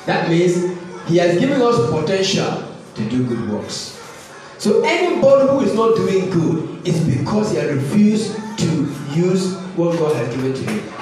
That 0.05 0.29
means 0.29 0.77
He 1.07 1.17
has 1.17 1.39
given 1.39 1.61
us 1.61 1.89
potential 1.89 2.63
to 2.95 3.09
do 3.09 3.25
good 3.27 3.49
works. 3.49 3.95
So 4.57 4.83
anybody 4.83 5.49
who 5.49 5.61
is 5.61 5.73
not 5.73 5.95
doing 5.95 6.29
good 6.29 6.87
is 6.87 6.99
because 7.03 7.51
he 7.51 7.57
has 7.57 7.73
refused 7.75 8.35
to 8.59 8.65
use 9.13 9.55
what 9.75 9.97
God 9.99 10.15
has 10.15 10.33
given 10.35 10.53
to 10.53 10.71
him. 10.71 10.94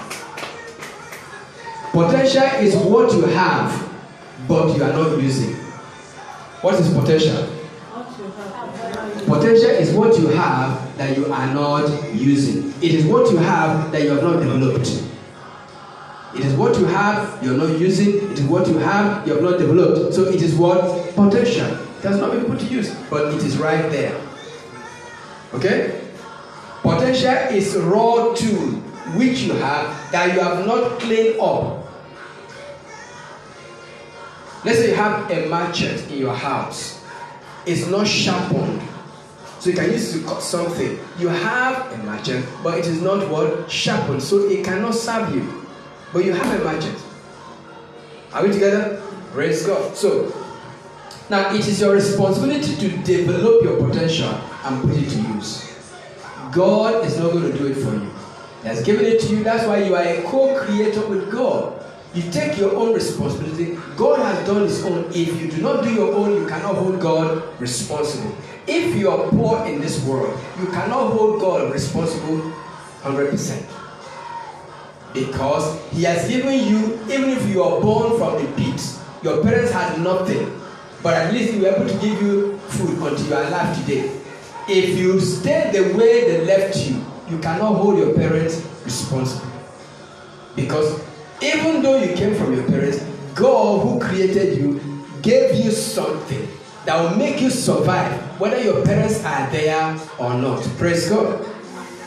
Potential 1.93 2.43
is 2.59 2.75
what 2.75 3.13
you 3.13 3.21
have, 3.27 3.87
but 4.47 4.75
you 4.75 4.83
are 4.83 4.91
not 4.93 5.21
using. 5.21 5.53
What 6.61 6.73
is 6.79 6.91
potential? 6.91 7.47
Potential 9.27 9.69
is 9.69 9.93
what 9.93 10.17
you 10.17 10.29
have 10.29 10.97
that 10.97 11.15
you 11.15 11.31
are 11.31 11.53
not 11.53 11.87
using. 12.15 12.73
It 12.81 12.95
is 12.95 13.05
what 13.05 13.29
you 13.31 13.37
have 13.37 13.91
that 13.91 14.01
you 14.01 14.09
have 14.09 14.23
not 14.23 14.39
developed. 14.39 14.87
It 16.33 16.43
is 16.43 16.55
what 16.55 16.79
you 16.79 16.85
have 16.85 17.43
you 17.43 17.53
are 17.53 17.57
not 17.57 17.77
using. 17.77 18.31
It 18.31 18.39
is 18.39 18.41
what 18.41 18.67
you 18.67 18.79
have 18.79 19.27
you 19.27 19.33
have 19.35 19.43
not 19.43 19.59
developed. 19.59 20.15
So 20.15 20.23
it 20.23 20.41
is 20.41 20.55
what 20.55 21.13
potential 21.13 21.67
it 21.99 22.03
has 22.07 22.17
not 22.17 22.31
been 22.31 22.45
put 22.45 22.59
to 22.61 22.65
use, 22.65 22.91
but 23.11 23.31
it 23.35 23.43
is 23.43 23.57
right 23.57 23.91
there. 23.91 24.19
Okay? 25.53 26.01
Potential 26.81 27.55
is 27.55 27.75
raw 27.77 28.33
tool 28.33 28.81
which 29.15 29.41
you 29.41 29.53
have 29.53 30.11
that 30.11 30.33
you 30.33 30.39
have 30.39 30.65
not 30.65 30.99
cleaned 30.99 31.39
up. 31.39 31.82
Let's 34.65 34.79
say 34.79 34.89
you 34.89 34.95
have 34.95 35.29
a 35.29 35.47
machete 35.47 36.13
in 36.13 36.19
your 36.19 36.33
house. 36.33 37.03
It's 37.65 37.87
not 37.87 38.07
sharpened. 38.07 38.81
So 39.59 39.69
you 39.69 39.75
can 39.75 39.91
use 39.91 40.15
it 40.15 40.19
to 40.21 40.25
cut 40.25 40.41
something. 40.41 40.99
You 41.19 41.27
have 41.27 41.91
a 41.93 41.97
machete, 42.03 42.45
but 42.63 42.77
it 42.79 42.85
is 42.85 43.01
not 43.01 43.29
what 43.29 43.69
sharpened, 43.69 44.21
so 44.21 44.39
it 44.49 44.63
cannot 44.63 44.93
serve 44.95 45.33
you. 45.35 45.65
But 46.11 46.25
you 46.25 46.33
have 46.33 46.61
a 46.61 46.63
machete. 46.63 46.97
Are 48.33 48.43
we 48.43 48.51
together? 48.51 49.01
Praise 49.31 49.65
God. 49.65 49.95
So 49.95 50.33
now 51.29 51.53
it 51.53 51.67
is 51.67 51.79
your 51.79 51.93
responsibility 51.93 52.75
to 52.75 52.97
develop 53.03 53.63
your 53.63 53.77
potential 53.87 54.29
and 54.63 54.81
put 54.81 54.95
it 54.95 55.09
to 55.09 55.17
use. 55.33 55.73
God 56.51 57.05
is 57.05 57.17
not 57.17 57.31
going 57.31 57.51
to 57.51 57.57
do 57.57 57.67
it 57.67 57.75
for 57.75 57.93
you. 57.93 58.11
He 58.61 58.67
has 58.67 58.83
given 58.83 59.05
it 59.05 59.19
to 59.21 59.27
you. 59.27 59.43
That's 59.43 59.67
why 59.67 59.83
you 59.83 59.95
are 59.95 60.03
a 60.03 60.21
co-creator 60.23 61.05
with 61.07 61.31
God. 61.31 61.83
You 62.13 62.21
take 62.31 62.59
your 62.59 62.75
own 62.75 62.93
responsibility. 62.93 63.77
God 63.97 64.19
has 64.19 64.45
done 64.45 64.63
his 64.63 64.85
own. 64.85 65.05
If 65.09 65.41
you 65.41 65.49
do 65.49 65.61
not 65.61 65.83
do 65.83 65.91
your 65.91 66.13
own, 66.13 66.41
you 66.41 66.47
cannot 66.47 66.75
hold 66.75 66.99
God 66.99 67.41
responsible. 67.59 68.35
If 68.67 68.95
you 68.95 69.09
are 69.09 69.29
poor 69.29 69.65
in 69.65 69.81
this 69.81 70.03
world, 70.05 70.39
you 70.59 70.67
cannot 70.67 71.13
hold 71.13 71.41
God 71.41 71.73
responsible 71.73 72.53
100%. 73.01 73.65
Because 75.13 75.79
he 75.91 76.03
has 76.03 76.27
given 76.27 76.53
you, 76.67 76.99
even 77.11 77.31
if 77.31 77.47
you 77.49 77.63
are 77.63 77.81
born 77.81 78.17
from 78.17 78.43
the 78.43 78.51
pit, 78.53 78.81
your 79.23 79.41
parents 79.43 79.71
had 79.71 79.99
nothing, 80.01 80.59
but 81.01 81.15
at 81.15 81.33
least 81.33 81.53
they 81.53 81.61
were 81.61 81.75
able 81.75 81.87
to 81.87 81.97
give 81.99 82.21
you 82.21 82.57
food 82.69 82.97
until 82.99 83.27
you 83.27 83.33
are 83.33 83.43
alive 83.43 83.75
today. 83.79 84.19
If 84.69 84.97
you 84.97 85.19
stay 85.19 85.71
the 85.71 85.97
way 85.97 86.29
they 86.29 86.45
left 86.45 86.77
you, 86.77 87.03
you 87.29 87.39
cannot 87.39 87.73
hold 87.73 87.97
your 87.97 88.13
parents 88.13 88.65
responsible. 88.85 89.51
Because 90.55 91.01
even 91.41 91.81
though 91.81 92.01
you 92.01 92.15
came 92.15 92.35
from 92.35 92.53
your 92.53 92.67
parents, 92.67 93.03
God 93.33 93.81
who 93.81 93.99
created 93.99 94.57
you 94.57 94.79
gave 95.21 95.63
you 95.63 95.71
something 95.71 96.47
that 96.85 97.01
will 97.01 97.17
make 97.17 97.41
you 97.41 97.49
survive, 97.49 98.11
whether 98.39 98.61
your 98.61 98.83
parents 98.85 99.23
are 99.23 99.49
there 99.51 99.97
or 100.19 100.33
not. 100.35 100.61
Praise 100.77 101.09
God. 101.09 101.45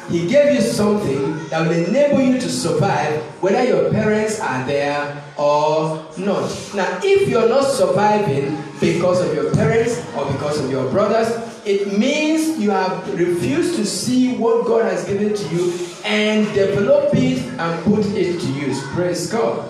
He 0.08 0.28
gave 0.28 0.54
you 0.54 0.60
something 0.60 1.48
that 1.48 1.66
will 1.66 1.72
enable 1.72 2.20
you 2.20 2.38
to 2.38 2.48
survive, 2.48 3.20
whether 3.42 3.64
your 3.64 3.90
parents 3.90 4.38
are 4.38 4.64
there 4.64 5.24
or 5.36 6.06
not. 6.16 6.48
Now, 6.74 7.00
if 7.02 7.28
you're 7.28 7.48
not 7.48 7.64
surviving 7.64 8.62
because 8.78 9.20
of 9.20 9.34
your 9.34 9.52
parents 9.54 9.98
or 10.14 10.30
because 10.30 10.62
of 10.62 10.70
your 10.70 10.88
brothers, 10.90 11.28
it 11.64 11.98
means 11.98 12.56
you 12.60 12.70
have 12.70 13.12
refused 13.18 13.74
to 13.76 13.84
see 13.84 14.36
what 14.36 14.64
God 14.66 14.84
has 14.84 15.04
given 15.04 15.34
to 15.34 15.48
you 15.48 15.72
and 16.06 16.46
develop 16.54 17.12
it 17.14 17.42
and 17.58 17.84
put 17.84 18.06
it 18.14 18.40
to 18.40 18.46
use. 18.52 18.80
Praise 18.94 19.30
God. 19.30 19.68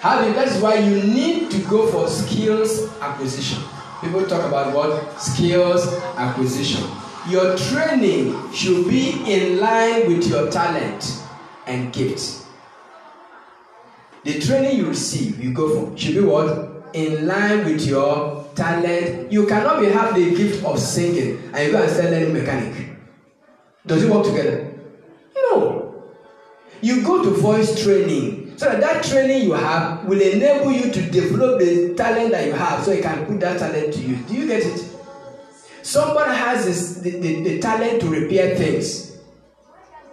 How 0.00 0.20
that 0.20 0.48
is 0.48 0.60
why 0.60 0.74
you 0.74 1.02
need 1.04 1.50
to 1.52 1.58
go 1.62 1.86
for 1.86 2.08
skills 2.08 2.90
acquisition. 3.00 3.62
People 4.02 4.26
talk 4.26 4.46
about 4.46 4.74
what? 4.74 5.18
Skills 5.18 5.86
acquisition. 6.16 6.84
Your 7.30 7.56
training 7.56 8.52
should 8.52 8.86
be 8.88 9.22
in 9.26 9.60
line 9.60 10.08
with 10.08 10.28
your 10.28 10.50
talent 10.50 11.22
and 11.66 11.90
gifts. 11.92 12.46
The 14.24 14.40
training 14.40 14.76
you 14.76 14.88
receive, 14.88 15.42
you 15.42 15.52
go 15.54 15.68
for, 15.74 15.96
should 15.96 16.14
be 16.16 16.20
what? 16.20 16.90
In 16.92 17.26
line 17.26 17.64
with 17.64 17.86
your 17.86 18.44
talent. 18.54 19.32
You 19.32 19.46
cannot 19.46 19.80
be 19.80 19.86
have 19.86 20.14
the 20.14 20.34
gift 20.34 20.64
of 20.64 20.78
singing 20.78 21.38
and 21.54 21.66
you 21.66 21.72
go 21.72 21.82
and 21.82 21.90
sell 21.90 22.12
any 22.12 22.30
mechanic. 22.32 22.88
Does 23.86 24.02
it 24.02 24.10
work 24.10 24.26
together? 24.26 24.73
You 26.84 27.02
go 27.02 27.22
to 27.24 27.30
voice 27.30 27.82
training 27.82 28.58
so 28.58 28.66
that 28.66 28.78
that 28.82 29.02
training 29.02 29.44
you 29.44 29.52
have 29.54 30.04
will 30.04 30.20
enable 30.20 30.70
you 30.70 30.92
to 30.92 31.10
develop 31.10 31.58
the 31.58 31.94
talent 31.94 32.32
that 32.32 32.46
you 32.46 32.52
have 32.52 32.84
so 32.84 32.92
you 32.92 33.02
can 33.02 33.24
put 33.24 33.40
that 33.40 33.58
talent 33.58 33.94
to 33.94 34.00
use. 34.00 34.20
Do 34.26 34.34
you 34.34 34.46
get 34.46 34.62
it? 34.62 34.84
Somebody 35.80 36.36
has 36.36 36.66
this, 36.66 36.96
the, 36.96 37.18
the, 37.18 37.42
the 37.42 37.58
talent 37.60 38.02
to 38.02 38.08
repair 38.10 38.54
things. 38.56 39.16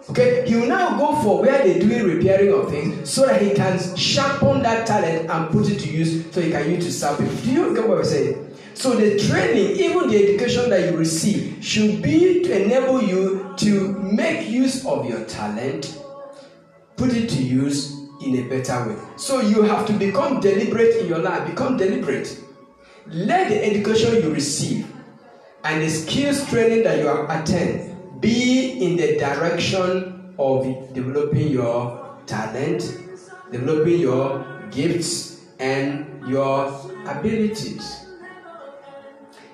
Okay, 0.08 0.48
he 0.48 0.56
will 0.56 0.66
now 0.66 0.96
go 0.98 1.14
for 1.20 1.42
where 1.42 1.62
they're 1.62 1.78
doing 1.78 2.04
repairing 2.04 2.54
of 2.54 2.70
things 2.70 3.10
so 3.10 3.26
that 3.26 3.42
he 3.42 3.52
can 3.52 3.78
sharpen 3.94 4.62
that 4.62 4.86
talent 4.86 5.28
and 5.28 5.50
put 5.50 5.68
it 5.68 5.78
to 5.78 5.90
use 5.90 6.24
so 6.32 6.40
he 6.40 6.50
can 6.50 6.70
use 6.70 6.86
to 6.86 6.92
serve 6.92 7.18
people. 7.18 7.36
Do 7.36 7.52
you 7.52 7.74
get 7.74 7.86
what 7.86 7.98
I'm 7.98 8.04
saying? 8.04 8.56
So 8.72 8.94
the 8.96 9.18
training, 9.18 9.76
even 9.76 10.08
the 10.08 10.16
education 10.16 10.70
that 10.70 10.90
you 10.90 10.96
receive, 10.96 11.62
should 11.62 12.00
be 12.00 12.42
to 12.44 12.64
enable 12.64 13.02
you 13.02 13.54
to 13.58 13.92
make 13.98 14.48
use 14.48 14.86
of 14.86 15.06
your 15.06 15.22
talent, 15.26 15.98
put 16.96 17.12
it 17.12 17.28
to 17.30 17.42
use 17.42 17.98
in 18.22 18.36
a 18.36 18.48
better 18.48 18.88
way. 18.88 18.96
So 19.16 19.40
you 19.40 19.62
have 19.62 19.86
to 19.86 19.92
become 19.92 20.40
deliberate 20.40 20.96
in 20.96 21.08
your 21.08 21.18
life. 21.18 21.48
Become 21.48 21.76
deliberate. 21.76 22.38
Let 23.06 23.48
the 23.48 23.64
education 23.64 24.22
you 24.22 24.32
receive 24.32 24.86
and 25.64 25.82
the 25.82 25.88
skills 25.88 26.48
training 26.48 26.84
that 26.84 26.98
you 26.98 27.26
attend 27.28 28.20
be 28.20 28.84
in 28.84 28.96
the 28.96 29.18
direction 29.18 30.34
of 30.38 30.64
developing 30.94 31.48
your 31.48 32.16
talent, 32.26 32.98
developing 33.50 34.00
your 34.00 34.44
gifts 34.70 35.40
and 35.58 36.06
your 36.28 36.68
abilities. 37.06 38.06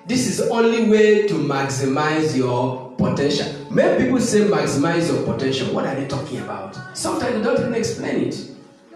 This 0.05 0.27
is 0.27 0.37
the 0.37 0.49
only 0.49 0.89
way 0.89 1.27
to 1.27 1.33
maximize 1.35 2.35
your 2.35 2.88
potential. 2.99 3.47
Many 3.71 4.03
people 4.03 4.19
say 4.19 4.41
maximize 4.41 5.07
your 5.07 5.23
potential. 5.23 5.73
What 5.73 5.85
are 5.85 5.95
they 5.95 6.07
talking 6.07 6.41
about? 6.41 6.77
Sometimes 6.95 7.35
they 7.35 7.41
don't 7.41 7.59
even 7.59 7.73
explain 7.73 8.27
it. 8.27 8.33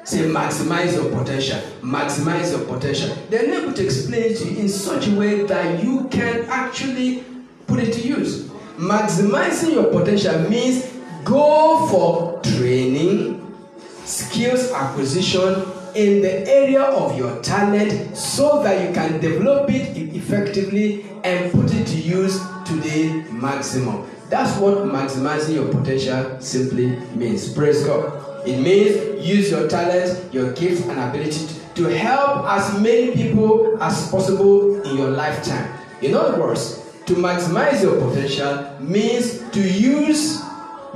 Say 0.03 0.23
maximize 0.29 0.93
your 0.93 1.09
potential, 1.17 1.59
maximize 1.81 2.51
your 2.51 2.65
potential. 2.65 3.15
They're 3.29 3.47
not 3.47 3.63
able 3.63 3.73
to 3.73 3.85
explain 3.85 4.23
it 4.23 4.37
to 4.39 4.51
you 4.51 4.59
in 4.59 4.67
such 4.67 5.07
a 5.07 5.15
way 5.15 5.43
that 5.43 5.81
you 5.81 6.09
can 6.09 6.45
actually 6.49 7.23
put 7.67 7.79
it 7.79 7.93
to 7.93 8.01
use. 8.01 8.49
Maximizing 8.77 9.73
your 9.75 9.85
potential 9.85 10.37
means 10.49 10.91
go 11.23 11.87
for 11.87 12.41
training, 12.57 13.55
skills 14.03 14.71
acquisition, 14.73 15.63
in 15.95 16.21
the 16.21 16.49
area 16.49 16.81
of 16.81 17.17
your 17.17 17.39
talent 17.41 18.17
so 18.17 18.63
that 18.63 18.87
you 18.87 18.93
can 18.93 19.19
develop 19.19 19.69
it 19.69 19.95
effectively 20.15 21.05
and 21.23 21.51
put 21.51 21.73
it 21.73 21.85
to 21.85 21.95
use 21.95 22.39
the 22.83 23.23
maximum. 23.31 24.09
That's 24.29 24.57
what 24.59 24.77
maximizing 24.79 25.55
your 25.55 25.71
potential 25.71 26.39
simply 26.39 26.87
means. 27.15 27.51
Praise 27.53 27.83
God. 27.83 28.47
It 28.47 28.59
means 28.59 29.25
use 29.25 29.51
your 29.51 29.67
talent, 29.67 30.33
your 30.33 30.51
gifts, 30.53 30.85
and 30.87 30.99
ability 30.99 31.47
to 31.75 31.83
help 31.85 32.45
as 32.45 32.79
many 32.79 33.11
people 33.11 33.81
as 33.81 34.09
possible 34.09 34.81
in 34.83 34.97
your 34.97 35.09
lifetime. 35.09 35.79
In 36.01 36.13
other 36.13 36.39
words, 36.39 36.83
to 37.05 37.13
maximize 37.15 37.81
your 37.81 37.99
potential 37.99 38.77
means 38.79 39.39
to 39.51 39.61
use 39.61 40.41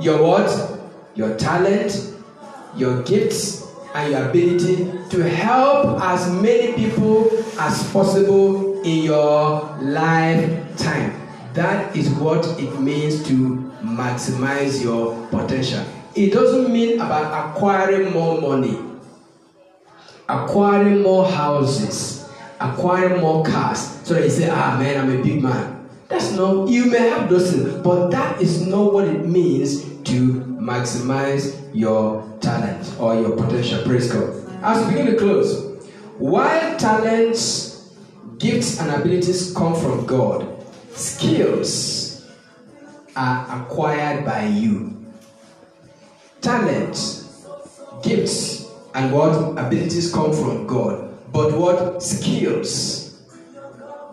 your 0.00 0.22
what? 0.22 0.80
Your 1.14 1.36
talent, 1.36 2.14
your 2.76 3.02
gifts, 3.02 3.66
and 3.94 4.12
your 4.12 4.28
ability 4.28 4.92
to 5.10 5.22
help 5.28 6.00
as 6.02 6.30
many 6.30 6.74
people 6.74 7.30
as 7.58 7.90
possible 7.92 8.82
in 8.82 9.02
your 9.04 9.76
lifetime. 9.80 11.27
That 11.54 11.96
is 11.96 12.10
what 12.10 12.46
it 12.60 12.78
means 12.80 13.22
to 13.28 13.72
maximize 13.82 14.82
your 14.82 15.26
potential. 15.28 15.84
It 16.14 16.32
doesn't 16.32 16.72
mean 16.72 17.00
about 17.00 17.50
acquiring 17.50 18.12
more 18.12 18.40
money, 18.40 18.78
acquiring 20.28 21.02
more 21.02 21.26
houses, 21.26 22.28
acquiring 22.60 23.20
more 23.20 23.44
cars. 23.44 23.78
So 24.04 24.18
you 24.18 24.30
say, 24.30 24.48
ah 24.50 24.76
man, 24.78 25.00
I'm 25.00 25.18
a 25.18 25.22
big 25.22 25.42
man. 25.42 25.88
That's 26.08 26.32
not, 26.32 26.68
you 26.68 26.86
may 26.86 27.08
have 27.10 27.28
those 27.28 27.52
things, 27.52 27.72
but 27.82 28.10
that 28.10 28.40
is 28.40 28.66
not 28.66 28.92
what 28.92 29.06
it 29.06 29.26
means 29.26 29.82
to 30.04 30.32
maximize 30.58 31.70
your 31.74 32.26
talent 32.40 32.94
or 32.98 33.14
your 33.14 33.36
potential. 33.36 33.82
Praise 33.84 34.10
God. 34.10 34.34
As 34.62 34.86
we 34.86 34.92
begin 34.94 35.06
to 35.12 35.16
close, 35.16 35.64
while 36.18 36.76
talents, 36.78 37.90
gifts, 38.38 38.80
and 38.80 38.90
abilities 38.90 39.52
come 39.54 39.74
from 39.74 40.06
God, 40.06 40.57
skills 40.98 42.26
are 43.14 43.62
acquired 43.62 44.24
by 44.24 44.46
you. 44.46 45.06
Talent, 46.40 47.24
gifts, 48.02 48.68
and 48.94 49.12
what 49.12 49.32
abilities 49.58 50.12
come 50.12 50.32
from 50.32 50.66
God, 50.66 51.32
but 51.32 51.52
what 51.52 52.02
skills 52.02 53.22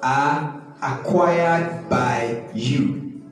are 0.03 0.61
acquired 0.81 1.89
by 1.89 2.43
you. 2.53 3.23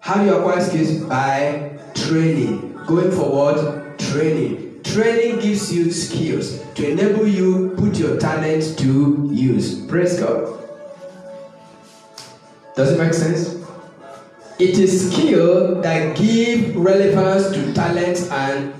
How 0.00 0.22
do 0.22 0.26
you 0.26 0.34
acquire 0.36 0.60
skills? 0.62 1.04
By 1.04 1.78
training. 1.94 2.74
Going 2.86 3.12
forward, 3.12 3.98
training. 3.98 4.82
Training 4.82 5.40
gives 5.40 5.72
you 5.72 5.90
skills 5.92 6.60
to 6.74 6.90
enable 6.90 7.26
you 7.26 7.74
put 7.76 7.96
your 7.98 8.18
talent 8.18 8.78
to 8.78 9.30
use. 9.32 9.86
Praise 9.86 10.18
God. 10.18 10.58
Does 12.74 12.92
it 12.92 12.98
make 12.98 13.12
sense? 13.12 13.56
It 14.58 14.78
is 14.78 15.12
skill 15.12 15.80
that 15.82 16.16
give 16.16 16.74
relevance 16.76 17.50
to 17.54 17.72
talent 17.74 18.18
and 18.30 18.72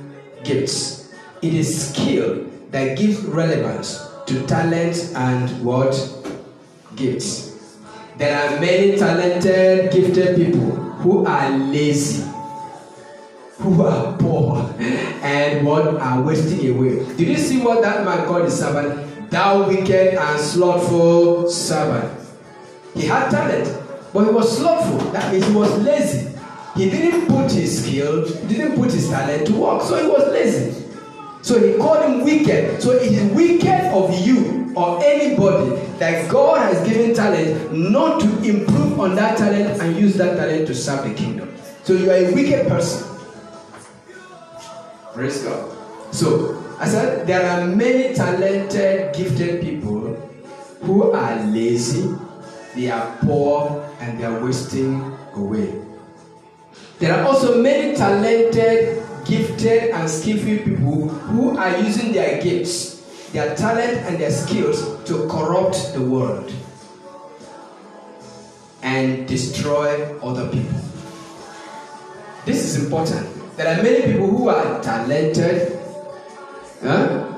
gifts. 0.45 1.13
It 1.43 1.55
is 1.55 1.91
skill 1.91 2.47
that 2.71 2.97
gives 2.97 3.21
relevance 3.21 4.01
to 4.27 4.47
talent 4.47 5.13
and 5.15 5.65
what 5.65 5.93
gifts. 6.97 7.79
There 8.17 8.37
are 8.37 8.61
many 8.61 8.97
talented, 8.97 9.93
gifted 9.93 10.37
people 10.37 10.71
who 11.03 11.27
are 11.27 11.51
lazy, 11.51 12.25
who 13.59 13.83
are 13.83 14.17
poor, 14.17 14.73
and 14.79 15.67
what 15.67 15.97
are 15.97 16.23
wasting 16.23 16.71
away. 16.71 17.05
Did 17.17 17.29
you 17.29 17.37
see 17.37 17.61
what 17.61 17.83
that 17.83 18.05
man 18.05 18.27
called 18.27 18.45
his 18.45 18.59
servant? 18.59 19.31
Thou 19.31 19.69
wicked 19.69 20.15
and 20.15 20.41
slothful 20.41 21.51
servant. 21.51 22.21
He 22.95 23.07
had 23.07 23.31
talent, 23.31 23.82
but 24.13 24.25
he 24.25 24.31
was 24.31 24.57
slothful. 24.57 24.99
That 25.13 25.33
means 25.33 25.47
he 25.47 25.55
was 25.55 25.79
lazy. 25.83 26.29
He 26.75 26.91
didn't 26.91 27.29
put 27.29 27.51
his 27.51 27.85
skill, 27.85 28.27
he 28.27 28.57
didn't 28.57 28.77
put 28.77 28.91
his 28.93 29.09
talent 29.09 29.47
to 29.47 29.53
work, 29.55 29.83
so 29.83 30.03
he 30.03 30.09
was 30.09 30.27
lazy. 30.33 30.83
So 31.43 31.59
he 31.59 31.77
called 31.77 32.05
him 32.05 32.25
wicked. 32.25 32.81
So 32.81 32.93
it 32.93 33.13
is 33.13 33.33
wicked 33.33 33.93
of 33.93 34.17
you 34.27 34.73
or 34.75 35.03
anybody 35.05 35.77
that 35.99 36.31
God 36.31 36.63
has 36.63 36.87
given 36.89 37.15
talent 37.15 37.73
not 37.73 38.21
to 38.21 38.27
improve 38.43 38.99
on 39.01 39.15
that 39.17 39.37
talent 39.37 39.83
and 39.83 39.97
use 39.97 40.15
that 40.17 40.37
talent 40.37 40.67
to 40.69 40.75
serve 40.75 41.09
the 41.09 41.15
kingdom. 41.15 41.55
So 41.83 41.95
you 41.95 42.11
are 42.11 42.15
a 42.15 42.33
wicked 42.33 42.69
person. 42.69 43.09
Praise 45.13 45.43
God. 45.43 45.77
So 46.15 46.65
I 46.79 46.89
said 46.89 47.27
there 47.27 47.45
are 47.51 47.67
many 47.67 48.15
talented, 48.15 49.15
gifted 49.15 49.61
people 49.61 50.15
who 50.81 51.13
are 51.13 51.37
lazy, 51.45 52.09
they 52.75 52.91
are 52.91 53.17
poor, 53.21 53.89
and 54.01 54.19
they 54.19 54.25
are 54.25 54.45
wasting 54.45 55.17
away. 55.35 55.73
There 56.99 57.13
are 57.15 57.27
also 57.27 57.61
many 57.61 57.97
talented, 57.97 59.03
gifted 59.25 59.91
and 59.91 60.09
skillful 60.09 60.59
people 60.65 61.09
who 61.09 61.57
are 61.59 61.77
using 61.79 62.13
their 62.13 62.43
gifts, 62.43 63.01
their 63.33 63.55
talent, 63.57 63.99
and 64.07 64.19
their 64.19 64.31
skills 64.31 65.03
to 65.05 65.27
corrupt 65.29 65.95
the 65.95 66.03
world 66.03 66.53
and 68.83 69.27
destroy 69.27 70.19
other 70.21 70.49
people. 70.49 70.81
This 72.45 72.65
is 72.65 72.85
important. 72.85 73.27
There 73.57 73.67
are 73.67 73.83
many 73.83 74.13
people 74.13 74.27
who 74.27 74.49
are 74.49 74.83
talented, 74.83 75.79
huh? 76.83 77.29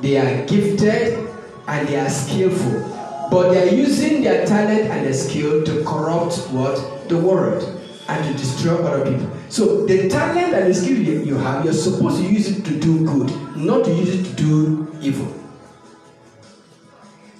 they 0.00 0.16
are 0.18 0.46
gifted, 0.46 1.28
and 1.66 1.88
they 1.88 1.98
are 1.98 2.10
skillful, 2.10 2.91
but 3.32 3.50
they 3.50 3.66
are 3.66 3.74
using 3.74 4.22
their 4.22 4.44
talent 4.44 4.82
and 4.82 5.06
their 5.06 5.14
skill 5.14 5.64
to 5.64 5.82
corrupt 5.84 6.36
what 6.50 7.08
the 7.08 7.16
world 7.16 7.62
and 8.06 8.24
to 8.26 8.32
destroy 8.34 8.76
other 8.84 9.10
people. 9.10 9.26
So 9.48 9.86
the 9.86 10.06
talent 10.10 10.52
and 10.52 10.68
the 10.68 10.74
skill 10.74 10.98
you 10.98 11.36
have, 11.36 11.64
you're 11.64 11.72
supposed 11.72 12.18
to 12.18 12.30
use 12.30 12.50
it 12.50 12.62
to 12.66 12.78
do 12.78 13.06
good, 13.06 13.56
not 13.56 13.86
to 13.86 13.94
use 13.94 14.10
it 14.10 14.24
to 14.24 14.32
do 14.34 14.96
evil. 15.00 15.34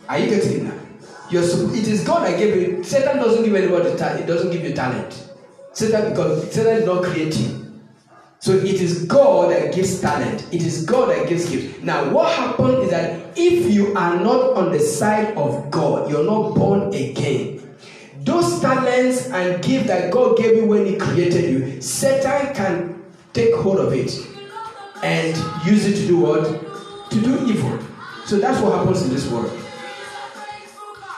Are 0.09 0.19
you 0.19 0.31
getting 0.31 0.61
it 0.61 0.63
now? 0.63 0.79
You're, 1.29 1.43
it 1.43 1.87
is 1.87 2.03
God 2.05 2.27
that 2.27 2.39
gave 2.39 2.57
you. 2.57 2.83
Satan 2.83 3.19
doesn't 3.19 3.45
give 3.45 3.55
anybody 3.55 3.95
talent. 3.95 4.21
It 4.21 4.27
doesn't 4.27 4.51
give 4.51 4.65
you 4.65 4.73
talent. 4.73 5.29
Satan 5.75 6.09
because 6.09 6.51
Satan 6.53 6.77
is 6.77 6.87
not 6.87 7.05
creating. 7.05 7.62
So 8.43 8.53
it 8.53 8.81
is 8.81 9.07
God 9.07 9.51
that 9.53 9.75
gives 9.75 10.01
talent. 10.01 10.47
It 10.53 10.63
is 10.63 10.85
God 10.85 11.09
that 11.11 11.29
gives 11.29 11.49
gifts. 11.49 11.81
Now, 11.83 12.11
what 12.11 12.31
happens 12.35 12.85
is 12.85 12.91
that 12.91 13.39
if 13.39 13.73
you 13.73 13.97
are 13.97 14.21
not 14.21 14.55
on 14.59 14.73
the 14.73 14.81
side 14.81 15.35
of 15.37 15.71
God, 15.71 16.11
you're 16.11 16.25
not 16.25 16.55
born 16.55 16.93
again 16.93 17.63
those 18.25 18.61
talents 18.61 19.27
and 19.31 19.63
gifts 19.63 19.89
that 19.89 20.13
God 20.13 20.37
gave 20.37 20.57
you 20.57 20.67
when 20.67 20.87
He 20.87 20.97
created 20.97 21.51
you, 21.51 21.81
Satan 21.81 22.55
can 22.55 23.03
take 23.33 23.55
hold 23.55 23.81
of 23.81 23.93
it 23.93 24.13
and 25.03 25.37
use 25.67 25.87
it 25.87 25.97
to 25.97 26.07
do 26.07 26.19
what? 26.19 27.11
To 27.11 27.21
do 27.21 27.47
evil. 27.47 27.79
So 28.25 28.39
that's 28.39 28.61
what 28.61 28.79
happens 28.79 29.03
in 29.03 29.11
this 29.11 29.29
world. 29.29 29.51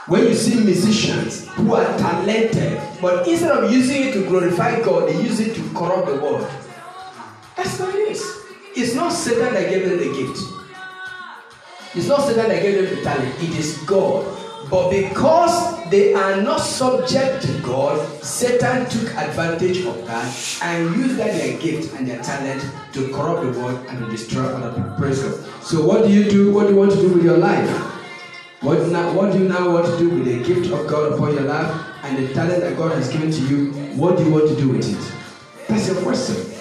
When 0.06 0.24
you 0.24 0.34
see 0.34 0.62
musicians 0.62 1.48
who 1.48 1.74
are 1.74 1.84
talented, 1.98 2.80
but 3.00 3.26
instead 3.26 3.50
of 3.50 3.70
using 3.70 4.08
it 4.08 4.12
to 4.14 4.26
glorify 4.26 4.80
God, 4.82 5.08
they 5.08 5.20
use 5.22 5.40
it 5.40 5.54
to 5.54 5.62
corrupt 5.74 6.06
the 6.06 6.16
world. 6.16 6.46
That's 7.56 7.78
what 7.78 7.94
it. 7.94 8.18
It's 8.76 8.94
not 8.94 9.12
Satan 9.12 9.54
that 9.54 9.70
gave 9.70 9.88
them 9.88 9.98
the 9.98 10.12
gift. 10.12 10.42
It's 11.94 12.08
not 12.08 12.22
Satan 12.22 12.48
that 12.48 12.60
gave 12.62 12.74
them 12.74 12.96
the 12.96 13.02
talent. 13.02 13.34
It 13.42 13.56
is 13.56 13.78
God. 13.86 14.26
But 14.70 14.90
because 14.90 15.88
they 15.90 16.14
are 16.14 16.40
not 16.40 16.58
subject 16.58 17.42
to 17.42 17.60
God, 17.60 18.00
Satan 18.24 18.88
took 18.90 19.14
advantage 19.14 19.84
of 19.84 20.04
that 20.06 20.58
and 20.62 20.96
used 20.96 21.16
that 21.18 21.32
their 21.32 21.58
gift 21.60 21.94
and 21.94 22.08
their 22.08 22.20
talent 22.22 22.64
to 22.94 23.08
corrupt 23.12 23.42
the 23.42 23.60
world 23.60 23.86
and 23.88 23.98
to 23.98 24.10
destroy 24.10 24.42
other 24.42 24.74
people. 24.74 24.96
Praise 24.96 25.22
God. 25.22 25.62
So 25.62 25.86
what 25.86 26.04
do 26.04 26.10
you 26.12 26.28
do? 26.28 26.52
What 26.52 26.64
do 26.66 26.72
you 26.72 26.78
want 26.78 26.92
to 26.92 27.00
do 27.00 27.12
with 27.14 27.22
your 27.22 27.38
life? 27.38 27.68
What, 28.62 28.88
now, 28.88 29.12
what 29.12 29.32
do 29.32 29.38
you 29.38 29.48
now 29.48 29.70
want 29.70 29.86
to 29.86 29.98
do 29.98 30.08
with 30.08 30.24
the 30.24 30.42
gift 30.42 30.72
of 30.72 30.86
God 30.88 31.12
upon 31.12 31.34
your 31.34 31.42
life 31.42 31.86
and 32.02 32.16
the 32.16 32.32
talent 32.32 32.62
that 32.62 32.76
God 32.76 32.92
has 32.92 33.10
given 33.12 33.30
to 33.30 33.40
you? 33.46 33.72
What 33.94 34.16
do 34.16 34.24
you 34.24 34.32
want 34.32 34.48
to 34.48 34.56
do 34.56 34.70
with 34.70 34.90
it? 34.90 35.68
That's 35.68 35.86
your 35.86 36.00
question. 36.02 36.53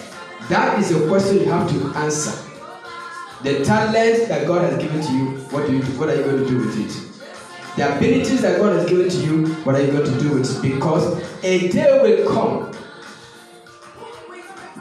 That 0.49 0.79
is 0.79 0.91
a 0.91 1.07
question 1.07 1.39
you 1.39 1.45
have 1.45 1.69
to 1.69 1.97
answer. 1.99 2.31
The 3.43 3.63
talent 3.63 4.27
that 4.27 4.45
God 4.47 4.69
has 4.69 4.81
given 4.81 5.01
to 5.01 5.11
you, 5.13 5.25
what 5.51 5.67
do 5.67 5.75
you? 5.75 5.81
What 5.97 6.09
are 6.09 6.15
you 6.15 6.23
going 6.23 6.43
to 6.43 6.47
do 6.47 6.57
with 6.59 6.77
it? 6.79 7.75
The 7.75 7.97
abilities 7.97 8.41
that 8.41 8.59
God 8.59 8.77
has 8.77 8.89
given 8.89 9.09
to 9.09 9.17
you, 9.17 9.47
what 9.63 9.75
are 9.75 9.81
you 9.81 9.91
going 9.91 10.05
to 10.05 10.19
do 10.19 10.35
with 10.35 10.49
it? 10.49 10.61
Because 10.61 11.21
a 11.43 11.69
day 11.69 12.01
will 12.01 12.31
come 12.33 12.71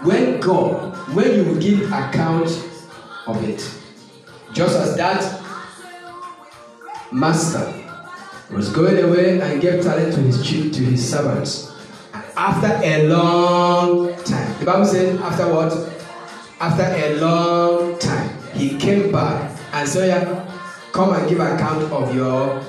when 0.05 0.41
God, 0.41 0.97
when 1.15 1.35
you 1.35 1.45
will 1.45 1.61
give 1.61 1.91
account 1.93 2.49
of 3.27 3.43
it. 3.49 3.59
Just 4.53 4.77
as 4.77 4.97
that 4.97 5.43
master 7.11 7.73
was 8.51 8.69
going 8.71 9.03
away 9.03 9.41
and 9.41 9.61
gave 9.61 9.83
talent 9.83 10.13
to 10.15 10.21
his 10.21 10.43
to 10.43 10.85
his 10.85 11.11
servants. 11.11 11.72
After 12.37 12.81
a 12.83 13.09
long 13.09 14.15
time, 14.25 14.59
the 14.59 14.65
Bible 14.65 14.87
said, 14.87 15.21
after 15.21 15.53
what? 15.53 15.73
After 16.61 16.83
a 16.85 17.17
long 17.21 17.99
time, 17.99 18.31
he 18.55 18.79
came 18.79 19.13
back 19.13 19.51
and 19.73 19.89
said, 19.89 20.09
yeah, 20.09 20.61
come 20.93 21.13
and 21.15 21.29
give 21.29 21.41
account 21.41 21.83
of 21.93 22.15
your 22.15 22.63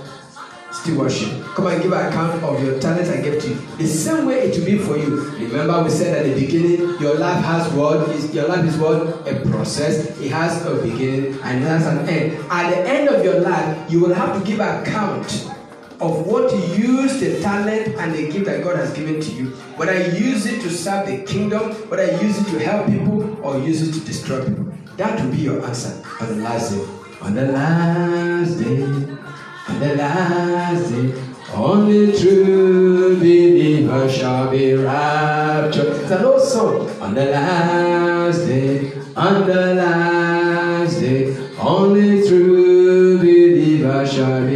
stewardship. 0.71 1.43
Come 1.55 1.67
and 1.67 1.81
give 1.81 1.93
account 1.93 2.43
of 2.43 2.61
your 2.61 2.79
talents 2.79 3.09
I 3.09 3.21
gave 3.21 3.41
to 3.41 3.49
you. 3.49 3.55
The 3.77 3.87
same 3.87 4.25
way 4.25 4.49
it 4.49 4.57
will 4.57 4.65
be 4.65 4.77
for 4.79 4.97
you. 4.97 5.29
Remember, 5.31 5.83
we 5.83 5.89
said 5.89 6.25
at 6.25 6.33
the 6.33 6.45
beginning, 6.45 6.99
your 6.99 7.15
life 7.15 7.43
has 7.45 7.71
what? 7.73 8.09
Is 8.09 8.33
your 8.33 8.47
life 8.49 8.65
is 8.65 8.75
what? 8.77 9.25
A 9.27 9.49
process. 9.49 10.19
It 10.19 10.31
has 10.31 10.65
a 10.65 10.75
beginning 10.75 11.39
and 11.41 11.63
it 11.63 11.67
has 11.67 11.85
an 11.87 12.09
end. 12.09 12.45
At 12.49 12.69
the 12.71 12.77
end 12.89 13.07
of 13.09 13.23
your 13.23 13.39
life, 13.39 13.89
you 13.89 14.01
will 14.01 14.13
have 14.13 14.37
to 14.37 14.45
give 14.45 14.59
account 14.59 15.51
of 15.99 16.25
what 16.27 16.51
you 16.53 16.61
use 17.01 17.19
the 17.19 17.41
talent 17.41 17.95
and 17.99 18.13
the 18.13 18.31
gift 18.31 18.45
that 18.45 18.63
God 18.63 18.75
has 18.77 18.93
given 18.93 19.19
to 19.21 19.31
you. 19.31 19.45
Whether 19.77 19.97
you 20.09 20.25
use 20.31 20.45
it 20.45 20.61
to 20.61 20.69
serve 20.69 21.07
the 21.07 21.23
kingdom, 21.23 21.71
whether 21.89 22.05
you 22.11 22.27
use 22.27 22.37
it 22.39 22.51
to 22.51 22.59
help 22.63 22.87
people, 22.87 23.39
or 23.43 23.59
use 23.59 23.81
it 23.87 23.93
to 23.93 24.05
destroy 24.05 24.43
people. 24.47 24.73
That 24.97 25.19
will 25.19 25.31
be 25.31 25.37
your 25.37 25.65
answer 25.65 26.03
on 26.21 26.27
the 26.29 26.35
last 26.43 26.71
day. 26.71 26.85
On 27.21 27.33
the 27.33 27.45
last 27.47 28.59
day, 28.59 28.83
on 28.83 29.79
the 29.79 29.95
last 29.95 30.91
day, 30.91 31.13
only 31.55 32.11
true 32.19 33.15
believers 33.15 34.13
shall 34.13 34.51
be 34.51 34.73
raptured. 34.73 36.01
It's 36.01 36.11
an 36.11 36.25
old 36.25 36.41
song. 36.41 36.89
On 36.99 37.13
the 37.13 37.25
last 37.27 38.39
day, 38.39 38.91
on 39.15 39.47
the 39.47 39.75
last 39.75 40.99
day, 40.99 41.33
only 41.57 42.27
true 42.27 43.17
believers 43.19 44.11
shall 44.13 44.45
be. 44.45 44.52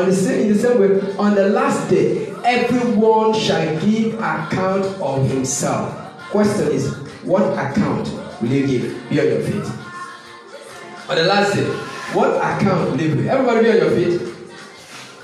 On 0.00 0.08
the 0.08 0.14
same, 0.16 0.46
in 0.46 0.52
the 0.54 0.58
same 0.58 0.80
way, 0.80 1.14
on 1.18 1.34
the 1.34 1.50
last 1.50 1.90
day, 1.90 2.30
everyone 2.42 3.34
shall 3.34 3.78
give 3.84 4.14
account 4.14 4.86
of 4.98 5.28
himself. 5.28 5.92
Question 6.30 6.68
is, 6.68 6.94
what 7.22 7.42
account 7.52 8.08
will 8.40 8.48
you 8.48 8.66
give? 8.66 9.10
Be 9.10 9.20
on 9.20 9.26
your 9.26 9.42
feet. 9.42 9.66
On 11.10 11.16
the 11.16 11.24
last 11.24 11.54
day, 11.54 11.66
what 12.14 12.34
account 12.36 12.92
will 12.92 12.98
you 12.98 13.14
give? 13.14 13.26
Everybody 13.26 13.64
be 13.64 13.70
on 13.72 13.76
your 13.76 13.90
feet. 13.90 14.34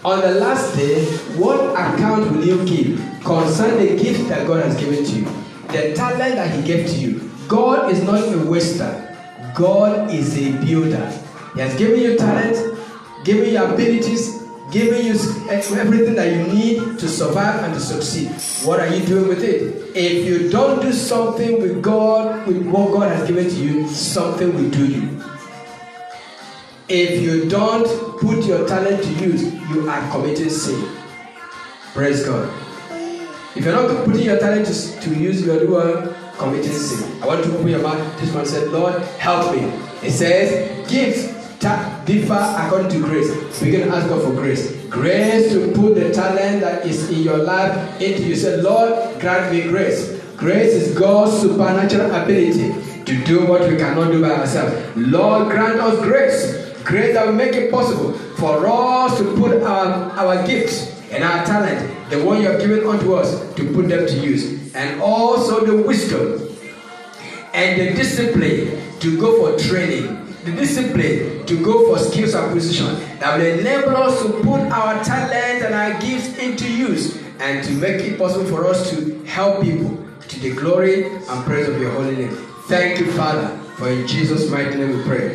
On 0.05 0.20
the 0.20 0.33
last 0.33 0.77
day, 0.77 1.07
what 1.39 1.72
account 1.72 2.31
will 2.33 2.45
you 2.45 2.62
give 2.66 3.01
concerning 3.24 3.97
the 3.97 4.03
gift 4.03 4.29
that 4.29 4.47
God 4.47 4.62
has 4.62 4.77
given 4.79 5.03
to 5.03 5.11
you? 5.11 5.24
The 5.68 5.95
talent 5.95 6.35
that 6.35 6.55
He 6.55 6.62
gave 6.66 6.87
to 6.87 6.95
you. 6.97 7.31
God 7.49 7.91
is 7.91 8.03
not 8.03 8.20
a 8.31 8.39
waster. 8.45 9.16
God 9.55 10.12
is 10.12 10.37
a 10.37 10.53
builder. 10.62 11.11
He 11.55 11.61
has 11.61 11.74
given 11.79 11.99
you 11.99 12.18
talent, 12.18 12.79
given 13.24 13.51
you 13.51 13.64
abilities, 13.64 14.36
giving 14.71 15.07
you 15.07 15.12
everything 15.49 16.14
that 16.14 16.33
you 16.33 16.53
need 16.53 16.99
to 16.99 17.09
survive 17.09 17.64
and 17.64 17.75
to 17.75 17.81
succeed. 17.81 18.29
What 18.67 18.81
are 18.81 18.89
you 18.89 19.05
doing 19.07 19.29
with 19.29 19.43
it? 19.43 19.97
If 19.97 20.27
you 20.27 20.51
don't 20.51 20.83
do 20.83 20.93
something 20.93 21.61
with 21.61 21.83
God, 21.83 22.47
with 22.47 22.67
what 22.67 22.93
God 22.93 23.12
has 23.12 23.29
given 23.29 23.49
to 23.49 23.55
you, 23.55 23.89
something 23.89 24.55
will 24.55 24.71
do 24.71 24.87
you. 24.87 25.23
If 26.89 27.21
you 27.23 27.49
don't 27.49 27.87
put 28.21 28.45
your 28.45 28.67
talent 28.67 29.03
to 29.03 29.11
use, 29.25 29.53
you 29.71 29.89
are 29.89 30.11
committing 30.11 30.51
sin. 30.51 30.89
Praise 31.95 32.25
God. 32.25 32.53
If 33.57 33.64
you're 33.64 33.73
not 33.73 34.05
putting 34.05 34.23
your 34.23 34.39
talent 34.39 34.67
to, 34.67 35.01
to 35.01 35.14
use, 35.14 35.43
you 35.45 35.77
are 35.77 36.14
committing 36.37 36.73
sin. 36.73 37.23
I 37.23 37.27
want 37.27 37.45
to 37.45 37.57
open 37.57 37.69
your 37.69 37.83
mouth. 37.83 38.21
This 38.21 38.33
one 38.35 38.45
said, 38.47 38.69
Lord, 38.69 39.03
help 39.19 39.55
me. 39.55 39.62
It 40.03 40.12
says, 40.12 40.87
gifts 41.61 42.07
differ 42.07 42.55
according 42.59 42.91
to 42.91 43.01
grace. 43.01 43.61
Begin 43.61 43.89
to 43.89 43.95
ask 43.95 44.09
God 44.09 44.23
for 44.23 44.33
grace. 44.33 44.85
Grace 44.91 45.53
to 45.53 45.73
put 45.73 45.95
the 45.95 46.13
talent 46.13 46.61
that 46.61 46.87
is 46.87 47.11
in 47.11 47.23
your 47.23 47.39
life 47.39 48.01
into 48.01 48.23
you. 48.23 48.37
Say, 48.37 48.61
Lord, 48.61 49.21
grant 49.21 49.53
me 49.53 49.63
grace. 49.63 50.21
Grace 50.37 50.73
is 50.75 50.97
God's 50.99 51.41
supernatural 51.41 52.15
ability 52.15 52.75
to 53.05 53.25
do 53.25 53.47
what 53.47 53.63
we 53.69 53.77
cannot 53.77 54.11
do 54.11 54.21
by 54.21 54.31
ourselves. 54.31 54.75
Lord, 54.97 55.51
grant 55.51 55.81
us 55.81 55.99
grace. 56.01 56.73
Grace 56.85 57.15
that 57.15 57.27
will 57.27 57.33
make 57.33 57.55
it 57.55 57.71
possible 57.71 58.13
for 58.13 58.67
us 58.67 59.19
to 59.19 59.25
put 59.37 59.63
our, 59.63 60.11
our 60.13 60.47
gifts 60.47 61.01
and 61.11 61.25
our 61.25 61.45
talent, 61.45 62.11
the 62.11 62.23
one 62.23 62.41
you 62.41 62.49
have 62.49 62.61
given 62.61 62.87
unto 62.87 63.15
us, 63.15 63.55
to 63.55 63.73
put 63.73 63.89
them 63.89 64.07
to 64.07 64.15
use. 64.19 64.75
And 64.75 65.01
also 65.01 65.65
the 65.65 65.83
wisdom 65.83 66.55
and 67.55 67.81
the 67.81 67.95
discipline 67.95 68.99
to 69.01 69.19
go 69.19 69.41
for 69.41 69.59
training 69.59 70.26
the 70.47 70.53
discipline 70.53 71.44
to 71.44 71.62
go 71.62 71.88
for 71.88 71.99
skills 71.99 72.34
acquisition 72.34 72.94
that 73.18 73.36
will 73.36 73.44
enable 73.44 73.97
us 73.97 74.22
to 74.22 74.28
put 74.42 74.61
our 74.70 75.03
talent 75.03 75.62
and 75.64 75.74
our 75.74 76.01
gifts 76.01 76.38
into 76.38 76.72
use 76.72 77.20
and 77.40 77.64
to 77.64 77.72
make 77.72 78.01
it 78.03 78.16
possible 78.16 78.47
for 78.47 78.66
us 78.66 78.88
to 78.90 79.22
help 79.24 79.62
people 79.62 79.99
to 80.28 80.40
the 80.40 80.53
glory 80.55 81.07
and 81.07 81.44
praise 81.44 81.68
of 81.68 81.80
your 81.80 81.90
holy 81.90 82.16
name. 82.16 82.36
Thank 82.68 83.01
you, 83.01 83.11
Father, 83.12 83.49
for 83.76 83.88
in 83.88 84.07
Jesus' 84.07 84.49
mighty 84.49 84.76
name 84.76 84.97
we 84.97 85.03
pray. 85.03 85.34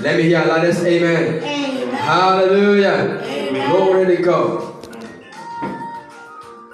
Let 0.00 0.16
me 0.16 0.22
hear 0.24 0.44
loudest 0.44 0.84
amen. 0.84 1.42
amen. 1.42 1.88
Hallelujah. 1.94 3.20
Amen. 3.24 3.70
Glory 3.70 4.16
to 4.16 4.22
God. 4.22 4.75